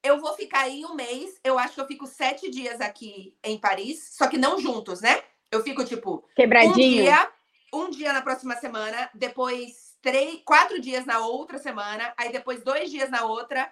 eu 0.00 0.20
vou 0.20 0.32
ficar 0.34 0.60
aí 0.60 0.84
um 0.84 0.94
mês. 0.94 1.40
Eu 1.42 1.58
acho 1.58 1.74
que 1.74 1.80
eu 1.80 1.86
fico 1.88 2.06
sete 2.06 2.48
dias 2.48 2.80
aqui 2.80 3.36
em 3.42 3.58
Paris, 3.58 4.10
só 4.12 4.28
que 4.28 4.38
não 4.38 4.60
juntos, 4.60 5.00
né? 5.00 5.20
Eu 5.50 5.64
fico, 5.64 5.84
tipo, 5.84 6.24
Quebradinho. 6.36 6.72
um 6.72 7.02
dia, 7.02 7.32
um 7.74 7.90
dia 7.90 8.12
na 8.12 8.22
próxima 8.22 8.54
semana, 8.58 9.10
depois 9.12 9.98
três, 10.00 10.40
quatro 10.44 10.80
dias 10.80 11.04
na 11.04 11.18
outra 11.18 11.58
semana, 11.58 12.14
aí 12.16 12.30
depois 12.30 12.62
dois 12.62 12.92
dias 12.92 13.10
na 13.10 13.24
outra. 13.24 13.68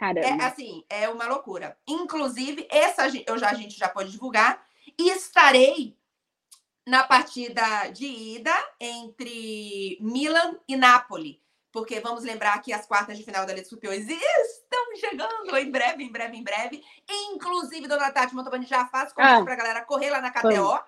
Caramba. 0.00 0.26
É 0.26 0.46
assim, 0.46 0.82
é 0.88 1.10
uma 1.10 1.26
loucura. 1.26 1.76
Inclusive, 1.86 2.66
essa 2.70 3.06
eu 3.26 3.36
já, 3.36 3.50
a 3.50 3.54
gente 3.54 3.78
já 3.78 3.86
pode 3.86 4.10
divulgar. 4.10 4.64
E 4.98 5.10
estarei 5.10 5.94
na 6.86 7.04
partida 7.04 7.88
de 7.88 8.06
ida 8.06 8.54
entre 8.80 9.98
Milan 10.00 10.56
e 10.66 10.74
Napoli. 10.74 11.38
Porque 11.70 12.00
vamos 12.00 12.24
lembrar 12.24 12.60
que 12.62 12.72
as 12.72 12.86
quartas 12.86 13.18
de 13.18 13.22
final 13.24 13.44
da 13.44 13.52
Liga 13.52 13.62
dos 13.62 13.70
Campeões 13.70 14.08
estão 14.08 14.96
chegando 14.96 15.54
em 15.56 15.70
breve, 15.70 16.02
em 16.02 16.10
breve, 16.10 16.36
em 16.38 16.42
breve. 16.42 16.82
Inclusive, 17.08 17.86
Dona 17.86 18.10
Tati 18.10 18.34
Montalbani 18.34 18.64
já 18.64 18.86
faz 18.86 19.12
convite 19.12 19.34
Ah. 19.34 19.44
para 19.44 19.52
a 19.52 19.56
galera 19.56 19.84
correr 19.84 20.08
lá 20.08 20.22
na 20.22 20.30
KTO. 20.30 20.80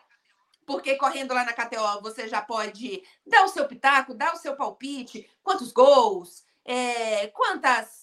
Porque 0.65 0.97
correndo 0.97 1.35
lá 1.35 1.45
na 1.45 1.53
KTO, 1.53 2.01
você 2.01 2.29
já 2.29 2.41
pode 2.41 3.03
dar 3.27 3.45
o 3.45 3.49
seu 3.49 3.67
pitaco, 3.69 4.15
dar 4.15 4.33
o 4.33 4.39
seu 4.39 4.57
palpite, 4.57 5.29
quantos 5.43 5.71
gols, 5.71 6.45
é, 6.65 7.27
quantas, 7.29 8.02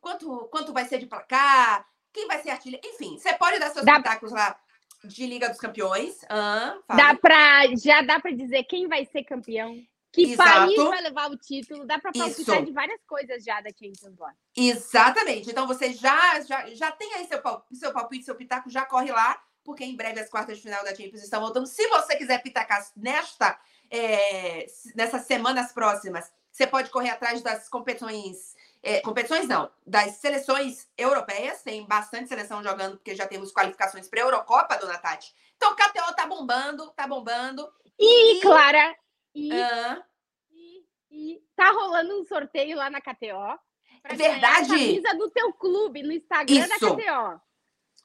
quanto, 0.00 0.48
quanto 0.50 0.72
vai 0.72 0.84
ser 0.86 0.98
de 0.98 1.06
placar, 1.06 1.86
quem 2.12 2.26
vai 2.26 2.42
ser 2.42 2.50
artilheiro, 2.50 2.86
enfim, 2.86 3.18
você 3.18 3.32
pode 3.34 3.58
dar 3.58 3.70
seus 3.70 3.84
Dá- 3.84 3.96
pitacos 3.96 4.32
lá 4.32 4.58
de 5.04 5.26
Liga 5.26 5.48
dos 5.48 5.58
Campeões. 5.58 6.24
Ah. 6.28 6.78
Dá 6.88 7.14
pra, 7.14 7.66
já 7.76 8.02
dá 8.02 8.18
pra 8.18 8.32
dizer 8.32 8.64
quem 8.64 8.88
vai 8.88 9.04
ser 9.06 9.24
campeão. 9.24 9.76
Que 10.10 10.32
Exato. 10.32 10.50
país 10.50 10.76
vai 10.76 11.02
levar 11.02 11.30
o 11.30 11.36
título. 11.36 11.86
Dá 11.86 11.98
palpitar 11.98 12.28
Isso. 12.28 12.64
de 12.64 12.72
várias 12.72 13.00
coisas 13.06 13.44
já 13.44 13.60
da 13.60 13.68
Champions 13.70 14.18
lá. 14.18 14.34
Exatamente. 14.56 15.50
Então 15.50 15.66
você 15.66 15.92
já, 15.92 16.40
já, 16.40 16.66
já 16.74 16.90
tem 16.90 17.14
aí 17.14 17.26
seu, 17.26 17.40
seu 17.74 17.92
palpite, 17.92 18.24
seu 18.24 18.34
pitaco, 18.34 18.70
já 18.70 18.86
corre 18.86 19.12
lá, 19.12 19.40
porque 19.62 19.84
em 19.84 19.94
breve 19.94 20.18
as 20.18 20.30
quartas 20.30 20.56
de 20.56 20.62
final 20.62 20.82
da 20.82 20.94
Champions 20.94 21.22
estão 21.22 21.40
voltando. 21.42 21.66
Se 21.66 21.86
você 21.88 22.16
quiser 22.16 22.42
pitacar 22.42 22.84
nesta, 22.96 23.60
é, 23.90 24.66
nessas 24.96 25.22
semanas 25.26 25.72
próximas, 25.72 26.32
você 26.50 26.66
pode 26.66 26.88
correr 26.90 27.10
atrás 27.10 27.42
das 27.42 27.68
competições. 27.68 28.56
É, 28.82 29.00
competições 29.00 29.46
não, 29.48 29.70
das 29.86 30.12
seleções 30.16 30.88
europeias, 30.96 31.62
tem 31.62 31.84
bastante 31.86 32.28
seleção 32.28 32.62
jogando, 32.62 32.96
porque 32.96 33.14
já 33.14 33.26
temos 33.26 33.52
qualificações 33.52 34.08
para 34.08 34.20
a 34.20 34.24
Eurocopa, 34.24 34.76
dona 34.78 34.98
Tati. 34.98 35.34
Então 35.56 35.72
o 35.72 35.76
KTO 35.76 36.14
tá 36.14 36.26
bombando, 36.26 36.90
tá 36.92 37.06
bombando. 37.06 37.68
E, 37.98 38.38
E- 38.38 38.40
Clara, 38.40 38.96
e, 39.34 39.52
Ah, 39.52 40.02
e, 40.50 40.84
e 41.10 41.42
tá 41.56 41.70
rolando 41.72 42.20
um 42.20 42.24
sorteio 42.24 42.76
lá 42.76 42.88
na 42.88 43.00
KTO. 43.00 43.58
pra 44.02 44.14
Verdade. 44.14 44.66
a 44.66 44.68
camisa 44.78 45.14
do 45.16 45.28
teu 45.30 45.52
clube 45.52 46.02
no 46.02 46.12
Instagram 46.12 46.68
da 46.68 46.76
Isso. 46.76 46.96
KTO. 46.96 47.40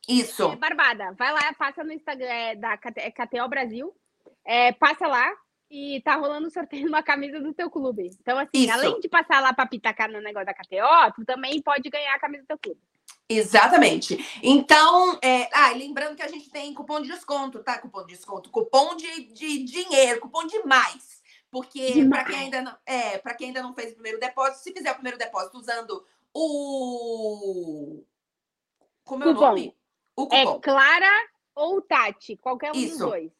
isso. 0.08 0.52
É, 0.52 0.56
Barbada, 0.56 1.12
vai 1.14 1.32
lá, 1.32 1.54
passa 1.54 1.84
no 1.84 1.94
Instagram 1.94 2.26
é, 2.26 2.56
da 2.56 2.76
KT 2.78 3.00
é 3.00 3.12
KTO 3.12 3.48
Brasil, 3.48 3.96
é, 4.44 4.72
passa 4.74 5.08
lá 5.08 5.32
e 5.74 6.02
tá 6.02 6.16
rolando 6.16 6.46
um 6.46 6.52
sorteio 6.52 6.84
de 6.86 6.90
uma 6.90 7.02
camisa 7.02 7.40
do 7.40 7.52
teu 7.54 7.70
clube. 7.70 8.12
Então, 8.22 8.38
assim, 8.38 8.50
Isso. 8.54 8.72
além 8.74 9.00
de 9.00 9.10
passar 9.10 9.42
lá 9.42 9.52
pra 9.52 9.66
pitacar 9.66 10.12
no 10.12 10.22
negócio 10.22 10.46
da 10.46 10.54
KTO, 10.54 11.14
tu 11.16 11.26
também 11.26 11.60
pode 11.62 11.90
ganhar 11.90 12.14
a 12.14 12.20
camisa 12.20 12.44
do 12.44 12.48
teu 12.48 12.58
clube. 12.60 12.80
Exatamente. 13.28 14.18
Então, 14.44 15.18
é... 15.24 15.50
ah, 15.52 15.72
lembrando 15.72 16.16
que 16.16 16.22
a 16.22 16.28
gente 16.28 16.50
tem 16.52 16.74
cupom 16.74 17.02
de 17.02 17.08
desconto, 17.10 17.64
tá? 17.64 17.80
Cupom 17.80 18.06
de 18.06 18.14
desconto, 18.14 18.52
cupom 18.52 18.96
de, 18.96 19.24
de 19.34 19.64
dinheiro, 19.64 20.22
cupom 20.22 20.46
de 20.46 20.62
mais. 20.64 21.24
Porque 21.50 22.06
para 22.10 22.26
quem 22.26 22.36
ainda 22.36 22.62
não, 22.62 22.78
é, 22.86 23.18
para 23.20 23.34
quem 23.36 23.48
ainda 23.48 23.62
não 23.62 23.74
fez 23.74 23.92
o 23.92 23.96
primeiro 23.96 24.20
depósito, 24.20 24.64
se 24.64 24.74
fizer 24.74 24.92
o 24.92 24.96
primeiro 24.96 25.18
depósito 25.18 25.58
usando 25.58 26.06
o 26.34 28.04
como 29.04 29.24
é 29.24 29.28
o 29.28 29.34
Cupom. 29.34 29.48
nome? 29.48 29.76
O 30.16 30.28
É 30.32 30.46
cupom. 30.46 30.62
Clara 30.62 31.30
ou 31.56 31.82
Tati, 31.82 32.36
qualquer 32.38 32.72
um 32.72 32.74
dos 32.74 32.84
Isso. 32.84 32.98
dois. 33.00 33.32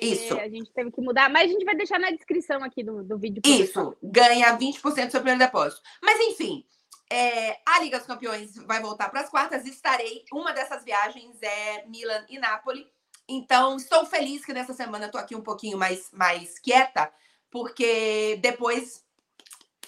Isso. 0.00 0.34
A 0.38 0.48
gente 0.48 0.70
teve 0.72 0.90
que 0.90 1.00
mudar, 1.00 1.28
mas 1.30 1.48
a 1.50 1.52
gente 1.52 1.64
vai 1.64 1.74
deixar 1.74 1.98
na 1.98 2.10
descrição 2.10 2.62
aqui 2.62 2.82
do, 2.82 3.02
do 3.02 3.18
vídeo. 3.18 3.42
Isso, 3.46 3.96
ganha 4.02 4.56
20% 4.56 4.80
do 5.06 5.10
seu 5.10 5.20
primeiro 5.20 5.38
depósito. 5.38 5.80
Mas 6.02 6.20
enfim, 6.20 6.64
é, 7.10 7.58
a 7.66 7.80
Liga 7.80 7.98
dos 7.98 8.06
Campeões 8.06 8.56
vai 8.56 8.80
voltar 8.80 9.08
para 9.08 9.20
as 9.20 9.30
quartas. 9.30 9.64
Estarei. 9.66 10.24
Uma 10.32 10.52
dessas 10.52 10.84
viagens 10.84 11.40
é 11.42 11.86
Milan 11.86 12.24
e 12.28 12.38
Nápoles. 12.38 12.86
Então, 13.28 13.76
estou 13.76 14.04
feliz 14.06 14.44
que 14.44 14.52
nessa 14.52 14.72
semana 14.72 15.06
eu 15.06 15.10
tô 15.10 15.18
aqui 15.18 15.34
um 15.34 15.42
pouquinho 15.42 15.76
mais, 15.78 16.10
mais 16.12 16.58
quieta, 16.58 17.12
porque 17.50 18.38
depois 18.40 19.04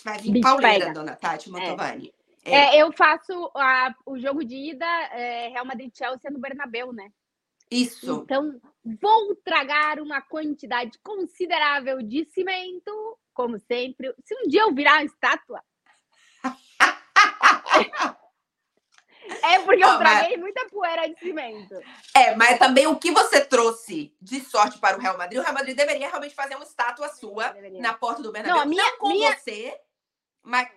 vai 0.05 0.19
vir 0.19 0.33
Bicho 0.33 0.43
pauleira, 0.43 0.87
pega. 0.87 0.93
dona 0.95 1.15
Tati 1.17 1.51
Mantovani. 1.51 2.13
É. 2.45 2.79
É, 2.79 2.83
eu 2.83 2.91
faço 2.93 3.51
a- 3.55 3.95
o 4.07 4.19
jogo 4.19 4.43
de 4.45 4.57
ida 4.57 4.87
é, 5.13 5.49
Real 5.49 5.67
Madrid 5.67 5.93
e 5.93 5.97
Chelsea 5.99 6.31
no 6.31 6.39
Bernabéu, 6.39 6.93
né? 6.93 7.11
Isso. 7.71 8.23
Então, 8.25 8.61
vou 9.01 9.37
tragar 9.45 10.01
uma 10.01 10.21
quantidade 10.23 10.99
considerável 11.03 12.03
de 12.03 12.25
cimento, 12.27 13.19
como 13.35 13.59
sempre. 13.59 14.15
Se 14.25 14.35
um 14.35 14.49
dia 14.49 14.63
eu 14.63 14.75
virar 14.75 14.95
uma 14.95 15.05
estátua. 15.05 15.63
é 19.43 19.59
porque 19.61 19.85
eu 19.85 19.89
Ó, 19.89 19.99
mas- 19.99 20.19
traguei 20.19 20.37
muita 20.37 20.67
poeira 20.69 21.09
de 21.09 21.19
cimento. 21.19 21.75
É, 22.15 22.35
mas 22.35 22.59
também 22.59 22.87
o 22.87 22.97
que 22.99 23.11
você 23.11 23.45
trouxe 23.45 24.15
de 24.21 24.41
sorte 24.41 24.79
para 24.79 24.97
o 24.97 25.01
Real 25.01 25.19
Madrid, 25.19 25.39
o 25.39 25.43
Real 25.43 25.55
Madrid 25.55 25.77
deveria 25.77 26.09
realmente 26.09 26.35
fazer 26.35 26.55
uma 26.55 26.65
estátua 26.65 27.09
sua 27.11 27.49
Deveria. 27.51 27.81
na 27.83 27.95
porta 27.95 28.23
do 28.23 28.33
Bernabéu. 28.33 28.57
Não, 28.57 28.63
a 28.63 28.67
minha- 28.67 28.97
com 28.97 29.09
minha- 29.09 29.37
você, 29.37 29.79
mas 30.43 30.69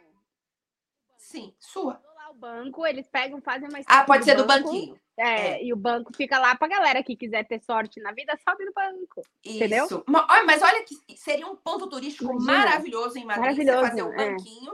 sim, 1.17 1.55
sua. 1.59 2.01
O 2.29 2.33
banco, 2.33 2.85
eles 2.87 3.09
pegam, 3.09 3.41
fazem 3.41 3.67
uma 3.67 3.79
estátua. 3.81 4.03
Ah, 4.03 4.05
pode 4.05 4.23
ser 4.23 4.35
do 4.35 4.45
banco, 4.45 4.69
banquinho. 4.71 5.00
É, 5.17 5.23
É. 5.59 5.63
e 5.63 5.73
o 5.73 5.75
banco 5.75 6.11
fica 6.15 6.39
lá 6.39 6.55
pra 6.55 6.67
galera 6.67 7.03
que 7.03 7.15
quiser 7.15 7.43
ter 7.45 7.59
sorte 7.61 7.99
na 8.01 8.11
vida, 8.13 8.37
sobe 8.47 8.65
no 8.65 8.73
banco. 8.73 9.21
Entendeu? 9.45 9.85
Isso. 9.85 10.03
Olha, 10.07 10.43
Mas 10.45 10.61
olha 10.61 10.83
que 10.83 10.95
seria 11.17 11.45
um 11.47 11.55
ponto 11.55 11.87
turístico 11.89 12.31
Imagina. 12.31 12.53
maravilhoso 12.57 13.17
em 13.19 13.25
Madrid. 13.25 13.55
Você 13.55 13.63
Maravilhoso, 13.65 13.89
fazer 13.89 14.03
um 14.03 14.13
é. 14.13 14.31
banquinho 14.31 14.73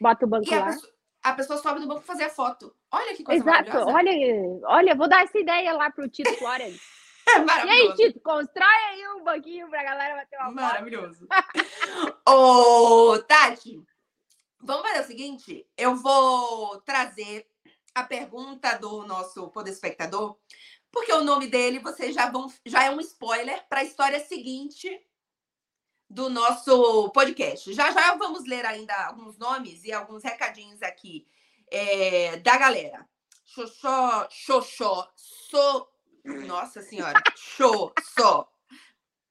Bota 0.00 0.24
o 0.24 0.28
banco 0.28 0.48
e 0.48 0.54
a 0.54 0.60
lá. 0.60 0.66
pessoa, 0.66 0.92
a 1.22 1.32
pessoa 1.32 1.58
sobe 1.58 1.80
no 1.80 1.86
banco 1.88 2.02
fazer 2.02 2.24
a 2.24 2.30
foto. 2.30 2.74
Olha 2.92 3.14
que 3.14 3.22
coisa 3.24 3.42
Exato. 3.42 3.70
maravilhosa. 3.84 3.90
Olha, 3.90 4.60
olha, 4.76 4.94
vou 4.94 5.08
dar 5.08 5.22
essa 5.24 5.38
ideia 5.38 5.72
lá 5.72 5.90
pro 5.90 6.08
Tito 6.08 6.32
Florence. 6.34 6.80
É 7.30 7.66
E 7.66 7.70
aí. 7.70 7.94
Tito, 7.94 8.18
constrói 8.20 8.66
aí 8.88 9.06
um 9.08 9.22
banquinho 9.22 9.68
pra 9.68 9.84
galera 9.84 10.16
bater 10.16 10.36
uma 10.36 10.46
foto. 10.46 10.54
Maravilhoso. 10.56 11.28
Ô, 12.26 13.18
Tati, 13.20 13.80
vamos 14.60 14.82
fazer 14.88 15.00
o 15.00 15.06
seguinte: 15.06 15.66
eu 15.76 15.94
vou 15.94 16.80
trazer 16.80 17.46
a 17.94 18.04
pergunta 18.04 18.78
do 18.78 19.04
nosso 19.06 19.48
poder 19.48 19.70
espectador, 19.70 20.36
porque 20.90 21.12
o 21.12 21.24
nome 21.24 21.46
dele 21.46 21.78
vocês 21.78 22.14
já 22.14 22.30
vão, 22.30 22.52
já 22.64 22.84
é 22.84 22.90
um 22.90 23.00
spoiler 23.00 23.66
para 23.68 23.80
a 23.80 23.84
história 23.84 24.20
seguinte 24.20 24.88
do 26.08 26.28
nosso 26.28 27.10
podcast. 27.10 27.72
Já 27.72 27.90
já 27.92 28.14
vamos 28.16 28.44
ler 28.44 28.66
ainda 28.66 28.94
alguns 29.06 29.38
nomes 29.38 29.84
e 29.84 29.92
alguns 29.92 30.24
recadinhos 30.24 30.82
aqui 30.82 31.26
é, 31.70 32.36
da 32.38 32.56
galera. 32.56 33.08
Xoxó, 33.44 34.28
xoxó, 34.30 35.10
so. 35.16 35.88
Nossa 36.24 36.82
senhora, 36.82 37.20
show, 37.36 37.92
só. 38.18 38.48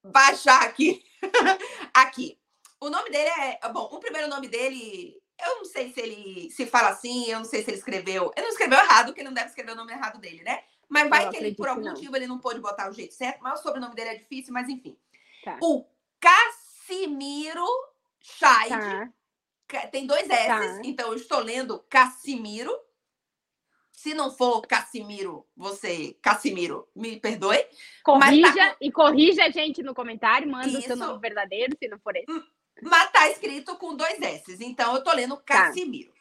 Baixar 0.02 0.62
aqui. 0.62 1.04
aqui. 1.94 2.38
O 2.80 2.88
nome 2.88 3.10
dele 3.10 3.28
é. 3.28 3.68
Bom, 3.68 3.88
o 3.92 4.00
primeiro 4.00 4.28
nome 4.28 4.48
dele. 4.48 5.19
Eu 5.46 5.56
não 5.56 5.64
sei 5.64 5.92
se 5.92 6.00
ele 6.00 6.50
se 6.50 6.66
fala 6.66 6.88
assim, 6.88 7.30
eu 7.30 7.38
não 7.38 7.44
sei 7.44 7.62
se 7.62 7.70
ele 7.70 7.78
escreveu. 7.78 8.32
Ele 8.36 8.46
não 8.46 8.52
escreveu 8.52 8.78
errado, 8.78 9.06
porque 9.06 9.22
não 9.22 9.32
deve 9.32 9.48
escrever 9.48 9.72
o 9.72 9.76
nome 9.76 9.92
errado 9.92 10.18
dele, 10.18 10.42
né? 10.42 10.62
Mas 10.88 11.08
vai 11.08 11.26
Eu 11.26 11.30
que 11.30 11.36
ele, 11.36 11.54
por 11.54 11.68
algum 11.68 11.82
não. 11.82 11.92
motivo, 11.92 12.16
ele 12.16 12.26
não 12.26 12.38
pôde 12.38 12.60
botar 12.60 12.90
o 12.90 12.92
jeito 12.92 13.14
certo, 13.14 13.40
mas 13.42 13.60
o 13.60 13.62
sobrenome 13.62 13.94
dele 13.94 14.10
é 14.10 14.14
difícil, 14.16 14.52
mas 14.52 14.68
enfim. 14.68 14.98
Tá. 15.44 15.58
O 15.62 15.86
Cassimiro 16.18 17.66
Scheid. 18.20 18.68
Tá. 18.70 19.86
Tem 19.92 20.04
dois 20.04 20.28
S, 20.28 20.46
Tá. 20.48 20.80
então 20.84 21.08
eu 21.08 21.14
estou 21.14 21.38
lendo 21.40 21.78
Cassimiro. 21.88 22.76
Se 23.92 24.14
não 24.14 24.30
for 24.32 24.62
Cassimiro, 24.62 25.46
você, 25.54 26.16
Cassimiro, 26.22 26.88
me 26.96 27.20
perdoe. 27.20 27.64
Corrija 28.02 28.52
tá 28.52 28.76
e 28.80 28.90
corrija 28.90 29.44
a 29.44 29.50
gente 29.50 29.82
no 29.82 29.94
comentário, 29.94 30.50
manda 30.50 30.66
o 30.66 30.70
seu 30.70 30.80
Isso. 30.80 30.96
nome 30.96 31.20
verdadeiro, 31.20 31.76
se 31.78 31.86
não 31.86 31.98
for 32.00 32.16
esse. 32.16 32.26
Mas 32.82 33.10
tá 33.10 33.28
escrito 33.30 33.76
com 33.76 33.94
dois 33.96 34.20
S, 34.20 34.56
então 34.60 34.94
eu 34.94 35.02
tô 35.04 35.12
lendo 35.12 35.36
Tá. 35.36 35.66
Cassimiro. 35.66 36.12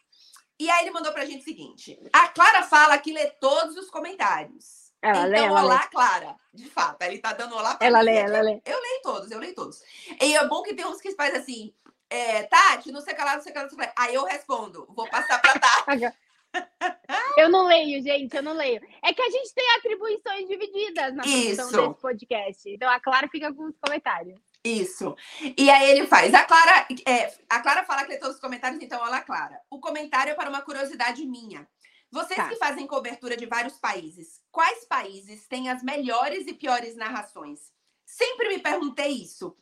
E 0.60 0.70
aí 0.70 0.84
ele 0.84 0.92
mandou 0.92 1.12
pra 1.14 1.26
gente 1.26 1.42
o 1.42 1.44
seguinte: 1.44 1.98
a 2.12 2.28
Clara 2.28 2.64
fala 2.64 2.98
que 2.98 3.14
lê 3.14 3.28
todos 3.40 3.78
os 3.78 3.90
comentários. 3.90 4.90
Ela 5.02 5.20
então, 5.20 5.30
lê, 5.30 5.38
ela 5.40 5.64
olá, 5.64 5.82
lê. 5.82 5.88
Clara. 5.90 6.36
De 6.54 6.70
fato, 6.70 7.02
ele 7.04 7.20
tá 7.20 7.32
dando 7.32 7.56
olá 7.56 7.76
pra 7.76 7.88
Ela 7.88 8.00
mim. 8.00 8.06
lê, 8.06 8.16
ela 8.18 8.42
lê. 8.42 8.62
Eu 8.66 8.82
leio 8.82 9.02
todos, 9.02 9.32
eu 9.32 9.40
leio 9.40 9.56
todos. 9.56 9.82
E 10.22 10.36
é 10.36 10.46
bom 10.48 10.62
que 10.62 10.74
tem 10.74 10.86
uns 10.86 11.00
que 11.00 11.16
faz 11.16 11.34
assim, 11.36 11.74
é, 12.10 12.44
Tati, 12.44 12.92
não 12.92 13.00
sei 13.00 13.14
o 13.14 13.16
que 13.16 13.24
lá, 13.24 13.36
não 13.36 13.42
sei 13.42 13.52
o 13.52 13.54
que 13.54 13.60
lá, 13.62 13.66
não 13.72 13.78
sei. 13.78 13.90
Aí 13.98 14.14
eu 14.16 14.26
respondo, 14.26 14.86
vou 14.90 15.08
passar 15.10 15.40
pra 15.42 15.58
Tati. 15.58 16.14
Eu 17.38 17.48
não 17.50 17.68
leio, 17.68 18.02
gente, 18.02 18.36
eu 18.36 18.42
não 18.42 18.54
leio. 18.54 18.82
É 19.04 19.14
que 19.14 19.22
a 19.22 19.30
gente 19.30 19.54
tem 19.54 19.70
atribuições 19.78 20.48
divididas 20.48 21.14
na 21.14 21.22
produção 21.22 21.68
Isso. 21.70 21.88
desse 21.90 22.02
podcast. 22.02 22.70
Então 22.70 22.90
a 22.90 23.00
Clara 23.00 23.28
fica 23.30 23.54
com 23.54 23.66
os 23.66 23.78
comentários. 23.80 24.40
Isso. 24.64 25.16
E 25.58 25.70
aí 25.70 25.90
ele 25.92 26.06
faz. 26.08 26.34
A 26.34 26.44
Clara, 26.44 26.86
é, 27.06 27.34
a 27.50 27.60
Clara 27.62 27.84
fala 27.86 28.04
que 28.04 28.12
lê 28.12 28.18
todos 28.18 28.36
os 28.36 28.42
comentários, 28.42 28.82
então 28.82 29.02
olha, 29.02 29.22
Clara. 29.22 29.60
O 29.70 29.80
comentário 29.80 30.32
é 30.32 30.36
para 30.36 30.50
uma 30.50 30.62
curiosidade 30.62 31.26
minha. 31.26 31.68
Vocês 32.12 32.36
Tá. 32.38 32.50
que 32.50 32.56
fazem 32.56 32.88
cobertura 32.88 33.38
de 33.38 33.46
vários 33.46 33.78
países, 33.78 34.42
quais 34.52 34.84
países 34.86 35.48
têm 35.48 35.70
as 35.70 35.84
melhores 35.84 36.48
e 36.48 36.54
piores 36.54 36.96
narrações? 36.96 37.72
Sempre 38.06 38.50
me 38.50 38.60
perguntei 38.60 39.10
isso. 39.10 39.56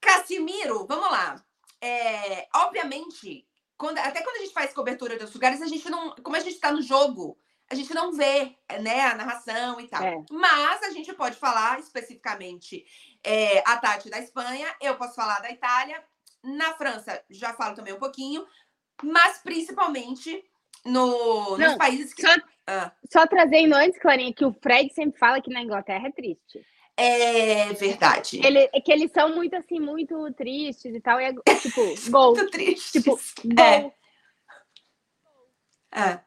Casimiro, 0.00 0.86
vamos 0.86 1.10
lá. 1.10 1.44
É, 1.80 2.48
obviamente, 2.54 3.46
quando- 3.76 3.98
até 3.98 4.22
quando 4.22 4.36
a 4.36 4.40
gente 4.40 4.52
faz 4.52 4.72
cobertura 4.72 5.14
de 5.16 5.22
outros 5.22 5.34
lugares, 5.34 5.60
a 5.60 5.66
gente 5.66 5.88
não. 5.90 6.14
Como 6.22 6.36
a 6.36 6.40
gente 6.40 6.54
está 6.54 6.70
no 6.72 6.80
jogo, 6.82 7.36
a 7.70 7.74
gente 7.74 7.92
não 7.92 8.12
vê 8.12 8.56
né, 8.80 9.00
a 9.06 9.14
narração 9.16 9.80
e 9.80 9.88
tal. 9.88 10.02
É. 10.02 10.16
Mas 10.30 10.82
a 10.84 10.90
gente 10.90 11.12
pode 11.14 11.36
falar 11.36 11.78
especificamente 11.80 12.84
é, 13.28 13.62
a 13.66 13.76
Tati 13.76 14.08
da 14.10 14.18
Espanha, 14.18 14.66
eu 14.80 14.96
posso 14.96 15.14
falar 15.14 15.40
da 15.40 15.50
Itália. 15.50 16.02
Na 16.42 16.72
França, 16.74 17.22
já 17.28 17.52
falo 17.52 17.74
também 17.74 17.92
um 17.92 17.98
pouquinho, 17.98 18.46
mas 19.02 19.38
principalmente 19.38 20.42
no, 20.84 21.50
nos 21.50 21.58
Não, 21.58 21.76
países 21.78 22.14
que. 22.14 22.22
Só, 22.22 22.28
Ah. 22.66 22.92
só 23.12 23.26
trazendo 23.26 23.74
antes, 23.74 24.00
Clarinha, 24.00 24.32
que 24.32 24.44
o 24.44 24.54
Fred 24.62 24.92
sempre 24.94 25.18
fala 25.18 25.40
que 25.42 25.50
na 25.52 25.62
Inglaterra 25.62 26.08
é 26.08 26.12
triste. 26.12 26.64
É 26.96 27.72
verdade. 27.74 28.40
Ele, 28.44 28.68
é 28.72 28.80
que 28.80 28.90
eles 28.90 29.12
são 29.12 29.34
muito 29.34 29.54
assim, 29.54 29.78
muito 29.78 30.32
tristes 30.34 30.94
e 30.94 31.00
tal. 31.00 31.20
E 31.20 31.24
é 31.24 31.32
tipo, 31.60 32.10
gol. 32.10 32.34
Muito 32.34 32.50
triste. 32.50 33.00
Tipo, 33.02 33.18
É. 33.60 33.80
gol. 33.82 33.94
Ah. 35.92 36.20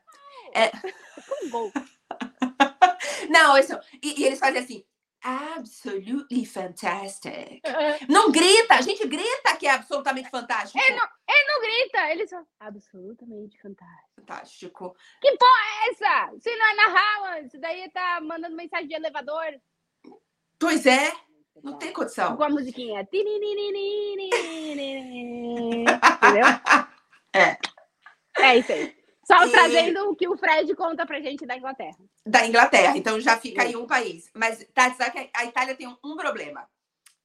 Como 1.28 1.50
gol. 1.52 1.72
Não, 3.30 3.58
isso. 3.58 3.78
E, 4.02 4.22
e 4.22 4.26
eles 4.26 4.40
fazem 4.40 4.62
assim. 4.62 4.84
Absolutely 5.24 6.46
fantastic. 6.46 7.62
Não 8.10 8.32
grita, 8.32 8.76
a 8.76 8.82
gente 8.82 9.08
grita 9.08 9.56
que 9.58 9.68
é 9.68 9.72
absolutamente 9.72 10.30
fantástico. 10.30 10.80
É, 10.80 10.96
não, 10.96 11.08
ele 11.30 11.48
não 11.48 11.62
grita, 11.62 12.12
ele 12.12 12.28
só. 12.28 12.44
Absolutamente 12.60 13.62
fantástico. 13.62 14.10
Fantástico. 14.16 14.96
Essa! 15.90 16.32
Isso 16.36 16.50
não 16.50 16.70
é 16.70 16.74
na 16.76 16.86
Haaland, 16.86 17.48
isso 17.48 17.60
daí 17.60 17.90
tá 17.92 18.20
mandando 18.22 18.56
mensagem 18.56 18.88
de 18.88 18.96
elevador. 18.96 19.60
Pois 20.60 20.86
é, 20.86 21.12
não 21.64 21.78
tem 21.78 21.94
condição. 21.94 22.36
Com 22.36 22.44
a 22.44 22.50
musiquinha. 22.50 23.02
Entendeu? 26.22 26.46
É. 27.34 27.58
É 28.38 28.58
isso 28.58 28.74
aí. 28.74 29.01
Só 29.26 29.46
E- 29.46 29.52
trazendo 29.52 30.10
o 30.10 30.16
que 30.16 30.28
o 30.28 30.36
Fred 30.38 30.74
conta 30.76 31.06
pra 31.06 31.22
gente 31.22 31.46
da 31.46 31.56
Inglaterra. 31.56 31.98
Da 32.26 32.46
Inglaterra, 32.46 32.98
então 32.98 33.20
já 33.20 33.38
fica 33.38 33.62
aí 33.64 33.76
um 33.76 33.86
país. 33.88 34.30
Mas 34.34 34.66
tá, 34.74 34.92
sabe 34.94 35.12
que 35.12 35.30
a 35.34 35.46
Itália 35.46 35.76
tem 35.76 35.88
um, 35.88 35.98
um 36.04 36.16
problema. 36.18 36.68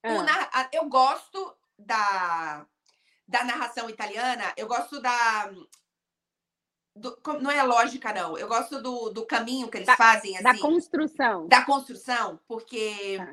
Ah, 0.05 0.49
a- 0.53 0.68
Eu 0.72 0.84
gosto 0.88 1.57
da, 1.78 2.66
da 3.26 3.44
narração 3.44 3.88
italiana, 3.90 4.53
eu 4.57 4.66
gosto 4.68 5.01
da. 5.01 5.51
do- 6.94 7.18
não 7.40 7.51
é 7.51 7.62
lógica, 7.62 8.12
não. 8.12 8.36
Eu 8.38 8.49
gosto 8.49 8.80
do, 8.80 9.11
do 9.11 9.26
caminho 9.26 9.68
que 9.68 9.78
eles 9.78 9.86
Da- 9.86 9.97
fazem, 9.97 10.40
da 10.42 10.51
assim. 10.53 10.61
construção. 10.61 11.47
da 11.49 11.62
construção, 11.64 12.38
porque 12.47 13.16
Tá. 13.18 13.32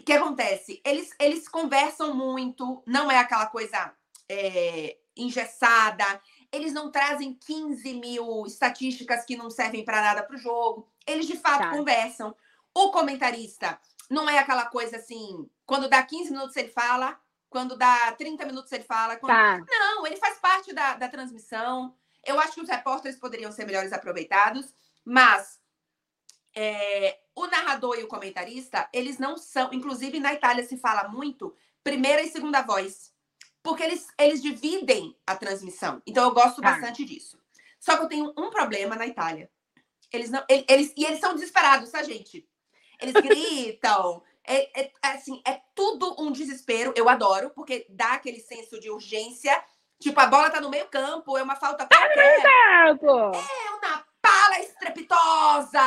o 0.00 0.04
que 0.04 0.12
acontece? 0.12 0.80
Eles, 0.84 1.10
eles 1.18 1.48
conversam 1.48 2.14
muito, 2.14 2.82
não 2.86 3.10
é 3.10 3.18
aquela 3.18 3.46
coisa 3.46 3.94
é, 4.28 4.96
engessada, 5.16 6.04
eles 6.52 6.72
não 6.72 6.90
trazem 6.90 7.34
15 7.34 7.94
mil 7.94 8.44
estatísticas 8.46 9.24
que 9.24 9.36
não 9.36 9.50
servem 9.50 9.84
para 9.84 10.00
nada 10.00 10.22
para 10.22 10.36
o 10.36 10.38
jogo, 10.38 10.88
eles 11.06 11.26
de 11.26 11.36
fato 11.36 11.62
Tá. 11.62 11.70
conversam. 11.70 12.34
O 12.74 12.90
comentarista 12.90 13.80
não 14.08 14.28
é 14.28 14.38
aquela 14.38 14.66
coisa 14.66 14.96
assim, 14.96 15.48
quando 15.64 15.88
dá 15.88 16.02
15 16.02 16.30
minutos 16.30 16.56
ele 16.56 16.68
fala, 16.68 17.18
quando 17.48 17.76
dá 17.76 18.12
30 18.12 18.46
minutos 18.46 18.70
ele 18.72 18.84
fala. 18.84 19.16
Quando... 19.16 19.32
Tá. 19.32 19.64
Não, 19.68 20.06
ele 20.06 20.16
faz 20.16 20.38
parte 20.38 20.72
da, 20.72 20.94
da 20.94 21.08
transmissão. 21.08 21.94
Eu 22.24 22.38
acho 22.38 22.54
que 22.54 22.60
os 22.60 22.68
repórteres 22.68 23.18
poderiam 23.18 23.50
ser 23.50 23.64
melhores 23.64 23.92
aproveitados, 23.92 24.74
mas 25.04 25.58
é, 26.54 27.18
o 27.34 27.46
narrador 27.46 27.98
e 27.98 28.04
o 28.04 28.08
comentarista, 28.08 28.88
eles 28.92 29.18
não 29.18 29.36
são. 29.36 29.72
Inclusive, 29.72 30.20
na 30.20 30.34
Itália 30.34 30.64
se 30.64 30.76
fala 30.76 31.08
muito 31.08 31.54
primeira 31.82 32.22
e 32.22 32.28
segunda 32.28 32.62
voz. 32.62 33.09
Porque 33.62 33.82
eles, 33.82 34.06
eles 34.18 34.42
dividem 34.42 35.16
a 35.26 35.36
transmissão. 35.36 36.00
Então, 36.06 36.24
eu 36.24 36.34
gosto 36.34 36.60
Tá. 36.60 36.70
bastante 36.72 37.04
disso. 37.04 37.38
Só 37.78 37.96
que 37.96 38.04
eu 38.04 38.08
tenho 38.08 38.32
um 38.36 38.50
problema 38.50 38.96
na 38.96 39.06
Itália. 39.06 39.50
Eles 40.12 40.30
não. 40.30 40.42
ele- 40.48 40.64
Eles, 40.68 40.92
e 40.96 41.04
eles 41.04 41.20
são 41.20 41.34
desesperados, 41.34 41.90
tá, 41.90 42.02
gente? 42.02 42.46
Eles 43.00 43.14
gritam. 43.14 44.22
É, 44.44 44.80
é, 44.82 44.92
assim, 45.02 45.40
é 45.46 45.60
tudo 45.74 46.16
um 46.18 46.32
desespero. 46.32 46.92
Eu 46.96 47.08
adoro, 47.08 47.50
porque 47.50 47.86
dá 47.88 48.14
aquele 48.14 48.40
senso 48.40 48.80
de 48.80 48.90
urgência. 48.90 49.62
Tipo, 50.00 50.18
a 50.20 50.26
bola 50.26 50.50
tá 50.50 50.60
no 50.60 50.70
meio 50.70 50.88
campo, 50.88 51.36
é 51.36 51.42
uma 51.42 51.56
falta 51.56 51.86
qualquer. 51.86 52.42
Ah. 52.46 52.88
É 52.88 53.70
uma 53.76 54.06
pala 54.20 54.58
estrepitosa! 54.60 55.80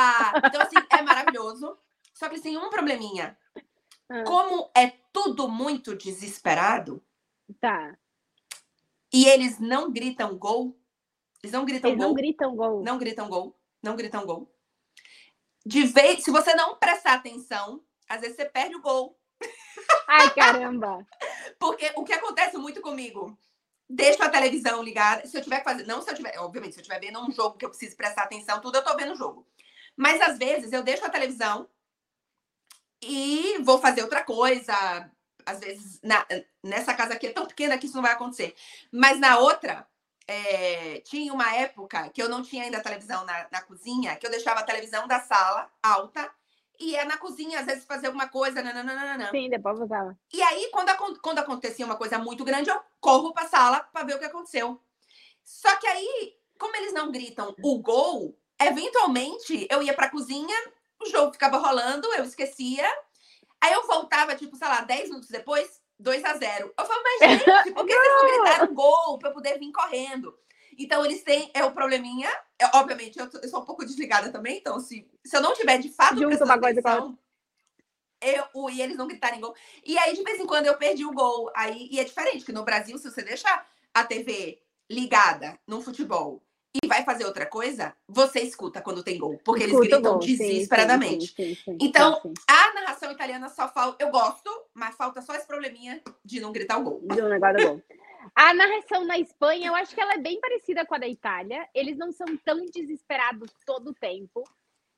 Então, 0.46 0.62
assim, 0.62 0.76
é 0.92 1.02
maravilhoso. 1.02 1.78
Só 2.14 2.28
que 2.28 2.36
eles 2.36 2.44
têm 2.44 2.58
um 2.58 2.70
probleminha. 2.70 3.38
Ah. 4.10 4.24
Como 4.24 4.70
é 4.76 4.94
tudo 5.12 5.48
muito 5.50 5.96
desesperado 5.96 7.04
Tá. 7.60 7.98
e 9.12 9.26
eles 9.28 9.60
não 9.60 9.92
gritam 9.92 10.38
gol, 10.38 10.78
eles 11.44 11.52
não 11.54 11.66
gritam 11.66 11.90
Eles 11.92 12.00
gol, 12.00 12.08
não 12.08 12.16
gritam 12.16 12.56
gol. 12.56 12.84
não 12.84 12.98
gritam 12.98 13.30
gol, 13.30 13.60
não 13.82 13.96
gritam 13.96 14.26
gol. 14.26 14.52
De 15.66 15.84
vez, 15.86 16.24
se 16.24 16.32
você 16.32 16.54
não 16.56 16.78
prestar 16.78 17.14
atenção, 17.14 17.84
às 18.10 18.22
vezes 18.22 18.36
você 18.36 18.46
perde 18.46 18.76
o 18.76 18.82
gol. 18.82 19.18
Ai, 20.08 20.34
caramba. 20.34 21.06
Porque 21.60 21.92
o 21.96 22.04
que 22.04 22.14
acontece 22.14 22.58
muito 22.58 22.82
comigo, 22.82 23.38
deixo 23.90 24.22
a 24.24 24.30
televisão 24.30 24.82
ligada, 24.84 25.26
se 25.26 25.38
eu 25.38 25.42
tiver 25.42 25.60
que 25.60 25.64
fazer, 25.64 25.86
não 25.86 26.02
se 26.02 26.10
eu 26.10 26.16
tiver, 26.16 26.38
obviamente, 26.40 26.74
se 26.74 26.80
eu 26.80 26.82
estiver 26.82 27.00
vendo 27.00 27.20
um 27.20 27.32
jogo 27.32 27.58
que 27.58 27.66
eu 27.66 27.70
preciso 27.70 27.96
prestar 27.96 28.24
atenção, 28.24 28.60
tudo 28.62 28.78
eu 28.78 28.84
tô 28.84 28.96
vendo 28.98 29.14
o 29.14 29.18
jogo. 29.18 29.48
Mas 29.96 30.22
às 30.22 30.38
vezes 30.38 30.72
eu 30.72 30.84
deixo 30.84 31.06
a 31.06 31.10
televisão 31.10 31.70
e 33.02 33.58
vou 33.60 33.80
fazer 33.80 34.02
outra 34.02 34.24
coisa. 34.24 34.74
Às 35.46 35.60
vezes, 35.60 36.00
na- 36.02 36.26
nessa 36.64 36.94
casa 36.94 37.14
aqui 37.14 37.28
é 37.28 37.32
tão 37.34 37.46
pequena 37.46 37.78
que 37.78 37.86
isso 37.86 37.96
não 37.96 38.04
vai 38.04 38.14
acontecer. 38.14 38.56
Mas 38.92 39.20
na 39.20 39.38
outra, 39.40 39.88
é, 40.28 41.02
tinha 41.02 41.34
uma 41.34 41.54
época 41.56 42.10
que 42.10 42.22
eu 42.22 42.30
não 42.30 42.42
tinha 42.42 42.64
ainda 42.64 42.80
televisão 42.82 43.26
na, 43.26 43.48
na 43.52 43.62
cozinha, 43.62 44.16
que 44.16 44.26
eu 44.26 44.32
deixava 44.32 44.62
a 44.62 44.64
televisão 44.64 45.08
da 45.08 45.20
sala 45.20 45.70
alta 45.82 46.32
e 46.80 46.92
ia 46.92 47.06
na 47.06 47.18
cozinha, 47.18 47.60
às 47.60 47.66
vezes, 47.66 47.86
fazer 47.86 48.08
alguma 48.08 48.28
coisa. 48.28 48.62
Nananana. 48.64 49.30
Sim, 49.32 49.50
depois 49.50 49.80
usava. 49.80 50.18
E 50.34 50.42
aí, 50.42 50.70
quando, 50.72 50.92
quando 51.22 51.40
acontecia 51.40 51.86
uma 51.86 51.96
coisa 51.96 52.18
muito 52.18 52.44
grande, 52.44 52.70
eu 52.70 52.82
corro 53.00 53.34
para 53.34 53.44
a 53.46 53.50
sala 53.50 53.80
para 53.82 54.06
ver 54.06 54.16
o 54.16 54.20
que 54.20 54.26
aconteceu. 54.26 54.82
Só 55.44 55.76
que 55.78 55.88
aí, 55.88 56.36
como 56.58 56.76
eles 56.76 56.94
não 56.94 57.12
gritam 57.12 57.54
o 57.62 57.80
gol, 57.80 58.38
eventualmente 58.60 59.68
eu 59.70 59.84
ia 59.84 59.94
para 59.94 60.08
a 60.08 60.12
cozinha, 60.12 60.56
o 61.00 61.06
jogo 61.10 61.34
ficava 61.34 61.58
rolando, 61.58 62.08
eu 62.14 62.24
esquecia. 62.24 62.90
Aí 63.64 63.72
eu 63.72 63.88
voltava, 63.88 64.36
tipo, 64.36 64.58
sei 64.58 64.68
lá, 64.68 64.82
10 64.82 65.08
minutos 65.08 65.30
depois, 65.30 65.82
2 65.98 66.22
a 66.26 66.34
0 66.36 66.74
Eu 66.78 66.86
falava, 66.86 67.02
mas 67.04 67.30
gente, 67.32 67.44
por 67.74 67.86
que 67.86 67.96
vocês 67.96 68.14
não 68.14 68.26
gritaram 68.44 68.74
gol 68.74 69.18
para 69.18 69.30
eu 69.30 69.34
poder 69.34 69.58
vir 69.58 69.72
correndo? 69.72 70.38
Então, 70.78 71.06
eles 71.06 71.24
têm, 71.24 71.50
é 71.54 71.64
o 71.64 71.72
probleminha. 71.72 72.30
É, 72.60 72.66
obviamente, 72.78 73.18
eu, 73.18 73.30
tô- 73.30 73.38
eu 73.38 73.48
sou 73.48 73.62
um 73.62 73.66
pouco 73.66 73.86
desligada 73.86 74.32
também, 74.32 74.58
então, 74.58 74.82
se, 74.82 75.08
se 75.26 75.38
eu 75.38 75.42
não 75.42 75.54
tiver 75.54 75.78
de 75.78 75.88
fato 75.90 76.16
Junta 76.16 76.28
prestando 76.28 76.52
uma 76.52 76.58
atenção, 76.70 77.18
eu, 78.22 78.44
o- 78.54 78.70
e 78.70 78.82
eles 78.82 78.98
não 78.98 79.08
gritarem 79.08 79.40
gol. 79.40 79.56
E 79.86 79.98
aí, 79.98 80.14
de 80.14 80.24
vez 80.24 80.40
em 80.42 80.46
quando, 80.46 80.66
eu 80.66 80.78
perdi 80.78 81.06
o 81.06 81.14
gol. 81.14 81.50
Aí, 81.56 81.88
e 81.90 82.00
é 82.00 82.04
diferente, 82.04 82.44
que 82.44 82.52
no 82.52 82.64
Brasil, 82.66 82.98
se 82.98 83.10
você 83.10 83.22
deixa 83.22 83.48
a 83.94 84.04
TV 84.04 84.62
ligada 84.90 85.58
no 85.66 85.82
futebol 85.82 86.44
e 86.82 86.88
vai 86.88 87.04
fazer 87.04 87.26
outra 87.26 87.46
coisa, 87.46 87.96
você 88.08 88.40
escuta 88.40 88.82
quando 88.82 89.04
tem 89.04 89.20
gol, 89.20 89.40
porque 89.46 89.64
eles 89.64 89.74
Escuta 89.74 89.96
gritam 89.98 90.14
gol, 90.14 90.20
desesperadamente. 90.20 91.28
sim, 91.28 91.54
sim, 91.54 91.56
sim, 91.56 91.78
Então, 91.80 92.20
A 92.48 92.74
narração 92.74 93.12
italiana 93.12 93.48
só 93.50 93.68
falta. 93.68 94.04
Eu 94.04 94.10
gosto, 94.10 94.50
mas 94.74 94.96
falta 94.96 95.22
só 95.22 95.36
esse 95.36 95.46
probleminha 95.46 96.02
de 96.26 96.40
não 96.40 96.52
gritar 96.52 96.80
o 96.80 96.84
gol. 96.84 97.00
sim, 97.02 97.08
do 97.08 97.30
negócio 97.30 97.68
gol. 97.68 97.84
A 98.36 98.54
narração 98.54 99.06
na 99.06 99.20
Espanha, 99.20 99.68
eu 99.68 99.76
acho 99.76 99.94
que 99.94 100.02
ela 100.02 100.14
é 100.14 100.18
bem 100.18 100.40
parecida 100.40 100.86
com 100.86 100.96
a 100.96 100.98
da 100.98 101.08
Itália. 101.08 101.68
Eles 101.76 101.98
não 101.98 102.12
são 102.12 102.26
tão 102.38 102.66
desesperados 102.66 103.52
todo 103.66 103.90
o 103.92 103.94
tempo. 103.94 104.44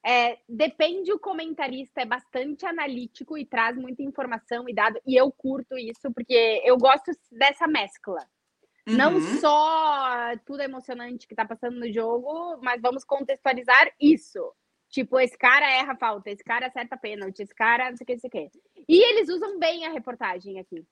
É, 0.05 0.37
depende, 0.47 1.11
o 1.11 1.17
comentarista 1.17 2.01
é 2.01 2.05
bastante 2.05 2.63
analítico 2.65 3.35
e 3.35 3.43
traz 3.43 3.75
muita 3.75 4.03
informação 4.03 4.69
e 4.69 4.73
dado. 4.73 5.01
E 5.05 5.19
eu 5.19 5.31
curto 5.31 5.75
isso, 5.75 6.13
porque 6.13 6.61
eu 6.63 6.77
gosto 6.77 7.11
dessa 7.31 7.67
mescla. 7.67 8.23
Não 8.87 9.15
Uhum. 9.15 9.39
só 9.39 10.31
tudo 10.45 10.61
emocionante 10.61 11.27
que 11.27 11.33
tá 11.35 11.43
passando 11.45 11.79
no 11.79 11.91
jogo, 11.91 12.57
mas 12.61 12.81
vamos 12.81 13.03
contextualizar 13.03 13.91
isso. 13.99 14.53
Tipo, 14.89 15.19
esse 15.19 15.37
cara 15.37 15.69
erra 15.71 15.95
falta, 15.95 16.29
esse 16.29 16.43
cara 16.43 16.67
acerta 16.67 16.95
pênalti, 16.95 17.39
esse 17.41 17.53
cara 17.55 17.89
não 17.89 17.97
sei 17.97 18.03
o 18.03 18.07
que, 18.07 18.13
não 18.13 18.19
sei 18.19 18.27
o 18.27 18.31
que. 18.31 18.51
E 18.87 19.03
eles 19.03 19.29
usam 19.29 19.57
bem 19.59 19.85
a 19.85 19.91
reportagem 19.91 20.59
aqui. 20.59 20.85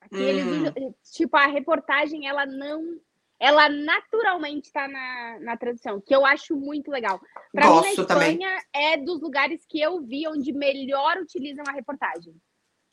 Aqui 0.00 0.16
eles 0.22 0.46
Hum. 0.46 0.60
usam, 0.60 0.94
tipo, 1.12 1.36
a 1.36 1.46
reportagem, 1.46 2.28
ela 2.28 2.44
não 2.46 3.00
ela 3.40 3.68
naturalmente 3.68 4.66
está 4.66 4.88
na, 4.88 5.38
na 5.40 5.56
tradução, 5.56 6.00
que 6.00 6.12
eu 6.12 6.26
acho 6.26 6.56
muito 6.56 6.90
legal. 6.90 7.20
Para 7.52 7.66
mim, 7.70 7.86
a 7.86 7.90
Espanha 7.92 8.06
também. 8.06 8.38
é 8.74 8.96
dos 8.96 9.20
lugares 9.20 9.64
que 9.64 9.80
eu 9.80 10.00
vi 10.02 10.26
onde 10.26 10.52
melhor 10.52 11.18
utilizam 11.18 11.64
a 11.68 11.72
reportagem. 11.72 12.34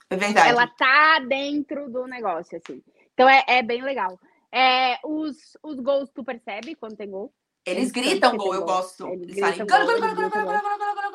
É 0.08 0.16
verdade. 0.16 0.48
Ela 0.50 0.68
tá 0.68 1.18
dentro 1.28 1.90
do 1.92 2.06
negócio, 2.06 2.60
assim. 2.60 2.80
Então 3.16 3.28
é, 3.28 3.44
é 3.48 3.64
bem 3.64 3.82
legal. 3.82 4.20
É, 4.56 4.98
os, 5.04 5.58
os 5.62 5.80
gols 5.82 6.10
tu 6.12 6.24
percebe 6.24 6.76
quando 6.76 6.96
tem 6.96 7.10
gol? 7.10 7.34
Eles, 7.66 7.92
gritam 7.92 8.38
gol, 8.38 8.54
eu 8.54 8.64
gosto. 8.64 9.06
Eles, 9.08 9.36
gol, 9.36 9.50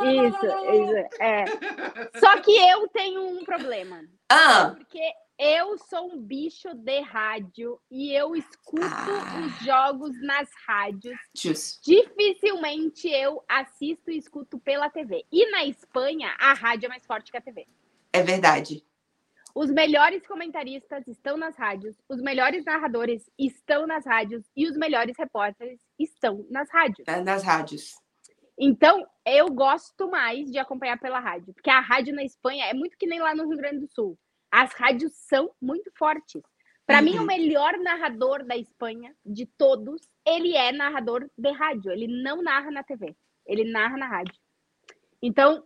Isso, 0.05 0.47
isso, 0.47 1.23
é. 1.23 1.45
Só 2.19 2.39
que 2.41 2.51
eu 2.51 2.87
tenho 2.89 3.27
um 3.29 3.45
problema. 3.45 4.03
Ah. 4.29 4.75
Porque 4.77 5.01
eu 5.39 5.79
sou 5.79 6.13
um 6.13 6.21
bicho 6.21 6.75
de 6.75 7.01
rádio 7.01 7.81
e 7.91 8.13
eu 8.13 8.37
escuto 8.37 8.85
ah. 8.85 9.47
os 9.47 9.65
jogos 9.65 10.21
nas 10.21 10.51
rádios. 10.67 11.17
Just. 11.35 11.83
Dificilmente 11.83 13.09
eu 13.09 13.43
assisto 13.49 14.11
e 14.11 14.19
escuto 14.19 14.59
pela 14.59 14.91
TV. 14.91 15.25
E 15.33 15.51
na 15.51 15.65
Espanha, 15.65 16.35
a 16.39 16.53
rádio 16.53 16.87
é 16.87 16.89
mais 16.91 17.07
forte 17.07 17.31
que 17.31 17.39
a 17.39 17.41
TV. 17.41 17.67
É 18.13 18.23
verdade. 18.23 18.85
Os 19.61 19.71
melhores 19.71 20.27
comentaristas 20.27 21.07
estão 21.07 21.37
nas 21.37 21.55
rádios, 21.55 21.95
os 22.09 22.23
melhores 22.23 22.65
narradores 22.65 23.31
estão 23.39 23.87
nas 23.87 24.07
rádios 24.07 24.51
e 24.57 24.67
os 24.67 24.75
melhores 24.75 25.15
repórteres 25.19 25.79
estão 25.99 26.47
nas 26.49 26.71
rádios. 26.71 27.07
É, 27.07 27.23
nas 27.23 27.43
rádios. 27.43 27.93
Então, 28.59 29.07
eu 29.23 29.49
gosto 29.49 30.11
mais 30.11 30.51
de 30.51 30.57
acompanhar 30.57 30.99
pela 30.99 31.21
rádio, 31.21 31.53
porque 31.53 31.69
a 31.69 31.79
rádio 31.79 32.15
na 32.15 32.25
Espanha 32.25 32.71
é 32.71 32.73
muito 32.73 32.97
que 32.97 33.07
nem 33.07 33.21
lá 33.21 33.35
no 33.35 33.47
Rio 33.47 33.59
Grande 33.59 33.81
do 33.81 33.93
Sul. 33.93 34.19
As 34.51 34.73
rádios 34.73 35.13
são 35.29 35.51
muito 35.61 35.93
fortes. 35.95 36.41
Para 36.87 37.01
uhum. 37.01 37.05
mim, 37.05 37.19
o 37.19 37.27
melhor 37.27 37.77
narrador 37.81 38.43
da 38.47 38.57
Espanha, 38.57 39.15
de 39.27 39.45
todos, 39.45 40.01
ele 40.27 40.57
é 40.57 40.73
narrador 40.73 41.29
de 41.37 41.53
rádio. 41.53 41.93
Ele 41.93 42.23
não 42.23 42.41
narra 42.41 42.71
na 42.71 42.83
TV, 42.83 43.15
ele 43.45 43.71
narra 43.71 43.99
na 43.99 44.07
rádio. 44.07 44.41
Então, 45.23 45.63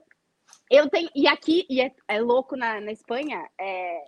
eu 0.70 0.88
tenho. 0.88 1.08
E 1.14 1.26
aqui, 1.26 1.66
e 1.68 1.80
é, 1.80 1.92
é 2.08 2.20
louco 2.20 2.56
na, 2.56 2.80
na 2.80 2.92
Espanha, 2.92 3.48
é, 3.58 4.04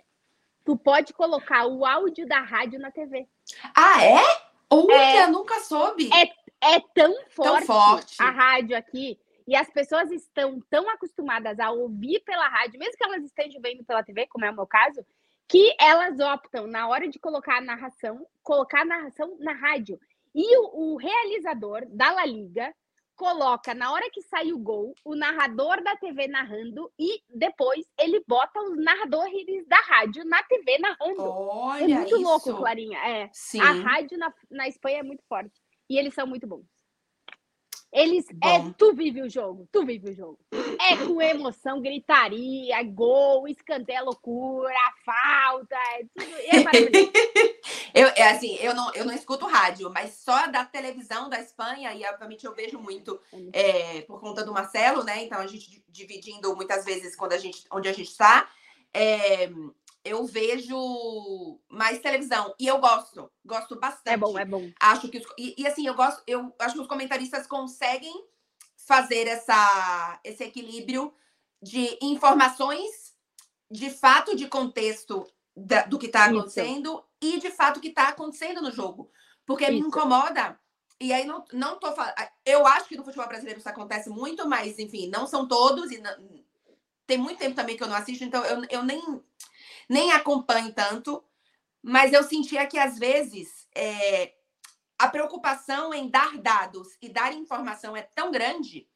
tu 0.65 0.77
pode 0.77 1.13
colocar 1.13 1.65
o 1.65 1.85
áudio 1.85 2.27
da 2.27 2.39
rádio 2.39 2.79
na 2.79 2.91
TV. 2.91 3.27
Ah, 3.75 4.03
é? 4.03 4.21
Olha, 4.69 4.93
é, 4.93 5.27
nunca 5.27 5.59
soube. 5.61 6.09
É, 6.13 6.75
é 6.75 6.79
tão 6.93 7.13
forte, 7.29 7.65
tão 7.67 7.75
forte 7.75 8.15
a 8.19 8.29
rádio 8.29 8.75
aqui 8.77 9.19
e 9.47 9.55
as 9.55 9.69
pessoas 9.69 10.11
estão 10.11 10.59
tão 10.69 10.89
acostumadas 10.89 11.57
a 11.59 11.71
ouvir 11.71 12.19
pela 12.25 12.49
rádio, 12.49 12.77
mesmo 12.77 12.97
que 12.97 13.03
elas 13.03 13.23
estejam 13.23 13.61
vendo 13.61 13.83
pela 13.85 14.03
TV, 14.03 14.27
como 14.27 14.43
é 14.43 14.51
o 14.51 14.55
meu 14.55 14.67
caso, 14.67 15.05
que 15.47 15.73
elas 15.79 16.19
optam, 16.19 16.67
na 16.67 16.89
hora 16.89 17.07
de 17.07 17.17
colocar 17.17 17.59
a 17.59 17.61
narração, 17.61 18.27
colocar 18.43 18.81
a 18.81 18.85
narração 18.85 19.37
na 19.39 19.53
rádio. 19.53 19.97
E 20.35 20.57
o, 20.57 20.93
o 20.93 20.97
realizador 20.97 21.85
da 21.87 22.11
La 22.11 22.25
Liga 22.25 22.75
coloca, 23.17 23.73
na 23.73 23.91
hora 23.91 24.09
que 24.11 24.21
sai 24.21 24.53
o 24.53 24.59
gol, 24.59 24.93
o 25.03 25.15
narrador 25.15 25.83
da 25.83 25.95
TV 25.97 26.27
narrando 26.27 26.89
e 26.97 27.21
depois 27.27 27.85
ele 27.99 28.23
bota 28.27 28.61
os 28.61 28.77
narradores 28.77 29.67
da 29.67 29.79
rádio 29.81 30.23
na 30.23 30.41
TV 30.43 30.77
narrando. 30.77 31.23
Olha 31.23 31.83
é 31.83 31.97
muito 31.97 32.15
isso. 32.15 32.21
louco, 32.21 32.55
Clarinha. 32.55 32.99
É. 32.99 33.29
Sim. 33.33 33.59
A 33.59 33.71
rádio 33.71 34.17
na, 34.17 34.31
na 34.49 34.67
Espanha 34.67 34.99
é 34.99 35.03
muito 35.03 35.23
forte. 35.27 35.59
E 35.89 35.97
eles 35.97 36.13
são 36.13 36.27
muito 36.27 36.45
bons. 36.45 36.65
Eles. 37.91 38.25
É, 38.43 38.59
tu 38.77 38.93
vive 38.93 39.21
o 39.21 39.29
jogo, 39.29 39.67
tu 39.71 39.85
vive 39.85 40.09
o 40.09 40.15
jogo. 40.15 40.39
É 40.51 40.97
com 40.97 41.21
emoção, 41.21 41.81
gritaria, 41.81 42.81
gol, 42.83 43.47
escanteio, 43.47 44.05
loucura, 44.05 44.73
falta, 45.05 45.75
é 45.75 46.03
tudo. 46.13 46.35
É 46.47 46.63
maravilhoso. 46.63 47.11
eu, 47.95 48.07
é 48.09 48.29
assim, 48.29 48.55
eu 48.57 48.75
não, 48.75 48.93
eu 48.93 49.05
não 49.05 49.13
escuto 49.13 49.45
rádio, 49.45 49.89
mas 49.89 50.15
só 50.15 50.47
da 50.47 50.65
televisão 50.65 51.29
da 51.29 51.39
Espanha, 51.39 51.93
e 51.93 52.05
obviamente 52.05 52.45
eu 52.45 52.53
vejo 52.53 52.77
muito 52.77 53.19
é, 53.53 54.01
por 54.01 54.19
conta 54.19 54.43
do 54.43 54.53
Marcelo, 54.53 55.03
né? 55.03 55.23
Então 55.23 55.39
a 55.39 55.47
gente 55.47 55.83
dividindo 55.87 56.55
muitas 56.55 56.83
vezes 56.83 57.15
quando 57.15 57.33
a 57.33 57.37
gente, 57.37 57.63
onde 57.71 57.87
a 57.87 57.93
gente 57.93 58.11
está. 58.11 58.49
É, 58.93 59.49
eu 60.07 60.25
vejo 60.25 61.59
mais 61.69 61.99
televisão 61.99 62.53
e 62.59 62.67
eu 62.67 62.79
gosto, 62.79 63.31
gosto 63.45 63.79
bastante. 63.79 64.13
É 64.13 64.17
bom, 64.17 64.37
é 64.37 64.45
bom. 64.45 64.71
Acho 64.79 65.09
que 65.09 65.17
os, 65.17 65.25
e, 65.37 65.55
e, 65.57 65.67
assim 65.67 65.85
eu 65.85 65.93
gosto, 65.93 66.21
eu 66.25 66.53
acho 66.59 66.75
que 66.75 66.81
os 66.81 66.87
comentaristas 66.87 67.45
conseguem 67.45 68.13
fazer 68.75 69.27
essa 69.27 70.19
esse 70.23 70.43
equilíbrio 70.43 71.13
de 71.61 71.97
informações 72.01 73.15
de 73.69 73.89
fato 73.89 74.35
de 74.35 74.47
contexto 74.47 75.27
da, 75.55 75.83
do 75.83 75.99
que 75.99 76.05
está 76.05 76.25
acontecendo 76.25 77.03
Isso. 77.21 77.35
e 77.35 77.39
de 77.39 77.51
fato 77.51 77.79
que 77.81 77.89
está 77.89 78.09
acontecendo 78.09 78.61
no 78.61 78.71
jogo, 78.71 79.11
porque 79.45 79.65
Isso. 79.65 79.73
me 79.73 79.79
incomoda. 79.79 80.59
E 80.99 81.13
aí 81.13 81.25
não 81.25 81.43
não 81.53 81.77
tô 81.77 81.91
falando, 81.91 82.15
eu 82.45 82.65
acho 82.65 82.87
que 82.87 82.97
no 82.97 83.03
futebol 83.03 83.27
brasileiro 83.27 83.59
isso 83.59 83.69
acontece 83.69 84.09
muito, 84.09 84.47
mas 84.47 84.79
enfim, 84.79 85.09
não 85.09 85.27
são 85.27 85.47
todos 85.47 85.91
e 85.91 85.99
não, 85.99 86.11
tem 87.07 87.17
muito 87.17 87.39
tempo 87.39 87.55
também 87.55 87.77
que 87.77 87.83
eu 87.83 87.87
não 87.87 87.95
assisto, 87.95 88.23
então 88.23 88.43
eu, 88.43 88.63
eu 88.69 88.83
nem 88.83 89.23
nem 89.89 90.11
acompanho 90.11 90.73
tanto, 90.73 91.23
mas 91.81 92.13
eu 92.13 92.23
sentia 92.23 92.65
que 92.65 92.77
às 92.77 92.97
vezes 92.97 93.67
é, 93.75 94.33
a 94.97 95.07
preocupação 95.07 95.93
em 95.93 96.09
dar 96.09 96.37
dados 96.37 96.97
e 97.01 97.09
dar 97.09 97.33
informação 97.33 97.95
é 97.95 98.01
tão 98.01 98.31
grande 98.31 98.87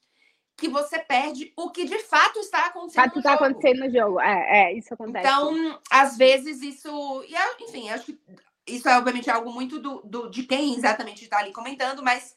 que 0.58 0.68
você 0.68 1.00
perde 1.00 1.52
o 1.56 1.72
que 1.72 1.86
de 1.86 2.00
fato 2.00 2.40
está 2.40 2.68
acontecendo 2.68 3.04
fato 3.04 3.18
está 3.18 3.34
acontecendo 3.34 3.86
no 3.86 3.92
jogo. 3.92 4.20
É, 4.20 4.64
é, 4.64 4.74
isso 4.74 4.94
acontece. 4.94 5.26
Então, 5.26 5.80
às 5.90 6.18
vezes, 6.18 6.62
isso. 6.62 7.24
E, 7.28 7.64
enfim, 7.64 7.90
acho 7.90 8.06
que 8.06 8.20
isso 8.68 8.88
é 8.88 8.98
obviamente 8.98 9.30
algo 9.30 9.52
muito 9.52 9.80
do, 9.80 10.02
do, 10.04 10.30
de 10.30 10.44
quem 10.44 10.76
exatamente 10.76 11.24
está 11.24 11.40
ali 11.40 11.52
comentando, 11.52 12.04
mas 12.04 12.36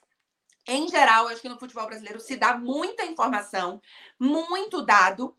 em 0.66 0.88
geral, 0.88 1.28
acho 1.28 1.42
que 1.42 1.48
no 1.48 1.58
futebol 1.58 1.86
brasileiro 1.86 2.18
se 2.18 2.36
dá 2.36 2.56
muita 2.56 3.04
informação, 3.04 3.80
muito 4.18 4.80
dado, 4.80 5.36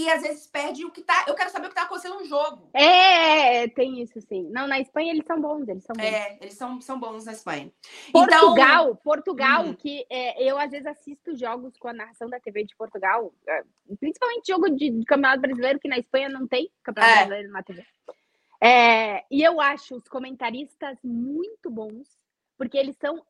e 0.00 0.08
às 0.08 0.22
vezes 0.22 0.46
perde 0.46 0.84
o 0.84 0.90
que 0.90 1.02
tá. 1.02 1.26
Eu 1.28 1.34
quero 1.34 1.50
saber 1.50 1.66
o 1.66 1.68
que 1.68 1.74
tá 1.74 1.82
acontecendo 1.82 2.18
no 2.18 2.24
jogo. 2.24 2.70
É, 2.72 3.68
tem 3.68 4.00
isso 4.00 4.18
sim. 4.22 4.48
Não, 4.50 4.66
na 4.66 4.80
Espanha 4.80 5.12
eles 5.12 5.26
são 5.26 5.40
bons, 5.40 5.68
eles 5.68 5.84
são 5.84 5.94
bons. 5.94 6.04
É, 6.04 6.38
eles 6.40 6.54
são, 6.54 6.80
são 6.80 6.98
bons 6.98 7.26
na 7.26 7.32
Espanha. 7.32 7.70
Portugal, 8.10 8.84
então... 8.84 8.96
Portugal, 8.96 9.64
uhum. 9.66 9.74
que 9.74 10.06
é, 10.08 10.42
eu 10.42 10.58
às 10.58 10.70
vezes 10.70 10.86
assisto 10.86 11.36
jogos 11.36 11.76
com 11.76 11.88
a 11.88 11.92
narração 11.92 12.28
da 12.30 12.40
TV 12.40 12.64
de 12.64 12.74
Portugal, 12.76 13.34
é, 13.46 13.62
principalmente 13.98 14.46
jogo 14.48 14.70
de, 14.70 14.90
de 14.90 15.04
campeonato 15.04 15.42
brasileiro, 15.42 15.78
que 15.78 15.88
na 15.88 15.98
Espanha 15.98 16.28
não 16.30 16.46
tem 16.46 16.70
campeonato 16.82 17.12
é. 17.12 17.16
brasileiro 17.16 17.52
na 17.52 17.62
TV. 17.62 17.84
É, 18.62 19.24
e 19.30 19.42
eu 19.42 19.60
acho 19.60 19.96
os 19.96 20.08
comentaristas 20.08 20.98
muito 21.04 21.70
bons, 21.70 22.08
porque 22.56 22.78
eles 22.78 22.96
são 22.96 23.22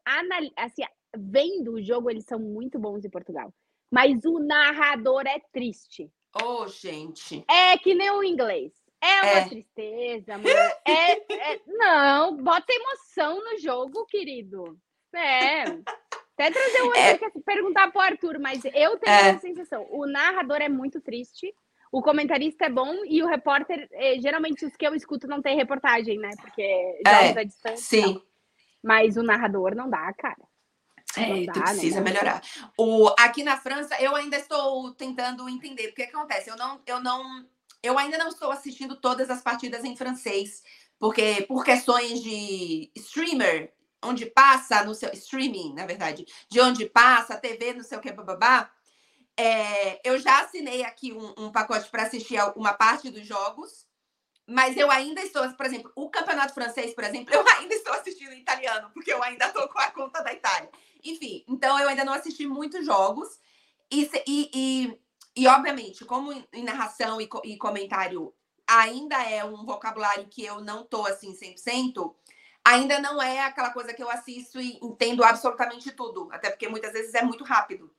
assim, 0.57 0.83
vendo 1.17 1.75
o 1.75 1.83
jogo, 1.83 2.11
eles 2.11 2.25
são 2.25 2.39
muito 2.39 2.79
bons 2.79 3.05
em 3.05 3.11
Portugal. 3.11 3.53
Mas 3.91 4.25
o 4.25 4.39
narrador 4.39 5.27
é 5.27 5.41
triste. 5.53 6.13
Ô, 6.35 6.63
oh, 6.63 6.69
gente. 6.69 7.45
É 7.49 7.77
que 7.79 7.95
nem 7.95 8.11
o 8.11 8.23
inglês. 8.23 8.73
É 9.01 9.23
uma 9.23 9.31
é. 9.31 9.49
tristeza, 9.49 10.33
mano. 10.37 10.49
É, 10.87 11.13
é, 11.55 11.61
Não, 11.67 12.37
bota 12.37 12.73
emoção 12.73 13.43
no 13.43 13.59
jogo, 13.59 14.05
querido. 14.07 14.79
É. 15.15 15.63
Até 15.63 16.51
trazer 16.51 16.83
um 16.83 16.93
é. 16.95 17.11
aqui, 17.13 17.41
perguntar 17.45 17.91
pro 17.91 18.01
Arthur, 18.01 18.39
mas 18.39 18.65
eu 18.65 18.99
tenho 18.99 19.13
é. 19.13 19.31
essa 19.31 19.41
sensação. 19.41 19.87
O 19.91 20.07
narrador 20.07 20.59
é 20.61 20.69
muito 20.69 21.01
triste, 21.01 21.53
o 21.91 22.03
comentarista 22.03 22.67
é 22.67 22.71
bom 22.71 23.05
e 23.05 23.23
o 23.23 23.27
repórter, 23.27 23.89
é, 23.93 24.19
geralmente 24.21 24.65
os 24.65 24.77
que 24.77 24.87
eu 24.87 24.95
escuto 24.95 25.27
não 25.27 25.43
tem 25.43 25.57
reportagem, 25.57 26.19
né? 26.19 26.31
Porque 26.41 27.01
já 27.05 27.23
é, 27.23 27.39
à 27.39 27.45
distância. 27.45 27.77
Sim. 27.79 28.15
Não. 28.15 28.23
Mas 28.83 29.17
o 29.17 29.23
narrador 29.23 29.75
não 29.75 29.89
dá, 29.91 30.13
cara. 30.15 30.50
É, 31.17 31.45
dá, 31.45 31.53
precisa 31.53 32.01
né? 32.01 32.11
melhorar. 32.11 32.43
O, 32.77 33.09
aqui 33.19 33.43
na 33.43 33.57
França, 33.57 34.01
eu 34.01 34.15
ainda 34.15 34.37
estou 34.37 34.93
tentando 34.95 35.49
entender 35.49 35.89
o 35.89 35.95
que 35.95 36.03
acontece. 36.03 36.51
Eu 36.51 36.57
não, 36.57 36.81
eu 36.87 37.01
não, 37.01 37.47
eu 37.83 37.99
ainda 37.99 38.19
não 38.19 38.29
estou 38.29 38.51
assistindo 38.51 38.97
todas 38.97 39.29
as 39.31 39.43
partidas 39.43 39.85
em 39.85 39.97
francês, 39.97 40.63
porque 40.99 41.45
por 41.49 41.65
questões 41.65 42.23
de 42.23 42.91
streamer, 42.97 43.73
onde 44.03 44.27
passa 44.27 44.85
no 44.85 44.95
seu 44.95 45.11
streaming, 45.13 45.75
na 45.75 45.87
verdade, 45.87 46.25
de 46.49 46.61
onde 46.61 46.87
passa, 46.87 47.37
TV, 47.37 47.75
não 47.75 47.83
sei 47.83 47.99
o 47.99 48.01
que, 48.01 48.13
bababá. 48.13 48.71
É, 49.37 50.01
eu 50.09 50.19
já 50.19 50.43
assinei 50.43 50.85
aqui 50.85 51.13
um, 51.13 51.47
um 51.47 51.51
pacote 51.51 51.89
para 51.91 52.03
assistir 52.03 52.39
uma 52.57 52.75
parte 52.75 53.11
dos 53.11 53.27
jogos 53.27 53.90
mas 54.51 54.77
eu 54.77 54.91
ainda 54.91 55.21
estou, 55.23 55.49
por 55.53 55.65
exemplo, 55.65 55.93
o 55.95 56.11
campeonato 56.11 56.53
francês, 56.53 56.93
por 56.93 57.05
exemplo, 57.05 57.33
eu 57.33 57.49
ainda 57.57 57.73
estou 57.73 57.95
assistindo 57.95 58.33
em 58.33 58.41
italiano, 58.41 58.91
porque 58.93 59.13
eu 59.13 59.23
ainda 59.23 59.47
estou 59.47 59.69
com 59.69 59.79
a 59.79 59.91
conta 59.93 60.23
da 60.23 60.33
Itália. 60.33 60.69
Enfim, 61.05 61.45
então 61.49 61.79
eu 61.79 61.89
ainda 61.89 62.05
não 62.05 62.13
assisti 62.13 62.47
muitos 62.49 62.85
jogos. 62.85 63.29
E, 63.89 64.11
e, 64.27 64.51
e, 64.53 64.99
e 65.37 65.47
obviamente, 65.47 66.05
como 66.05 66.33
em 66.53 66.65
narração 66.65 67.21
e, 67.21 67.29
e, 67.45 67.57
comentário 67.57 68.35
ainda 68.67 69.23
é 69.23 69.45
um 69.45 69.65
vocabulário 69.65 70.27
que 70.29 70.45
eu 70.45 70.61
não 70.61 70.83
estou 70.83 71.07
assim 71.07 71.33
100%, 71.33 72.15
ainda 72.65 72.99
não 72.99 73.23
é 73.23 73.41
aquela 73.41 73.71
coisa 73.71 73.95
que 73.95 74.03
eu 74.03 74.11
assisto 74.11 74.61
e 74.61 74.79
entendo 74.83 75.23
absolutamente 75.23 75.93
tudo. 75.93 76.29
Até 76.33 76.51
porque 76.51 76.69
muitas 76.69 76.93
vezes 76.93 77.15
é 77.15 77.23
muito 77.23 77.45
rápido. 77.45 77.93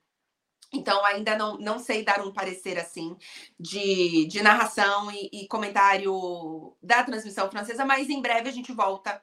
Então, 0.73 1.03
ainda 1.05 1.37
não, 1.37 1.57
não 1.57 1.79
sei 1.79 2.03
dar 2.03 2.21
um 2.21 2.31
parecer 2.31 2.79
assim 2.79 3.17
de, 3.59 4.25
de 4.25 4.41
narração 4.41 5.11
e, 5.11 5.29
e 5.33 5.47
comentário 5.47 6.75
da 6.81 7.03
transmissão 7.03 7.49
francesa, 7.51 7.85
mas 7.85 8.09
em 8.09 8.21
breve 8.21 8.47
a 8.49 8.53
gente 8.53 8.71
volta 8.71 9.21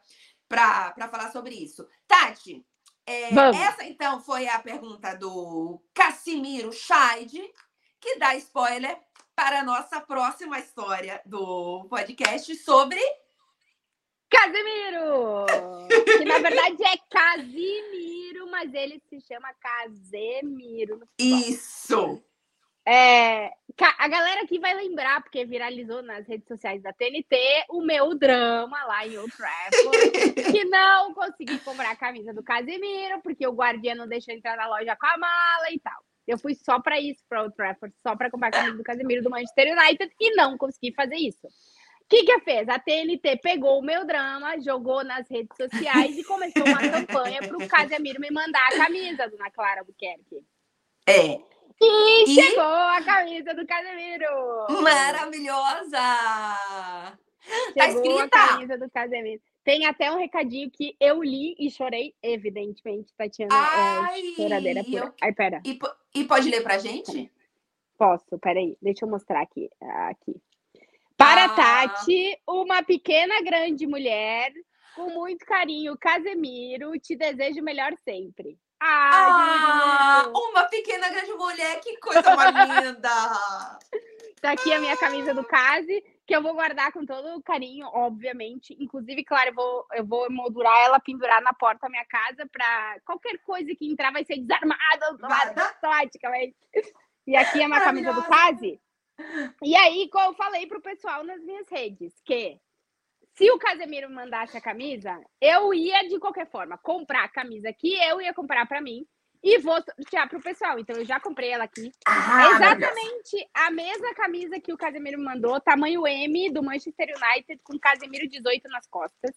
para 0.49 1.09
falar 1.11 1.32
sobre 1.32 1.55
isso. 1.55 1.86
Tati, 2.07 2.64
é, 3.07 3.34
essa 3.57 3.84
então 3.84 4.20
foi 4.20 4.46
a 4.49 4.59
pergunta 4.59 5.14
do 5.14 5.82
Cassimiro 5.94 6.70
Scheid, 6.70 7.40
que 7.99 8.18
dá 8.18 8.34
spoiler 8.36 8.99
para 9.34 9.61
a 9.61 9.64
nossa 9.64 10.01
próxima 10.01 10.59
história 10.59 11.22
do 11.24 11.86
podcast 11.88 12.55
sobre 12.57 13.01
Casimiro! 14.28 15.46
que 16.18 16.24
na 16.24 16.38
verdade 16.38 16.84
é 16.84 16.96
Casimiro, 17.11 18.17
mas 18.51 18.72
ele 18.74 19.01
se 19.09 19.20
chama 19.20 19.55
Casemiro. 19.61 21.01
Isso! 21.18 22.22
É, 22.90 23.53
a 23.99 24.09
galera 24.09 24.44
aqui 24.44 24.59
vai 24.59 24.72
lembrar, 24.72 25.22
porque 25.22 25.44
viralizou 25.44 26.03
nas 26.03 26.26
redes 26.26 26.49
sociais 26.49 26.82
da 26.82 26.90
TNT, 26.90 27.36
o 27.68 27.82
meu 27.82 28.14
drama 28.14 28.82
lá 28.84 29.07
em 29.07 29.18
Old 29.18 29.30
Trafford, 29.36 30.32
que 30.53 30.64
não 30.64 31.12
consegui 31.12 31.59
comprar 31.59 31.90
a 31.90 31.96
camisa 31.96 32.32
do 32.32 32.42
Casemiro, 32.42 33.20
porque 33.22 33.46
o 33.46 33.53
guardião 33.53 33.94
não 33.94 34.09
deixou 34.09 34.32
entrar 34.32 34.57
na 34.57 34.66
loja 34.66 34.96
com 34.96 35.07
a 35.07 35.18
mala 35.18 35.70
e 35.70 35.78
tal. 35.80 36.03
Eu 36.26 36.38
fui 36.38 36.55
só 36.55 36.80
para 36.80 36.99
isso, 36.99 37.22
para 37.28 37.42
Old 37.42 37.55
Trafford, 37.55 37.94
só 38.03 38.16
para 38.16 38.30
comprar 38.30 38.49
a 38.49 38.53
camisa 38.53 38.78
do 38.78 38.82
Casemiro 38.82 39.22
do 39.22 39.28
Manchester 39.28 39.76
United 39.78 40.11
e 40.18 40.34
não 40.34 40.57
consegui 40.57 40.94
fazer 40.94 41.16
isso. 41.16 41.46
O 42.09 42.16
que 42.16 42.24
que 42.24 42.40
fez? 42.40 42.66
A 42.70 42.78
TNT 42.78 43.36
pegou 43.42 43.78
o 43.78 43.82
meu 43.82 44.06
drama, 44.06 44.59
jogou 44.62 45.04
nas 45.04 45.28
redes 45.28 45.54
sociais 45.54 46.16
e 46.16 46.24
começou 46.24 46.64
uma 46.64 46.80
campanha 47.04 47.38
para 47.42 47.54
o 47.54 47.68
Casemiro 47.68 48.18
me 48.18 48.30
mandar 48.30 48.66
a 48.66 48.78
camisa, 48.78 49.28
dona 49.28 49.50
Clara 49.50 49.84
Buquerque. 49.84 50.42
É. 51.06 51.38
E, 51.78 52.24
e, 52.24 52.26
chegou 52.28 52.64
a 52.64 53.02
camisa 53.02 53.52
do 53.52 53.66
Casemiro! 53.66 54.82
Maravilhosa! 54.82 55.98
Tá 57.76 57.90
chegou 57.92 58.26
tá 58.30 58.44
a 58.44 58.48
camisa 58.48 58.78
do 58.78 58.90
Casemiro. 58.90 59.42
Tem 59.62 59.84
até 59.84 60.11
um 60.11 60.16
recadinho 60.16 60.70
que 60.70 60.96
eu 60.98 61.22
li 61.22 61.54
e 61.59 61.70
chorei, 61.70 62.14
evidentemente, 62.22 63.12
Tatiana. 63.18 63.54
Ai, 63.54 64.32
é 64.32 64.34
choradeira 64.34 64.82
pura. 64.82 65.04
Eu... 65.04 65.14
Ai, 65.20 65.32
pera. 65.34 65.61
E, 65.62 65.78
e, 66.14 66.24
pode 66.24 66.48
ler 66.48 66.62
pra 66.62 66.78
gente? 66.78 67.30
Posso, 67.98 68.38
peraí. 68.38 68.78
Deixa 68.80 69.04
eu 69.04 69.11
mostrar 69.11 69.42
aqui. 69.42 69.68
aqui. 70.09 70.40
Para 71.18 71.46
ah. 71.46 71.48
Tati, 71.48 72.40
uma 72.46 72.80
pequena 72.84 73.42
grande 73.42 73.88
mulher, 73.88 74.52
com 74.94 75.10
muito 75.10 75.44
carinho, 75.44 75.98
Casemiro, 75.98 76.92
te 77.00 77.16
desejo 77.16 77.60
melhor 77.60 77.92
sempre. 78.04 78.56
ah, 78.80 80.32
uma 80.32 80.64
pequena 80.66 81.10
grande 81.10 81.32
mulher, 81.32 81.80
que 81.80 81.96
coisa 81.98 82.36
mais 82.36 82.54
linda! 82.54 83.10
Tá 84.40 84.52
aqui 84.52 84.72
a 84.72 84.78
minha 84.78 84.96
camisa 84.96 85.34
do 85.34 85.42
Case, 85.42 86.00
que 86.24 86.36
eu 86.36 86.40
vou 86.40 86.54
guardar 86.54 86.92
com 86.92 87.04
todo 87.04 87.42
carinho, 87.42 87.88
obviamente. 87.88 88.76
Inclusive, 88.78 89.24
claro, 89.24 89.50
eu 89.50 89.54
vou, 89.54 89.86
eu 89.94 90.06
vou 90.06 90.30
moldurar 90.30 90.78
ela, 90.84 91.00
pendurar 91.00 91.42
na 91.42 91.52
porta 91.52 91.80
da 91.82 91.88
minha 91.88 92.04
casa 92.04 92.48
para 92.52 93.00
qualquer 93.04 93.36
coisa 93.38 93.74
que 93.74 93.90
entrar 93.90 94.12
vai 94.12 94.24
ser 94.24 94.38
desarmada 94.38 95.06
automaticamente. 95.08 96.54
E 97.26 97.34
aqui 97.34 97.60
é 97.60 97.64
a 97.64 97.68
minha 97.68 97.80
camisa 97.80 98.12
do 98.12 98.22
Case. 98.22 98.80
E 99.62 99.76
aí, 99.76 100.08
como 100.10 100.30
eu 100.30 100.34
falei 100.34 100.66
pro 100.66 100.80
pessoal 100.80 101.24
nas 101.24 101.42
minhas 101.42 101.68
redes, 101.68 102.14
que 102.24 102.58
se 103.36 103.50
o 103.50 103.58
Casemiro 103.58 104.10
mandasse 104.10 104.56
a 104.56 104.60
camisa, 104.60 105.20
eu 105.40 105.72
ia 105.72 106.08
de 106.08 106.18
qualquer 106.18 106.50
forma 106.50 106.78
comprar 106.78 107.24
a 107.24 107.28
camisa 107.28 107.72
que 107.72 107.94
eu 107.94 108.20
ia 108.20 108.34
comprar 108.34 108.66
para 108.66 108.80
mim 108.80 109.06
e 109.42 109.58
vou 109.58 109.76
sortear 109.80 110.28
para 110.28 110.38
o 110.38 110.42
pessoal. 110.42 110.78
Então 110.78 110.96
eu 110.96 111.04
já 111.04 111.20
comprei 111.20 111.50
ela 111.50 111.64
aqui. 111.64 111.90
Ah, 112.06 112.48
é 112.48 112.54
exatamente 112.54 113.48
a 113.54 113.70
mesma 113.70 114.14
camisa 114.14 114.60
que 114.60 114.72
o 114.72 114.76
Casemiro 114.76 115.20
mandou, 115.20 115.60
tamanho 115.60 116.06
M 116.06 116.50
do 116.50 116.62
Manchester 116.62 117.08
United, 117.08 117.60
com 117.62 117.78
Casemiro 117.78 118.28
18 118.28 118.68
nas 118.68 118.86
costas. 118.88 119.34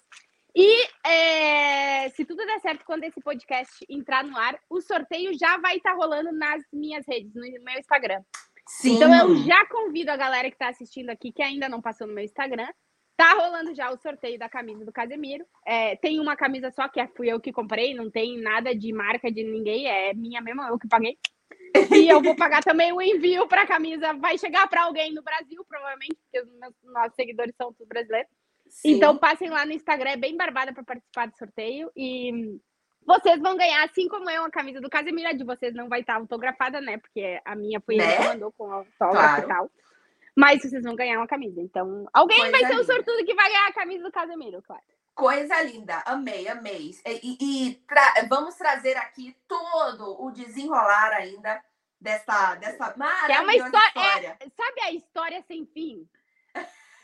E 0.54 0.84
é, 1.08 2.10
se 2.10 2.26
tudo 2.26 2.46
der 2.46 2.60
certo, 2.60 2.84
quando 2.84 3.06
esse 3.06 3.22
podcast 3.22 3.86
entrar 3.88 4.24
no 4.24 4.38
ar, 4.38 4.60
o 4.70 4.82
sorteio 4.82 5.38
já 5.38 5.58
vai 5.58 5.78
estar 5.78 5.92
tá 5.92 5.96
rolando 5.96 6.32
nas 6.34 6.62
minhas 6.74 7.06
redes, 7.08 7.34
no 7.34 7.42
meu 7.42 7.80
Instagram. 7.80 8.22
Sim. 8.68 8.96
Então 8.96 9.14
eu 9.14 9.36
já 9.38 9.66
convido 9.68 10.12
a 10.12 10.18
galera 10.18 10.50
que 10.50 10.56
está 10.56 10.70
assistindo 10.70 11.10
aqui, 11.10 11.32
que 11.32 11.44
ainda 11.44 11.68
não 11.68 11.82
passou 11.82 12.08
no 12.08 12.14
meu 12.14 12.24
Instagram, 12.24 12.68
Tá 13.22 13.34
rolando 13.34 13.76
já 13.76 13.92
o 13.92 13.98
sorteio 13.98 14.40
da 14.40 14.50
camisa 14.50 14.84
do 14.84 14.92
Casemiro. 14.92 15.46
É, 15.64 15.96
tem 15.98 16.20
uma 16.20 16.36
camisa 16.36 16.72
só 16.72 16.88
que 16.88 17.00
é, 17.00 17.06
fui 17.06 17.32
eu 17.32 17.40
que 17.40 17.54
comprei, 17.54 17.94
não 17.94 18.10
tem 18.10 18.42
nada 18.42 18.74
de 18.74 18.92
marca 18.92 19.32
de 19.32 19.44
ninguém, 19.44 19.86
é 19.86 20.12
minha 20.12 20.42
mesma, 20.42 20.70
eu 20.70 20.80
que 20.80 20.88
paguei. 20.88 21.20
E 21.96 22.10
eu 22.10 22.20
vou 22.20 22.36
pagar 22.36 22.64
também 22.64 22.92
o 22.92 23.00
envio 23.00 23.48
para 23.48 23.62
a 23.62 23.68
camisa. 23.68 24.14
Vai 24.14 24.40
chegar 24.40 24.68
para 24.68 24.86
alguém 24.86 25.14
no 25.14 25.22
Brasil, 25.22 25.64
provavelmente, 25.70 26.16
porque 26.16 26.42
os 26.42 26.60
meus, 26.60 26.74
nossos 26.84 27.16
seguidores 27.16 27.54
são 27.56 27.72
todos 27.72 27.88
brasileiros. 27.88 28.32
Sim. 28.68 28.94
Então 28.94 29.16
passem 29.16 29.52
lá 29.52 29.68
no 29.68 29.74
Instagram, 29.74 30.10
é 30.10 30.18
bem 30.18 30.36
barbada 30.36 30.74
para 30.74 30.84
participar 30.84 31.28
do 31.28 31.38
sorteio. 31.38 31.92
E 31.96 32.60
vocês 33.06 33.40
vão 33.40 33.58
ganhar, 33.58 33.84
assim 33.84 34.08
como 34.08 34.30
eu, 34.30 34.44
a 34.44 34.52
camisa 34.52 34.80
do 34.80 34.90
Casemiro. 34.90 35.36
De 35.36 35.44
vocês 35.44 35.74
não 35.74 35.90
vai 35.90 36.02
estar 36.02 36.16
autografada, 36.16 36.80
né? 36.80 36.98
Porque 36.98 37.40
a 37.44 37.56
minha 37.56 37.80
foi 37.82 37.96
né? 37.96 38.06
ele 38.06 38.18
que 38.18 38.28
mandou 38.28 38.52
com 38.52 38.72
autógrafo 38.72 39.12
claro. 39.12 39.44
e 39.44 39.48
tal. 39.48 39.72
Mas 40.36 40.62
vocês 40.62 40.84
vão 40.84 40.96
ganhar 40.96 41.18
uma 41.18 41.28
camisa. 41.28 41.62
Então, 41.62 42.08
alguém 42.14 42.40
Coisa 42.40 42.52
vai 42.52 42.66
ser 42.66 42.80
o 42.80 42.84
sortudo 42.86 43.26
que 43.26 43.34
vai 43.34 43.50
ganhar 43.50 43.68
a 43.68 43.74
camisa 43.74 44.04
do 44.04 44.12
Casemiro, 44.12 44.62
claro. 44.62 44.84
Coisa 45.14 45.62
linda, 45.62 46.02
amei, 46.06 46.48
amei. 46.48 46.92
E, 47.06 47.38
e 47.42 47.76
tra 47.88 48.26
vamos 48.30 48.56
trazer 48.56 48.96
aqui 48.96 49.36
todo 49.48 50.24
o 50.24 50.32
desenrolar 50.32 51.12
ainda 51.12 51.62
dessa, 52.00 52.56
dessa 52.56 52.94
maravilhosa 52.98 53.34
é 53.34 53.42
uma 53.42 53.54
história. 53.54 53.88
história. 53.88 54.38
É, 54.40 54.50
sabe 54.50 54.82
a 54.82 54.94
história 54.94 55.44
sem 55.48 55.66
fim? 55.66 56.08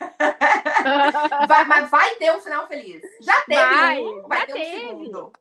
vai, 1.48 1.64
mas 1.66 1.90
vai 1.90 2.14
ter 2.16 2.34
um 2.34 2.40
final 2.40 2.66
feliz. 2.66 3.02
Já 3.20 3.40
teve 3.42 3.60
vai, 3.60 4.00
um, 4.00 4.22
vai 4.26 4.46
ter 4.46 4.52
teve. 4.54 4.86
um 4.86 4.88
segundo. 4.88 5.32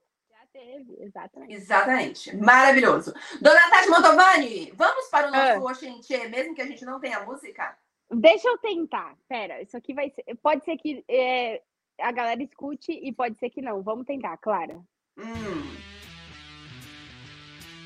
Teve, 0.58 0.98
exatamente. 1.02 1.54
Exatamente. 1.54 2.36
Maravilhoso. 2.36 3.14
Dona 3.40 3.70
Tati 3.70 3.90
Montovani, 3.90 4.74
vamos 4.76 5.06
para 5.06 5.28
o 5.28 5.32
nosso 5.32 5.68
ah. 5.68 5.72
Oxentie, 5.72 6.28
mesmo 6.30 6.56
que 6.56 6.62
a 6.64 6.66
gente 6.66 6.84
não 6.84 7.00
tenha 7.00 7.20
música? 7.20 7.78
Deixa 8.10 8.48
eu 8.48 8.58
tentar. 8.58 9.16
Pera, 9.30 9.62
isso 9.62 9.78
aqui 9.78 9.94
vai 9.94 10.10
ser. 10.10 10.24
Pode 10.42 10.66
ser 10.66 10.76
que 10.78 11.06
é, 11.08 11.62
a 12.02 12.12
galera 12.12 12.42
escute 12.42 12.92
e 12.92 13.14
pode 13.14 13.38
ser 13.38 13.52
que 13.52 13.62
não. 13.62 13.84
Vamos 13.84 14.08
tentar, 14.08 14.36
Clara. 14.38 14.82
Hum. 15.16 15.76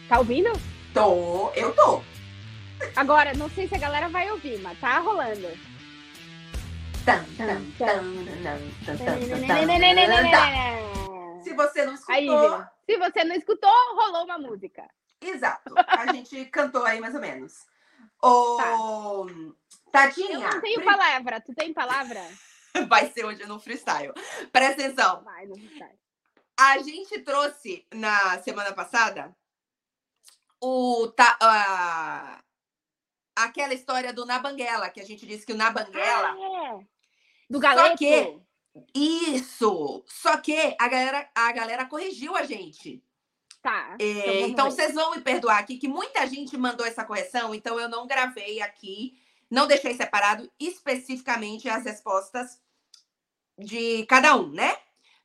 Tá 0.07 0.19
ouvindo? 0.19 0.51
Tô, 0.93 1.49
eu 1.51 1.76
tô. 1.76 2.01
Agora, 2.95 3.34
não 3.34 3.49
sei 3.49 3.67
se 3.67 3.76
a 3.76 3.80
galera 3.80 4.07
vai 4.07 4.32
ouvir, 4.32 4.61
mas 4.61 4.80
tá 4.80 4.97
rolando. 4.99 5.49
Se 11.43 11.53
você 11.53 11.85
não 11.85 11.93
escutou. 11.93 12.15
Aí, 12.15 12.65
se 12.85 12.97
você 12.97 13.23
não 13.23 13.35
escutou, 13.35 13.71
rolou 13.95 14.25
uma 14.25 14.37
música. 14.37 14.87
Exato. 15.21 15.73
A 15.87 16.11
gente 16.13 16.45
cantou 16.45 16.83
aí 16.83 16.99
mais 16.99 17.13
ou 17.13 17.21
menos. 17.21 17.65
O... 18.21 18.57
Tá. 18.57 18.75
Tadinha. 19.91 20.33
Eu 20.33 20.39
não 20.39 20.61
tenho 20.61 20.83
palavra. 20.83 21.41
Tu 21.41 21.53
tem 21.53 21.73
palavra? 21.73 22.21
Vai 22.87 23.11
ser 23.11 23.25
hoje 23.25 23.45
no 23.45 23.59
freestyle. 23.59 24.13
Presta 24.51 24.81
atenção. 24.81 25.23
Vai 25.23 25.45
no 25.45 25.55
freestyle. 25.55 25.99
A 26.59 26.77
gente 26.79 27.19
trouxe 27.21 27.85
na 27.93 28.39
semana 28.39 28.71
passada 28.73 29.35
o 30.61 31.07
ta, 31.15 31.37
uh, 31.41 32.43
aquela 33.35 33.73
história 33.73 34.13
do 34.13 34.25
Nabanguela, 34.25 34.89
que 34.89 35.01
a 35.01 35.05
gente 35.05 35.25
disse 35.25 35.45
que 35.45 35.53
o 35.53 35.57
Nabanguela. 35.57 36.35
Ah, 36.37 36.79
é. 36.79 36.85
Do 37.49 37.59
galeto. 37.59 37.89
Só 37.89 37.97
que, 37.97 38.39
isso! 38.93 40.03
Só 40.07 40.38
que 40.38 40.76
a 40.80 40.88
galera, 40.88 41.30
a 41.36 41.51
galera 41.51 41.86
corrigiu 41.86 42.36
a 42.36 42.43
gente. 42.43 43.03
Tá. 43.61 43.95
É, 43.99 44.03
então, 44.03 44.49
então 44.49 44.72
vocês 44.72 44.93
vão 44.93 45.11
me 45.11 45.22
perdoar 45.22 45.59
aqui, 45.59 45.78
que 45.78 45.88
muita 45.88 46.26
gente 46.26 46.57
mandou 46.57 46.86
essa 46.86 47.03
correção, 47.03 47.53
então 47.53 47.80
eu 47.80 47.88
não 47.88 48.07
gravei 48.07 48.61
aqui 48.61 49.22
não 49.51 49.67
deixei 49.67 49.93
separado 49.93 50.49
especificamente 50.57 51.67
as 51.67 51.84
respostas 51.84 52.57
de 53.59 54.05
cada 54.05 54.34
um, 54.38 54.49
né? 54.49 54.78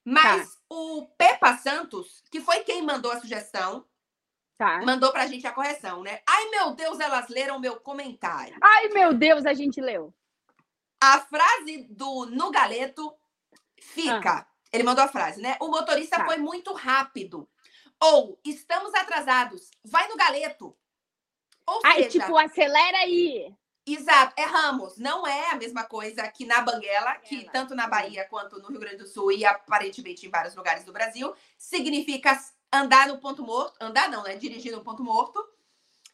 Mas 0.04 0.54
tá. 0.54 0.60
o 0.68 1.06
Pepa 1.16 1.56
Santos, 1.56 2.24
que 2.30 2.40
foi 2.40 2.60
quem 2.60 2.82
mandou 2.82 3.12
a 3.12 3.20
sugestão, 3.20 3.86
tá. 4.58 4.82
mandou 4.84 5.12
pra 5.12 5.28
gente 5.28 5.46
a 5.46 5.52
correção, 5.52 6.02
né? 6.02 6.20
Ai, 6.26 6.50
meu 6.50 6.74
Deus, 6.74 6.98
elas 6.98 7.28
leram 7.28 7.60
meu 7.60 7.76
comentário. 7.76 8.56
Ai, 8.60 8.88
meu 8.88 9.14
Deus, 9.14 9.46
a 9.46 9.54
gente 9.54 9.80
leu. 9.80 10.12
A 11.00 11.20
frase 11.20 11.86
do 11.88 12.26
No 12.26 12.50
Galeto 12.50 13.14
fica. 13.80 14.40
Ah. 14.40 14.46
Ele 14.72 14.82
mandou 14.82 15.04
a 15.04 15.08
frase, 15.08 15.40
né? 15.40 15.56
O 15.60 15.68
motorista 15.68 16.16
tá. 16.16 16.24
foi 16.24 16.36
muito 16.36 16.72
rápido. 16.72 17.48
Ou 18.00 18.38
estamos 18.44 18.92
atrasados. 18.94 19.70
Vai 19.84 20.08
no 20.08 20.16
galeto. 20.16 20.76
Ou 21.66 21.80
Ai, 21.84 22.04
seja, 22.04 22.20
tipo, 22.20 22.36
acelera 22.36 22.98
aí. 22.98 23.54
Exato, 23.86 24.34
erramos. 24.36 24.98
Não 24.98 25.26
é 25.26 25.50
a 25.50 25.56
mesma 25.56 25.84
coisa 25.84 26.26
que 26.28 26.44
na 26.44 26.60
Banguela, 26.60 27.14
que 27.16 27.48
tanto 27.50 27.74
na 27.74 27.86
Bahia 27.86 28.26
quanto 28.28 28.60
no 28.60 28.68
Rio 28.68 28.80
Grande 28.80 28.98
do 28.98 29.06
Sul 29.06 29.30
e 29.32 29.44
aparentemente 29.44 30.26
em 30.26 30.30
vários 30.30 30.56
lugares 30.56 30.84
do 30.84 30.92
Brasil, 30.92 31.32
significa 31.56 32.38
andar 32.72 33.06
no 33.08 33.18
ponto 33.18 33.44
morto. 33.44 33.76
Andar 33.80 34.10
não, 34.10 34.24
né? 34.24 34.36
Dirigir 34.36 34.72
no 34.72 34.82
ponto 34.82 35.02
morto. 35.02 35.42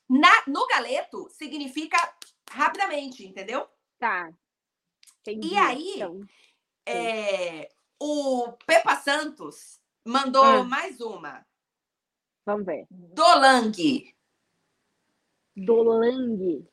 Na, 0.09 0.43
no 0.47 0.67
galeto, 0.67 1.29
significa 1.31 1.97
rapidamente, 2.51 3.27
entendeu? 3.27 3.67
Tá. 3.99 4.31
Entendi. 5.21 5.55
E 5.55 5.57
aí, 5.57 5.95
então, 5.97 6.21
é, 6.87 7.71
O 8.01 8.53
Pepa 8.67 8.97
Santos 8.97 9.81
mandou 10.05 10.43
Ah. 10.45 10.65
mais 10.65 11.01
uma. 11.01 11.47
Vamos 12.45 12.67
ver. 12.67 12.87
Dolang. 12.91 13.73
Dolang. 15.57 16.67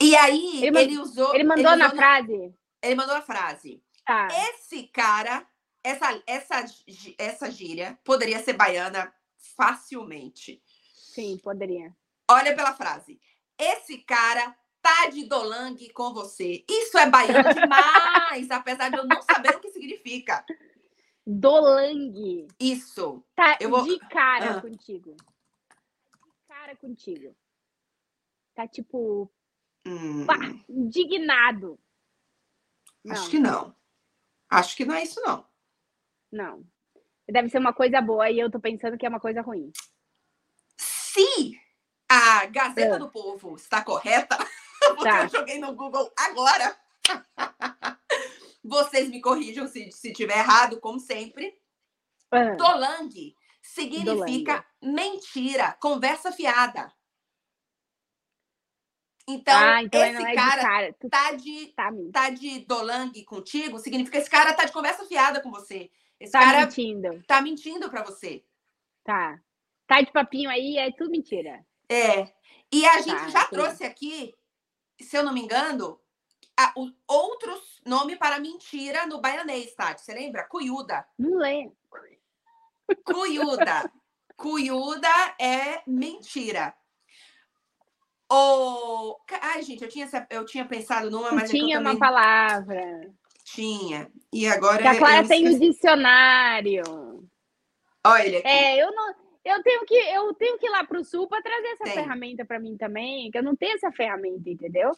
E 0.00 0.16
aí, 0.16 0.64
Ele 0.64 0.78
ele, 0.78 0.98
usou. 0.98 1.34
Ele 1.34 1.44
mandou 1.44 1.76
na 1.76 1.86
usou 1.86 1.96
frase. 1.96 2.54
Ele 2.82 2.94
mandou 2.94 3.14
a 3.14 3.22
frase. 3.22 3.82
Tá. 4.04 4.28
Esse 4.50 4.82
cara, 4.88 5.46
essa, 5.82 6.22
essa, 6.26 6.64
essa 7.16 7.50
gíria 7.50 7.98
poderia 8.04 8.42
ser 8.42 8.52
baiana 8.52 9.12
facilmente. 9.56 10.62
Sim, 10.94 11.38
poderia. 11.42 11.96
Olha 12.30 12.54
pela 12.54 12.74
frase. 12.74 13.18
Esse 13.58 13.98
cara 13.98 14.54
tá 14.84 15.06
de 15.08 15.24
dolang 15.24 15.74
com 15.94 16.12
você. 16.12 16.62
Isso 16.68 16.98
é 16.98 17.08
baiano 17.08 17.54
demais, 17.54 18.50
apesar 18.52 18.90
de 18.90 18.98
eu 18.98 19.06
não 19.06 19.22
saber 19.22 19.56
o 19.56 19.60
que 19.60 19.70
significa. 19.70 20.44
Dolang. 21.26 22.46
Isso. 22.60 23.24
Tá 23.34 23.56
Eu 23.58 23.70
vou- 23.70 23.82
de 23.84 23.98
cara 24.10 24.58
Ah. 24.58 24.60
contigo. 24.60 25.16
Tá 25.16 26.16
de 26.26 26.46
cara 26.46 26.76
contigo. 26.76 27.34
Tá 28.54 28.68
tipo, 28.68 29.30
Hum, 29.86 30.26
pá, 30.26 30.34
indignado. 30.68 31.78
Não, 33.02 33.14
acho 33.16 33.30
que 33.30 33.38
não. 33.38 33.74
Acho 34.50 34.76
que 34.76 34.84
não 34.84 34.94
é 34.94 35.02
isso, 35.02 35.20
não. 35.22 35.46
não. 36.30 36.64
Deve 37.28 37.48
ser 37.48 37.58
uma 37.58 37.72
coisa 37.72 38.00
boa 38.02 38.30
e 38.30 38.38
eu 38.38 38.50
tô 38.50 38.60
pensando 38.60 38.98
que 38.98 39.06
é 39.06 39.08
uma 39.08 39.18
coisa 39.20 39.40
ruim. 39.40 39.72
Se 40.76 41.58
a 42.08 42.44
Gazeta 42.46 42.96
Ah. 42.96 42.98
do 42.98 43.10
Povo 43.10 43.56
está 43.56 43.82
correta, 43.82 44.36
porque 44.96 45.04
Tá. 45.04 45.22
eu 45.24 45.28
joguei 45.28 45.58
no 45.58 45.74
Google 45.74 46.12
agora. 46.16 46.76
Vocês 48.62 49.08
me 49.10 49.20
corrijam 49.20 49.66
se, 49.68 49.90
se 49.92 50.12
tiver 50.12 50.38
errado, 50.38 50.80
como 50.80 50.98
sempre. 50.98 51.54
Ah, 52.30 52.54
Dolang 52.56 53.10
significa 53.62 54.64
mentira, 54.82 55.72
conversa 55.80 56.32
fiada. 56.32 56.92
Então, 59.26 59.56
ah, 59.56 59.82
então 59.82 60.02
esse 60.04 60.22
é 60.22 60.34
cara, 60.34 60.62
cara. 60.62 60.96
Tá 61.10 61.32
de 61.32 61.66
tá, 61.68 61.90
tá 62.12 62.30
de 62.30 62.60
dolang 62.66 63.10
contigo, 63.24 63.78
significa 63.78 64.18
que 64.18 64.22
esse 64.22 64.30
cara 64.30 64.52
tá 64.52 64.64
de 64.66 64.72
conversa 64.72 65.06
fiada 65.06 65.40
com 65.40 65.50
você. 65.50 65.90
Esse 66.20 66.32
tá 66.32 66.40
cara 66.40 66.60
mentindo. 66.62 67.22
tá 67.26 67.40
mentindo 67.40 67.88
pra 67.90 68.02
você. 68.02 68.44
Tá. 69.02 69.40
Tá 69.86 70.02
de 70.02 70.12
papinho 70.12 70.50
aí, 70.50 70.76
é 70.76 70.90
tudo 70.92 71.10
mentira. 71.10 71.64
É. 71.88 72.30
E 72.72 72.84
a 72.86 73.00
gente 73.00 73.18
Tá, 73.18 73.28
já 73.28 73.40
entendi. 73.44 73.50
trouxe 73.62 73.84
aqui, 73.84 74.34
se 75.00 75.16
eu 75.16 75.22
não 75.22 75.32
me 75.32 75.40
engano, 75.40 75.98
a, 76.56 76.72
o, 76.76 76.90
outros 77.06 77.80
nome 77.84 78.16
para 78.16 78.38
mentira 78.38 79.06
no 79.06 79.20
baianês, 79.20 79.74
Tati. 79.74 80.02
Você 80.02 80.14
lembra? 80.14 80.44
Cuyuda. 80.44 81.06
Não 81.18 81.38
lembro. 81.38 81.76
Cuyuda. 83.04 83.90
Cuyuda 84.36 85.08
é 85.38 85.82
mentira. 85.86 86.74
O... 88.30 89.16
Ai, 89.40 89.62
gente, 89.62 89.84
eu 89.84 89.88
tinha, 89.88 90.08
eu 90.30 90.44
tinha 90.44 90.64
pensado 90.64 91.10
numa, 91.10 91.32
mas 91.32 91.50
é 91.50 91.52
Tinha 91.52 91.78
também 91.78 91.92
uma 91.92 91.98
palavra. 91.98 93.12
tinha. 93.44 94.10
E 94.32 94.46
agora 94.46 94.82
Que 94.82 94.88
a 94.88 94.98
Clara 94.98 95.28
tem 95.28 95.48
o 95.48 95.58
dicionário. 95.58 96.82
Olha 98.06 98.38
aqui. 98.38 98.48
É, 98.48 98.82
eu 98.82 98.92
não. 98.92 99.23
Eu 99.44 99.62
tenho 99.62 99.84
que, 99.84 99.94
eu 99.94 100.34
tenho 100.34 100.58
que 100.58 100.66
ir 100.66 100.70
lá 100.70 100.84
pro 100.84 101.04
sul 101.04 101.28
para 101.28 101.42
trazer 101.42 101.68
essa 101.68 101.84
Tem. 101.84 101.92
ferramenta 101.94 102.44
para 102.44 102.58
mim 102.58 102.76
também, 102.78 103.30
que 103.30 103.36
eu 103.38 103.42
não 103.42 103.54
tenho 103.54 103.74
essa 103.74 103.92
ferramenta, 103.92 104.48
entendeu? 104.48 104.92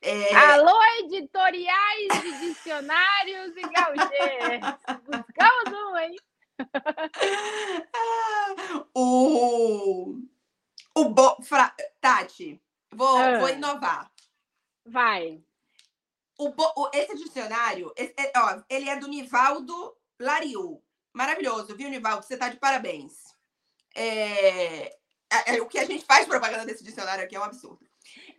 É, 0.00 0.32
Alô, 0.34 0.80
editoriais 1.00 2.22
de 2.22 2.38
dicionários 2.40 3.56
e 3.56 3.62
gauchês. 3.62 4.60
Buscamos 5.04 5.92
um, 5.92 5.96
hein? 5.96 6.16
o... 8.94 10.20
O 10.94 11.04
bo... 11.10 11.42
Fra... 11.42 11.74
Tati, 12.00 12.60
vou, 12.92 13.16
Ah. 13.16 13.38
vou 13.40 13.48
inovar. 13.48 14.10
Vai. 14.86 15.42
O 16.38 16.50
bo- 16.50 16.72
o- 16.76 16.90
Esse 16.94 17.16
dicionário, 17.16 17.92
esse- 17.96 18.14
é- 18.16 18.32
ó, 18.36 18.62
ele 18.70 18.88
é 18.88 18.96
do 18.96 19.08
Nivaldo 19.08 19.96
Lariu. 20.20 20.80
Maravilhoso, 21.22 21.74
viu, 21.74 21.90
Nivaldo? 21.90 22.24
Você 22.24 22.36
tá 22.36 22.48
de 22.48 22.58
parabéns. 22.58 23.34
É, 23.92 24.86
é- 25.28 25.56
é, 25.56 25.60
o 25.60 25.66
que 25.66 25.76
a 25.80 25.84
gente 25.84 26.04
faz 26.04 26.28
propaganda 26.28 26.64
desse 26.64 26.84
dicionário 26.84 27.24
aqui 27.24 27.34
é 27.34 27.40
um 27.40 27.42
absurdo. 27.42 27.84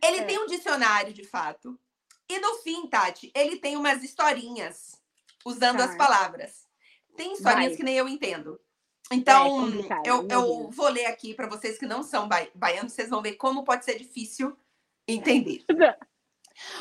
Ele 0.01 0.19
É. 0.19 0.23
tem 0.23 0.39
um 0.39 0.45
dicionário, 0.47 1.13
de 1.13 1.25
fato. 1.25 1.77
E 2.30 2.39
no 2.39 2.55
fim, 2.59 2.88
Tati, 2.88 3.34
ele 3.36 3.57
tem 3.57 3.75
umas 3.75 4.01
historinhas 4.01 4.95
usando 5.45 5.80
Tá. 5.80 5.86
as 5.86 5.97
palavras. 5.97 6.65
Tem 7.17 7.34
historinhas 7.34 7.71
Vai. 7.71 7.77
que 7.77 7.84
nem 7.84 7.97
eu 7.97 8.07
entendo. 8.07 8.57
É 9.11 9.15
Então, 9.15 9.49
complicado, 9.65 10.07
eu, 10.07 10.25
eu 10.30 10.69
vou 10.69 10.88
ler 10.88 11.07
aqui 11.07 11.34
para 11.34 11.47
vocês 11.47 11.77
que 11.77 11.86
não 11.86 12.01
são 12.01 12.30
bai- 12.30 12.49
baianos, 12.55 12.93
vocês 12.93 13.09
vão 13.09 13.21
ver 13.21 13.34
como 13.34 13.65
pode 13.65 13.84
ser 13.84 13.97
difícil 13.97 14.57
entender. 15.05 15.65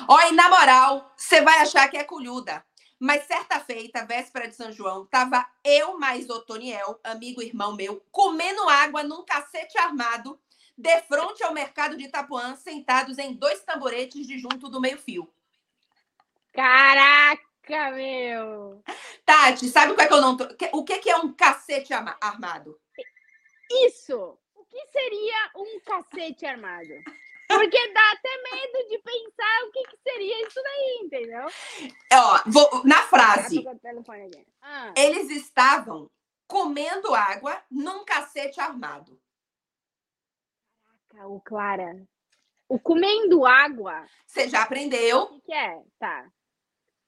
Olha, 0.08 0.30
na 0.32 0.48
moral, 0.48 1.12
você 1.16 1.40
vai 1.40 1.58
achar 1.58 1.88
que 1.88 1.96
é 1.96 2.04
colhuda. 2.04 2.64
Mas 2.98 3.24
certa 3.26 3.60
feita, 3.60 4.04
véspera 4.04 4.48
de 4.48 4.56
São 4.56 4.72
João, 4.72 5.06
tava 5.06 5.46
eu 5.62 5.98
mais 5.98 6.28
Otoniel, 6.28 6.98
amigo 7.04 7.40
irmão 7.40 7.74
meu, 7.76 8.04
comendo 8.10 8.68
água 8.68 9.02
num 9.04 9.24
cacete 9.24 9.78
armado, 9.78 10.38
de 10.76 11.00
frente 11.02 11.42
ao 11.44 11.52
mercado 11.54 11.96
de 11.96 12.04
Itapuã, 12.04 12.56
sentados 12.56 13.18
em 13.18 13.34
dois 13.34 13.60
tamboretes 13.62 14.26
de 14.26 14.38
junto 14.38 14.68
do 14.68 14.80
meio-fio. 14.80 15.32
Caraca, 16.52 17.90
meu! 17.94 18.82
Tati, 19.24 19.68
sabe 19.68 19.94
qual 19.94 20.04
é 20.04 20.08
que 20.08 20.14
eu 20.14 20.20
não 20.20 20.36
tô... 20.36 20.48
que- 20.56 20.70
O 20.72 20.84
que 20.84 20.98
que 20.98 21.10
é 21.10 21.16
um 21.16 21.32
cacete 21.32 21.92
armado? 21.92 22.80
Isso! 23.70 24.38
O 24.54 24.64
que 24.64 24.86
seria 24.86 25.50
um 25.56 25.80
cacete 25.80 26.46
armado? 26.46 26.94
Porque 27.48 27.92
dá 27.92 28.12
até 28.12 28.28
medo 28.52 28.88
de 28.88 28.98
pensar 28.98 29.64
o 29.64 29.70
que, 29.72 29.82
que 29.84 29.96
seria 30.02 30.46
isso 30.46 30.60
daí, 30.62 31.00
entendeu? 31.02 31.46
Ó, 32.12 32.42
vou- 32.46 32.84
na 32.84 33.02
frase, 33.04 33.64
Tá. 33.64 33.72
Ah, 34.60 34.92
eles 34.96 35.30
estavam 35.30 36.10
comendo 36.46 37.14
água 37.14 37.60
num 37.70 38.04
cacete 38.04 38.60
armado. 38.60 39.18
o 41.24 41.40
Clara. 41.40 42.06
O 42.68 42.78
comendo 42.78 43.46
água, 43.46 44.06
Você 44.26 44.48
já 44.48 44.62
aprendeu? 44.62 45.22
o 45.22 45.28
que, 45.40 45.46
que 45.46 45.52
é? 45.54 45.82
Tá. 45.98 46.30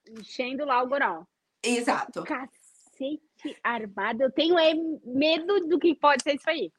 Enchendo 0.09 0.65
lá 0.65 0.83
o 0.83 0.89
gorão. 0.89 1.27
Exato. 1.63 2.25
Cacete 2.25 3.61
armado. 3.63 4.23
Eu 4.23 4.33
tenho 4.33 4.59
é, 4.59 4.73
medo 5.05 5.61
do 5.69 5.79
que 5.79 5.95
pode 5.95 6.23
ser 6.23 6.35
isso 6.37 6.49
aí. 6.49 6.73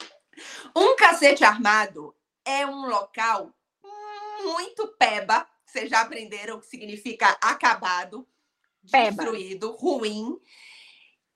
Um 0.75 0.95
cacete 0.95 1.43
armado 1.43 2.15
é 2.45 2.65
um 2.65 2.87
local 2.87 3.53
muito 4.43 4.87
peba. 4.99 5.47
Vocês 5.65 5.89
já 5.89 6.01
aprenderam 6.01 6.57
o 6.57 6.59
que 6.59 6.67
significa 6.67 7.29
acabado, 7.41 8.27
Peba. 8.91 9.11
destruído, 9.11 9.71
ruim. 9.71 10.37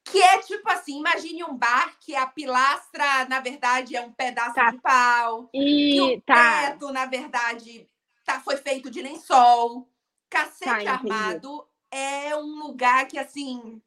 Que 0.03 0.21
é 0.21 0.37
tipo 0.39 0.69
assim, 0.69 0.99
imagine 0.99 1.43
um 1.43 1.55
bar 1.55 1.97
que 1.99 2.15
a 2.15 2.27
pilastra, 2.27 3.25
na 3.27 3.39
verdade, 3.39 3.95
é 3.95 4.01
um 4.01 4.11
pedaço 4.11 4.53
Tá. 4.53 4.71
de 4.71 4.77
pau. 4.79 5.49
E 5.53 5.95
E 5.95 6.01
o 6.01 6.21
tá. 6.21 6.71
teto, 6.71 6.91
na 6.91 7.05
verdade, 7.05 7.89
tá, 8.23 8.39
foi 8.41 8.57
feito 8.57 8.89
de 8.91 9.01
lençol. 9.01 9.89
Cacete 10.29 10.85
Tá, 10.85 10.91
armado 10.93 11.67
é 11.89 12.35
um 12.35 12.59
lugar 12.59 13.07
que, 13.07 13.17
assim... 13.17 13.81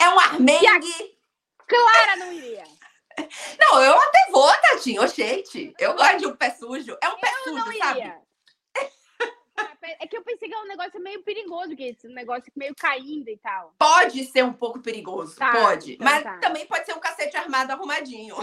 É 0.00 0.08
um 0.08 0.18
armengue. 0.18 1.18
Clara 1.66 2.16
não 2.16 2.32
iria. 2.32 2.64
Não, 3.58 3.82
eu 3.82 3.94
até 3.94 4.18
vou, 4.30 4.48
Tatinho. 4.62 5.02
Oxente. 5.02 5.74
Eu 5.78 5.94
gosto 5.94 6.18
de 6.18 6.26
um 6.26 6.36
pé 6.36 6.50
sujo. 6.50 6.96
É 7.02 7.08
um 7.08 7.16
pé 7.18 7.28
Eu 7.46 7.54
não 7.54 7.64
sujo, 7.64 7.78
sabe? 7.78 8.00
iria. 8.00 8.20
É 10.00 10.06
que 10.06 10.16
eu 10.16 10.22
pensei 10.22 10.48
que 10.48 10.54
é 10.54 10.58
um 10.58 10.66
negócio 10.66 11.00
meio 11.00 11.22
perigoso, 11.22 11.74
que 11.76 11.84
esse 11.84 12.08
negócio 12.08 12.52
meio 12.56 12.74
caindo 12.74 13.28
e 13.30 13.36
tal. 13.38 13.72
Pode 13.78 14.24
ser 14.26 14.44
um 14.44 14.52
pouco 14.52 14.80
perigoso, 14.80 15.36
Tá, 15.36 15.52
pode. 15.52 15.94
então 15.94 16.04
mas 16.04 16.22
tá. 16.24 16.38
também 16.38 16.66
pode 16.66 16.84
ser 16.84 16.92
um 16.94 16.98
cacete 17.00 17.36
armado 17.36 17.72
arrumadinho. 17.72 18.36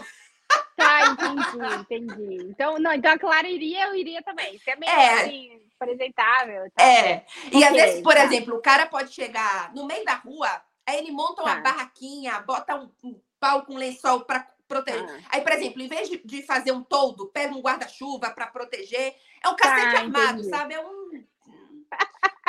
Tá, 0.76 1.05
entendi, 1.07 1.76
entendi. 2.07 2.38
Então, 2.49 2.80
não, 2.80 2.93
então 2.93 3.11
a 3.11 3.19
Clara 3.19 3.47
iria, 3.47 3.88
eu 3.88 3.95
iria 3.95 4.24
também. 4.24 4.55
Isso 4.55 4.69
é 4.69 4.76
meio 4.76 4.91
É. 4.91 5.21
assim, 5.21 5.61
apresentável. 5.80 6.71
tal. 6.76 6.86
É. 6.88 7.26
E 7.51 7.63
às 7.63 7.71
Ok, 7.71 7.82
vezes, 7.82 8.01
por 8.01 8.15
tá. 8.15 8.24
exemplo, 8.24 8.55
o 8.55 8.61
cara 8.61 8.86
pode 8.88 9.13
chegar 9.13 9.74
no 9.76 9.86
meio 9.86 10.03
da 10.05 10.15
rua, 10.15 10.49
aí 10.88 10.97
ele 10.97 11.11
monta 11.11 11.41
uma 11.43 11.55
Tá. 11.55 11.61
barraquinha, 11.61 12.39
bota 12.39 12.76
um, 12.76 12.89
um 13.03 13.21
pau 13.39 13.65
com 13.65 13.76
lençol 13.76 14.21
para 14.21 14.47
proteger. 14.74 15.09
Ah. 15.26 15.28
Aí, 15.30 15.41
por 15.41 15.51
exemplo, 15.51 15.82
em 15.82 15.88
vez 15.88 16.09
de, 16.09 16.21
de 16.24 16.41
fazer 16.43 16.71
um 16.71 16.84
toldo, 16.84 17.28
pega 17.28 17.53
um 17.53 17.61
guarda-chuva 17.61 18.32
para 18.32 18.47
proteger. 18.47 19.15
É 19.43 19.49
um 19.49 19.55
cacete 19.55 19.91
Tá, 19.91 19.99
armado, 19.99 20.39
entendi. 20.39 20.49
sabe? 20.49 20.74
É 20.74 20.86
um, 20.86 21.24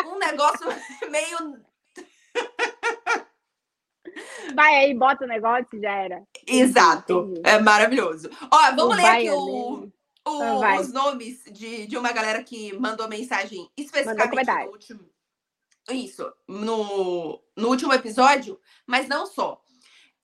um 0.07 0.19
negócio 0.19 0.67
meio. 1.11 1.63
Vai 4.55 4.75
aí, 4.77 4.95
bota 4.95 5.25
o 5.25 5.29
negócio 5.29 5.67
e 5.75 5.81
já 5.81 5.93
era. 5.93 6.23
Exato. 6.47 7.29
entendi. 7.31 7.41
É 7.45 7.59
maravilhoso. 7.61 8.31
Ó, 8.51 8.61
vamos 8.75 8.95
O 8.95 8.97
ler 8.97 9.07
aqui 9.07 9.31
o, 9.31 9.91
o- 10.27 10.63
Ah, 10.63 10.81
os 10.81 10.93
nomes 10.93 11.43
de, 11.51 11.87
de 11.87 11.97
uma 11.99 12.13
galera 12.13 12.43
que 12.43 12.73
mandou 12.79 13.09
mensagem 13.09 13.69
especificamente 13.77 14.47
no 14.51 14.71
último, 14.71 15.11
Isso, 15.91 16.33
no, 16.49 17.43
no 17.57 17.69
último 17.69 17.93
episódio, 17.93 18.59
mas 18.87 19.09
não 19.09 19.27
só. 19.27 19.61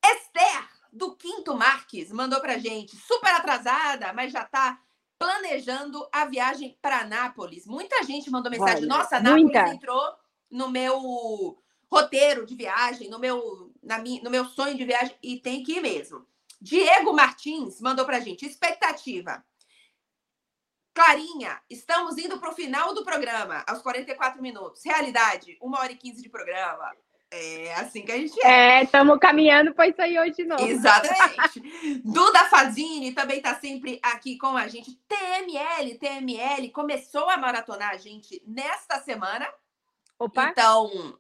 Esther, 0.05 0.69
do 0.93 1.15
Quinto 1.17 1.55
Marques, 1.55 2.11
mandou 2.11 2.41
pra 2.41 2.59
gente, 2.59 2.97
super 2.97 3.35
atrasada, 3.35 4.13
mas 4.13 4.33
já 4.33 4.45
tá 4.45 4.81
planejando 5.19 6.09
a 6.13 6.25
viagem 6.25 6.79
para 6.81 7.05
Nápoles. 7.05 7.67
Muita 7.67 8.03
gente 8.05 8.31
mandou 8.31 8.51
mensagem, 8.51 8.85
Olha, 8.85 8.87
nossa, 8.87 9.21
Nápoles 9.21 9.45
muita. 9.45 9.69
entrou 9.69 10.15
no 10.51 10.69
meu 10.71 11.59
roteiro 11.91 12.47
de 12.47 12.55
viagem, 12.55 13.09
no 13.09 13.19
meu, 13.19 13.73
na 13.83 13.99
minha, 13.99 14.23
no 14.23 14.31
meu 14.31 14.45
sonho 14.47 14.77
de 14.77 14.85
viagem, 14.85 15.15
e 15.23 15.39
tem 15.39 15.63
que 15.63 15.75
ir 15.75 15.83
mesmo. 15.83 16.27
Diego 16.61 17.13
Martins 17.13 17.81
mandou 17.81 18.05
pra 18.05 18.21
gente, 18.21 18.47
expectativa. 18.47 19.45
Clarinha, 20.95 21.61
estamos 21.71 22.19
indo 22.19 22.39
para 22.39 22.51
o 22.51 22.55
final 22.55 22.93
do 22.95 23.05
programa, 23.05 23.65
aos 23.67 23.81
44 23.81 24.43
minutos. 24.43 24.83
Realidade, 24.85 25.57
uma 25.61 25.79
hora 25.79 25.93
e 25.93 25.97
15 25.97 26.23
de 26.23 26.29
programa. 26.29 26.93
É 27.33 27.75
assim 27.75 28.03
que 28.03 28.11
a 28.11 28.17
gente 28.17 28.45
é. 28.45 28.81
É, 28.81 28.83
estamos 28.83 29.17
caminhando 29.21 29.73
para 29.73 29.87
isso 29.87 30.03
aí 30.03 30.19
hoje 30.19 30.33
de 30.33 30.45
novo. 30.45 30.67
Exatamente. 30.67 31.61
Duda 32.05 32.49
Fazini 32.49 33.13
também 33.13 33.37
está 33.37 33.55
sempre 33.55 34.01
aqui 34.03 34.37
com 34.37 34.57
a 34.57 34.67
gente. 34.67 34.99
TML, 35.07 35.97
TML 35.97 36.71
começou 36.71 37.31
a 37.31 37.37
maratonar 37.37 37.91
a 37.91 37.97
gente 37.97 38.43
nesta 38.45 38.99
semana. 39.01 39.47
Opa. 40.19 40.49
Então, 40.49 41.17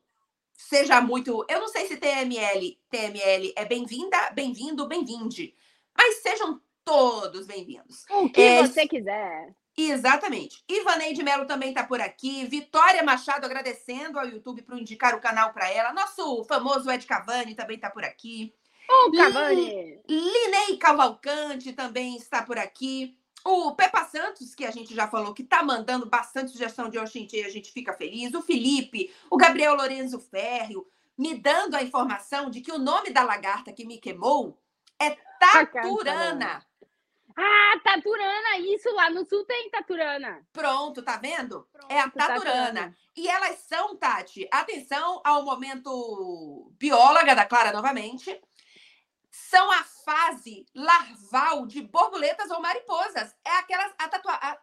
seja 0.53 1.01
muito. 1.01 1.45
Eu 1.49 1.61
não 1.61 1.69
sei 1.69 1.87
se 1.87 1.97
TML, 1.97 2.77
TML 2.91 3.53
é 3.55 3.65
bem-vinda, 3.65 4.31
bem-vindo, 4.33 4.89
bem-vinde. 4.89 5.55
Mas 5.97 6.23
sejam 6.23 6.61
todos 6.85 7.47
bem-vindos. 7.47 8.05
O 8.11 8.29
que 8.29 8.43
é... 8.43 8.67
você 8.67 8.89
quiser. 8.89 9.55
Exatamente. 9.89 10.62
Ivaneide 10.68 11.22
Melo 11.22 11.47
também 11.47 11.70
está 11.70 11.85
por 11.85 12.01
aqui. 12.01 12.45
Vitória 12.47 13.03
Machado 13.03 13.45
agradecendo 13.47 14.18
ao 14.18 14.26
YouTube 14.26 14.62
por 14.62 14.78
indicar 14.78 15.14
o 15.14 15.20
canal 15.20 15.53
para 15.53 15.70
ela. 15.70 15.93
Nosso 15.93 16.45
famoso 16.45 16.91
Ed 16.91 17.07
Cavani 17.07 17.55
também 17.55 17.76
está 17.76 17.89
por 17.89 18.05
aqui. 18.05 18.53
Oh, 18.89 19.11
Cavani! 19.12 20.01
Linei 20.09 20.76
Cavalcante 20.78 21.72
também 21.72 22.16
está 22.16 22.43
por 22.43 22.59
aqui. 22.59 23.16
O 23.45 23.72
Pepa 23.74 24.05
Santos, 24.05 24.55
que 24.55 24.66
a 24.66 24.70
gente 24.70 24.95
já 24.95 25.09
falou 25.09 25.33
que 25.33 25.43
está 25.43 25.62
mandando 25.62 26.07
bastante 26.07 26.51
sugestão 26.51 26.91
de 26.91 26.99
Oxente, 26.99 27.43
a 27.43 27.49
gente 27.49 27.72
fica 27.72 27.93
feliz. 27.95 28.35
O 28.35 28.43
Felipe, 28.43 29.14
o 29.31 29.37
Gabriel 29.37 29.74
Lorenzo 29.76 30.18
Ferro, 30.18 30.87
me 31.16 31.35
dando 31.35 31.74
a 31.74 31.83
informação 31.83 32.51
de 32.51 32.61
que 32.61 32.72
o 32.72 32.78
nome 32.78 33.11
da 33.11 33.22
lagarta 33.22 33.72
que 33.72 33.87
me 33.87 33.99
queimou 33.99 34.59
é 34.99 35.16
Taturana. 35.39 36.66
Ah, 37.37 37.81
Taturana, 37.83 38.59
isso 38.59 38.91
lá 38.95 39.11
no 39.11 39.24
sul 39.28 39.45
tem 39.45 39.70
Taturana. 39.70 40.47
Pronto, 40.53 41.03
tá 41.03 41.16
vendo? 41.16 41.66
Pronto, 41.72 41.91
é 41.91 42.01
a 42.01 42.11
Taturana. 42.11 42.45
Taturana. 42.45 42.97
E 43.16 43.28
elas 43.28 43.59
são, 43.61 43.97
Tati, 43.97 44.49
atenção 44.53 45.20
ao 45.24 45.45
momento 45.45 46.72
bióloga 46.78 47.35
da 47.35 47.45
Clara 47.45 47.72
novamente. 47.72 48.41
São 49.31 49.70
a 49.70 49.85
fase 50.05 50.64
larval 50.74 51.66
de 51.66 51.83
borboletas 51.83 52.51
ou 52.51 52.61
mariposas. 52.61 53.35
É 53.45 53.51
aquelas. 53.59 53.93
A 53.99 54.09
tatua, 54.09 54.33
a, 54.35 54.59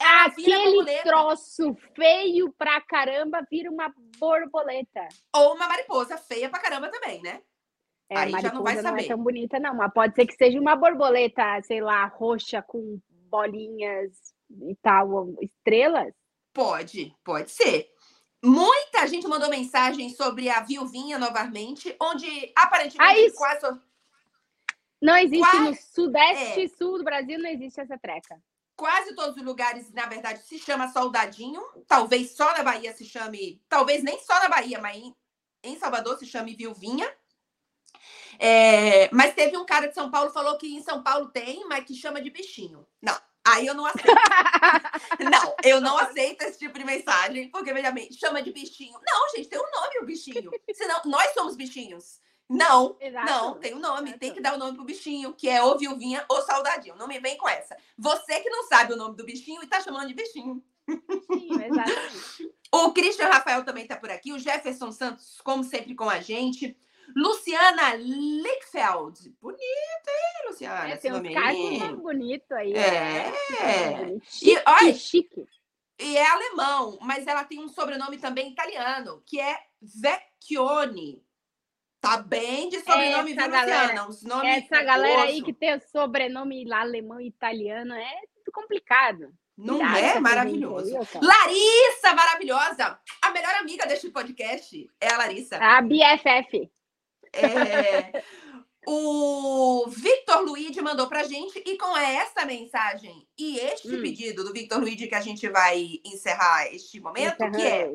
é 0.00 0.06
Aquele 0.24 1.02
troço 1.02 1.76
feio 1.94 2.50
pra 2.56 2.80
caramba 2.80 3.46
vira 3.50 3.70
uma 3.70 3.92
borboleta. 4.18 5.06
Ou 5.34 5.54
uma 5.54 5.68
mariposa 5.68 6.16
feia 6.16 6.48
pra 6.48 6.58
caramba 6.58 6.88
também, 6.88 7.20
né? 7.20 7.42
É, 8.10 8.18
Aí 8.18 8.32
já 8.32 8.52
não 8.52 8.64
vai 8.64 8.74
saber. 8.76 8.90
Não 8.90 8.98
é 8.98 9.08
tão 9.08 9.22
bonita, 9.22 9.60
não, 9.60 9.74
mas 9.74 9.92
pode 9.92 10.16
ser 10.16 10.26
que 10.26 10.34
seja 10.34 10.58
uma 10.58 10.74
borboleta, 10.74 11.62
sei 11.62 11.80
lá, 11.80 12.04
roxa 12.06 12.60
com 12.60 13.00
bolinhas 13.30 14.10
e 14.50 14.74
tal, 14.82 15.32
estrelas? 15.40 16.12
Pode, 16.52 17.14
pode 17.22 17.52
ser. 17.52 17.88
Muita 18.42 19.06
gente 19.06 19.28
mandou 19.28 19.48
mensagem 19.48 20.10
sobre 20.10 20.48
a 20.48 20.60
viuvinha 20.60 21.18
novamente, 21.18 21.94
onde 22.00 22.52
aparentemente 22.56 23.26
ah, 23.26 23.36
quase. 23.36 23.80
Não 25.00 25.16
existe 25.16 25.48
quase... 25.48 25.70
no 25.70 25.76
sudeste 25.76 26.60
e 26.60 26.64
é. 26.64 26.68
sul 26.68 26.98
do 26.98 27.04
Brasil, 27.04 27.38
não 27.38 27.48
existe 27.48 27.80
essa 27.80 27.96
treca. 27.96 28.42
Quase 28.76 29.14
todos 29.14 29.36
os 29.36 29.42
lugares, 29.42 29.92
na 29.92 30.06
verdade, 30.06 30.42
se 30.42 30.58
chama 30.58 30.88
soldadinho. 30.88 31.62
Talvez 31.86 32.34
só 32.34 32.56
na 32.56 32.62
Bahia 32.64 32.92
se 32.92 33.04
chame. 33.04 33.62
Talvez 33.68 34.02
nem 34.02 34.18
só 34.20 34.34
na 34.40 34.48
Bahia, 34.48 34.80
mas 34.80 34.96
em, 34.96 35.14
em 35.62 35.78
Salvador 35.78 36.18
se 36.18 36.26
chame 36.26 36.56
viuvinha. 36.56 37.06
É, 38.38 39.10
mas 39.12 39.34
teve 39.34 39.56
um 39.56 39.66
cara 39.66 39.88
de 39.88 39.94
São 39.94 40.10
Paulo 40.10 40.30
falou 40.30 40.56
que 40.56 40.66
em 40.66 40.82
São 40.82 41.02
Paulo 41.02 41.28
tem, 41.28 41.66
mas 41.68 41.84
que 41.84 41.94
chama 41.94 42.22
de 42.22 42.30
bichinho. 42.30 42.86
Não, 43.02 43.16
aí 43.46 43.66
eu 43.66 43.74
não 43.74 43.84
aceito. 43.84 44.06
não, 45.20 45.54
eu 45.62 45.80
não 45.80 45.98
aceito 45.98 46.42
esse 46.42 46.58
tipo 46.58 46.78
de 46.78 46.84
mensagem, 46.84 47.50
porque, 47.50 47.72
veja 47.72 47.90
bem, 47.90 48.10
chama 48.12 48.42
de 48.42 48.52
bichinho. 48.52 48.98
Não, 49.06 49.28
gente, 49.36 49.48
tem 49.48 49.58
um 49.58 49.70
nome 49.70 49.98
o 50.00 50.06
bichinho. 50.06 50.50
Senão, 50.74 51.02
nós 51.04 51.34
somos 51.34 51.54
bichinhos. 51.56 52.18
Não, 52.48 52.96
Exato. 53.00 53.26
não, 53.26 53.54
tem 53.60 53.74
um 53.74 53.78
nome. 53.78 54.08
Exato. 54.08 54.18
Tem 54.18 54.34
que 54.34 54.40
dar 54.40 54.54
o 54.54 54.56
um 54.56 54.58
nome 54.58 54.74
pro 54.74 54.84
bichinho, 54.84 55.32
que 55.32 55.48
é 55.48 55.62
ou 55.62 55.78
viuvinha 55.78 56.24
ou 56.28 56.42
saudadinho. 56.42 56.96
Não 56.96 57.06
me 57.06 57.20
vem 57.20 57.36
com 57.36 57.48
essa. 57.48 57.76
Você 57.96 58.40
que 58.40 58.50
não 58.50 58.64
sabe 58.64 58.92
o 58.92 58.96
nome 58.96 59.16
do 59.16 59.24
bichinho 59.24 59.62
e 59.62 59.68
tá 59.68 59.80
chamando 59.80 60.08
de 60.08 60.14
bichinho. 60.14 60.60
Sim, 60.88 61.48
exatamente. 61.52 62.52
o 62.74 62.92
Christian 62.92 63.28
Rafael 63.28 63.64
também 63.64 63.86
tá 63.86 63.96
por 63.96 64.10
aqui. 64.10 64.32
O 64.32 64.38
Jefferson 64.38 64.90
Santos, 64.90 65.40
como 65.44 65.62
sempre, 65.62 65.94
com 65.94 66.10
a 66.10 66.20
gente. 66.20 66.76
Luciana 67.14 67.94
Lickfeld. 67.94 69.34
Bonito, 69.40 69.60
hein, 70.08 70.48
Luciana? 70.48 70.88
É, 70.88 70.96
tem 70.96 71.12
uns 71.12 71.34
casos 71.34 72.00
bonito 72.00 72.52
aí. 72.52 72.72
É. 72.72 73.32
é. 73.62 74.18
Chique, 74.24 74.50
e, 74.50 74.62
olha, 74.66 74.94
chique. 74.94 75.48
E 75.98 76.16
é 76.16 76.26
alemão, 76.26 76.98
mas 77.02 77.26
ela 77.26 77.44
tem 77.44 77.58
um 77.58 77.68
sobrenome 77.68 78.16
também 78.18 78.50
italiano, 78.50 79.22
que 79.26 79.38
é 79.38 79.58
Vecchione. 79.80 81.22
Tá 82.00 82.16
bem 82.16 82.70
de 82.70 82.80
sobrenome, 82.80 83.32
essa 83.32 83.46
galera, 83.46 84.04
Luciana? 84.04 84.48
essa 84.48 84.82
galera 84.82 85.22
aí 85.24 85.42
que 85.42 85.52
tem 85.52 85.76
o 85.76 85.80
sobrenome 85.80 86.64
lá, 86.64 86.80
alemão 86.80 87.20
e 87.20 87.26
italiano 87.26 87.92
é 87.92 88.20
tudo 88.34 88.50
complicado. 88.52 89.30
Não 89.54 89.84
é 89.84 90.18
maravilhoso? 90.18 90.96
Larissa, 91.20 92.14
maravilhosa! 92.14 92.98
A 93.20 93.30
melhor 93.30 93.54
amiga 93.56 93.86
deste 93.86 94.08
podcast 94.08 94.90
é 94.98 95.12
a 95.12 95.18
Larissa. 95.18 95.58
A 95.58 95.82
BFF. 95.82 96.70
É, 97.32 98.22
o 98.86 99.86
Victor 99.88 100.40
Luigi 100.42 100.80
mandou 100.80 101.06
pra 101.06 101.24
gente, 101.24 101.62
e 101.64 101.76
com 101.76 101.96
essa 101.96 102.44
mensagem 102.44 103.26
e 103.38 103.58
este 103.58 103.94
hum. 103.94 104.00
pedido 104.00 104.42
do 104.42 104.52
Victor 104.52 104.80
Luigi 104.80 105.06
que 105.06 105.14
a 105.14 105.20
gente 105.20 105.48
vai 105.48 106.00
encerrar 106.04 106.66
este 106.72 106.98
momento, 106.98 107.38
que 107.50 107.62
é 107.62 107.92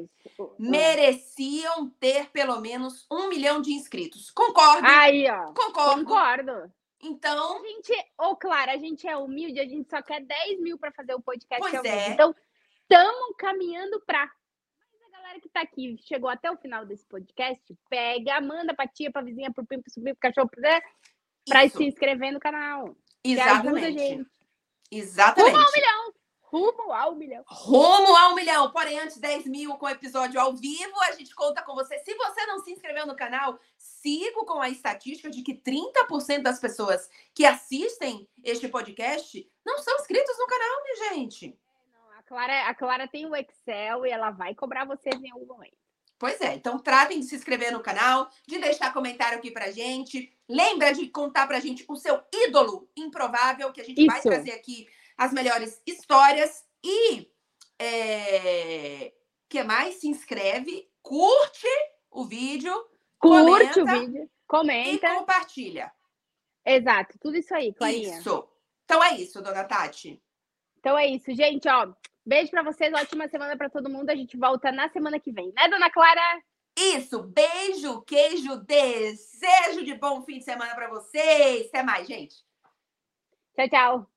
mereciam 0.59 1.89
ter 1.99 2.29
pelo 2.29 2.59
menos 2.61 3.05
um 3.11 3.27
milhão 3.27 3.61
de 3.61 3.73
inscritos. 3.73 4.31
Concordo. 4.31 4.87
Aí, 4.87 5.29
ó. 5.29 5.53
Concordo. 5.53 6.05
Concordo. 6.05 6.71
Então. 7.01 7.63
A 7.63 7.67
gente, 7.67 7.93
ô, 8.19 8.29
oh, 8.29 8.35
Clara, 8.35 8.73
a 8.73 8.77
gente 8.77 9.07
é 9.07 9.17
humilde, 9.17 9.59
a 9.59 9.67
gente 9.67 9.89
só 9.89 10.01
quer 10.01 10.21
10 10.21 10.61
mil 10.61 10.77
para 10.77 10.91
fazer 10.91 11.13
o 11.13 11.21
podcast. 11.21 11.59
Pois 11.59 11.83
é. 11.83 12.09
Então, 12.09 12.33
estamos 12.81 13.35
caminhando 13.37 14.01
para 14.05 14.29
galera 15.25 15.41
que 15.41 15.49
tá 15.49 15.61
aqui, 15.61 15.97
chegou 16.07 16.29
até 16.29 16.51
o 16.51 16.57
final 16.57 16.85
desse 16.85 17.05
podcast, 17.05 17.63
pega, 17.89 18.39
manda 18.41 18.75
pra 18.75 18.87
tia, 18.87 19.11
pra 19.11 19.23
vizinha, 19.23 19.51
pro 19.51 19.65
primo, 19.65 19.81
pro 19.81 19.91
sobrinho, 19.91 20.15
pro 20.15 20.29
cachorro, 20.29 20.49
pra, 20.49 20.81
pra 21.47 21.67
se 21.67 21.83
inscrever 21.83 22.31
no 22.31 22.39
canal. 22.39 22.95
Exatamente. 23.23 24.25
Exatamente. 24.91 25.51
Rumo 25.51 25.65
ao 25.65 25.71
milhão. 25.73 26.13
Rumo 26.41 26.91
ao 26.93 27.15
milhão. 27.15 27.43
Rumo 27.47 28.15
ao 28.15 28.35
milhão. 28.35 28.71
Porém, 28.71 28.99
antes 28.99 29.17
10 29.17 29.47
mil 29.47 29.75
com 29.75 29.89
episódio 29.89 30.39
ao 30.39 30.55
vivo, 30.55 30.93
a 31.01 31.11
gente 31.13 31.33
conta 31.33 31.61
com 31.63 31.73
você. 31.73 31.97
Se 31.99 32.13
você 32.13 32.45
não 32.45 32.59
se 32.59 32.71
inscreveu 32.71 33.07
no 33.07 33.15
canal, 33.15 33.59
sigo 33.75 34.45
com 34.45 34.61
a 34.61 34.69
estatística 34.69 35.29
de 35.29 35.41
que 35.41 35.55
30% 35.55 36.43
das 36.43 36.59
pessoas 36.59 37.09
que 37.33 37.45
assistem 37.45 38.29
este 38.43 38.69
podcast 38.69 39.51
não 39.65 39.79
são 39.79 39.95
inscritos 39.95 40.37
no 40.37 40.47
canal, 40.47 40.83
minha 40.83 41.09
gente. 41.09 41.59
Clara, 42.25 42.67
a 42.67 42.75
Clara 42.75 43.07
tem 43.07 43.25
o 43.25 43.35
Excel 43.35 44.05
e 44.05 44.09
ela 44.09 44.31
vai 44.31 44.55
cobrar 44.55 44.85
vocês 44.85 45.21
em 45.21 45.31
algum 45.31 45.45
momento. 45.45 45.77
Pois 46.17 46.39
é, 46.39 46.55
então 46.55 46.79
tratem 46.79 47.19
de 47.19 47.25
se 47.25 47.35
inscrever 47.35 47.71
no 47.71 47.81
canal, 47.81 48.29
de 48.47 48.57
deixar 48.57 48.93
comentário 48.93 49.37
aqui 49.37 49.51
pra 49.51 49.71
gente. 49.71 50.33
Lembra 50.47 50.93
de 50.93 51.09
contar 51.09 51.45
pra 51.45 51.59
gente 51.59 51.85
o 51.89 51.95
seu 51.97 52.23
ídolo 52.33 52.89
improvável, 52.95 53.71
que 53.73 53.81
a 53.81 53.83
gente 53.83 53.99
Isso. 53.99 54.07
vai 54.07 54.21
trazer 54.21 54.51
aqui 54.51 54.87
as 55.17 55.33
melhores 55.33 55.81
histórias. 55.85 56.63
E 56.83 57.29
é... 57.77 59.13
que 59.49 59.61
mais? 59.63 59.95
Se 59.95 60.07
inscreve, 60.07 60.89
curte 61.01 61.67
o 62.09 62.23
vídeo, 62.25 62.73
curte 63.19 63.81
o 63.81 63.85
vídeo, 63.85 64.29
comenta 64.47 65.07
e 65.07 65.15
compartilha. 65.17 65.91
Exato, 66.65 67.19
tudo 67.19 67.37
isso 67.37 67.53
aí, 67.53 67.73
Clarinha. 67.73 68.17
Isso. 68.17 68.49
Então 68.85 69.03
é 69.03 69.15
isso, 69.15 69.41
dona 69.41 69.63
Tati. 69.65 70.21
Então 70.77 70.97
é 70.97 71.07
isso, 71.07 71.33
gente, 71.35 71.67
ó. 71.67 71.93
Beijo 72.27 72.49
para 72.49 72.63
vocês, 72.63 72.91
ótima 72.91 73.27
semana 73.27 73.55
para 73.55 73.69
todo 73.69 73.87
mundo. 73.87 74.09
A 74.09 74.15
gente 74.15 74.35
volta 74.35 74.71
na 74.71 74.89
semana 74.89 75.19
que 75.19 75.31
vem, 75.31 75.53
né, 75.55 75.67
dona 75.69 75.91
Clara? 75.91 76.41
Isso, 76.75 77.21
beijo, 77.21 78.01
queijo, 78.01 78.57
desejo 78.57 79.85
de 79.85 79.93
bom 79.93 80.23
fim 80.23 80.39
de 80.39 80.43
semana 80.43 80.73
para 80.73 80.89
vocês. 80.89 81.67
Até 81.67 81.83
mais, 81.83 82.07
gente. 82.07 82.35
Tchau, 83.55 83.69
tchau. 83.69 84.09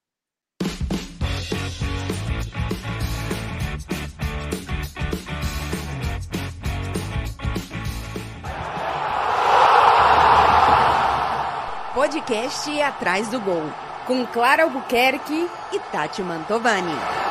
Podcast 11.94 12.80
Atrás 12.80 13.28
do 13.28 13.38
Gol, 13.40 13.70
com 14.06 14.26
Clara 14.28 14.62
Albuquerque 14.62 15.46
e 15.72 15.80
Tati 15.92 16.22
Mantovani. 16.22 17.27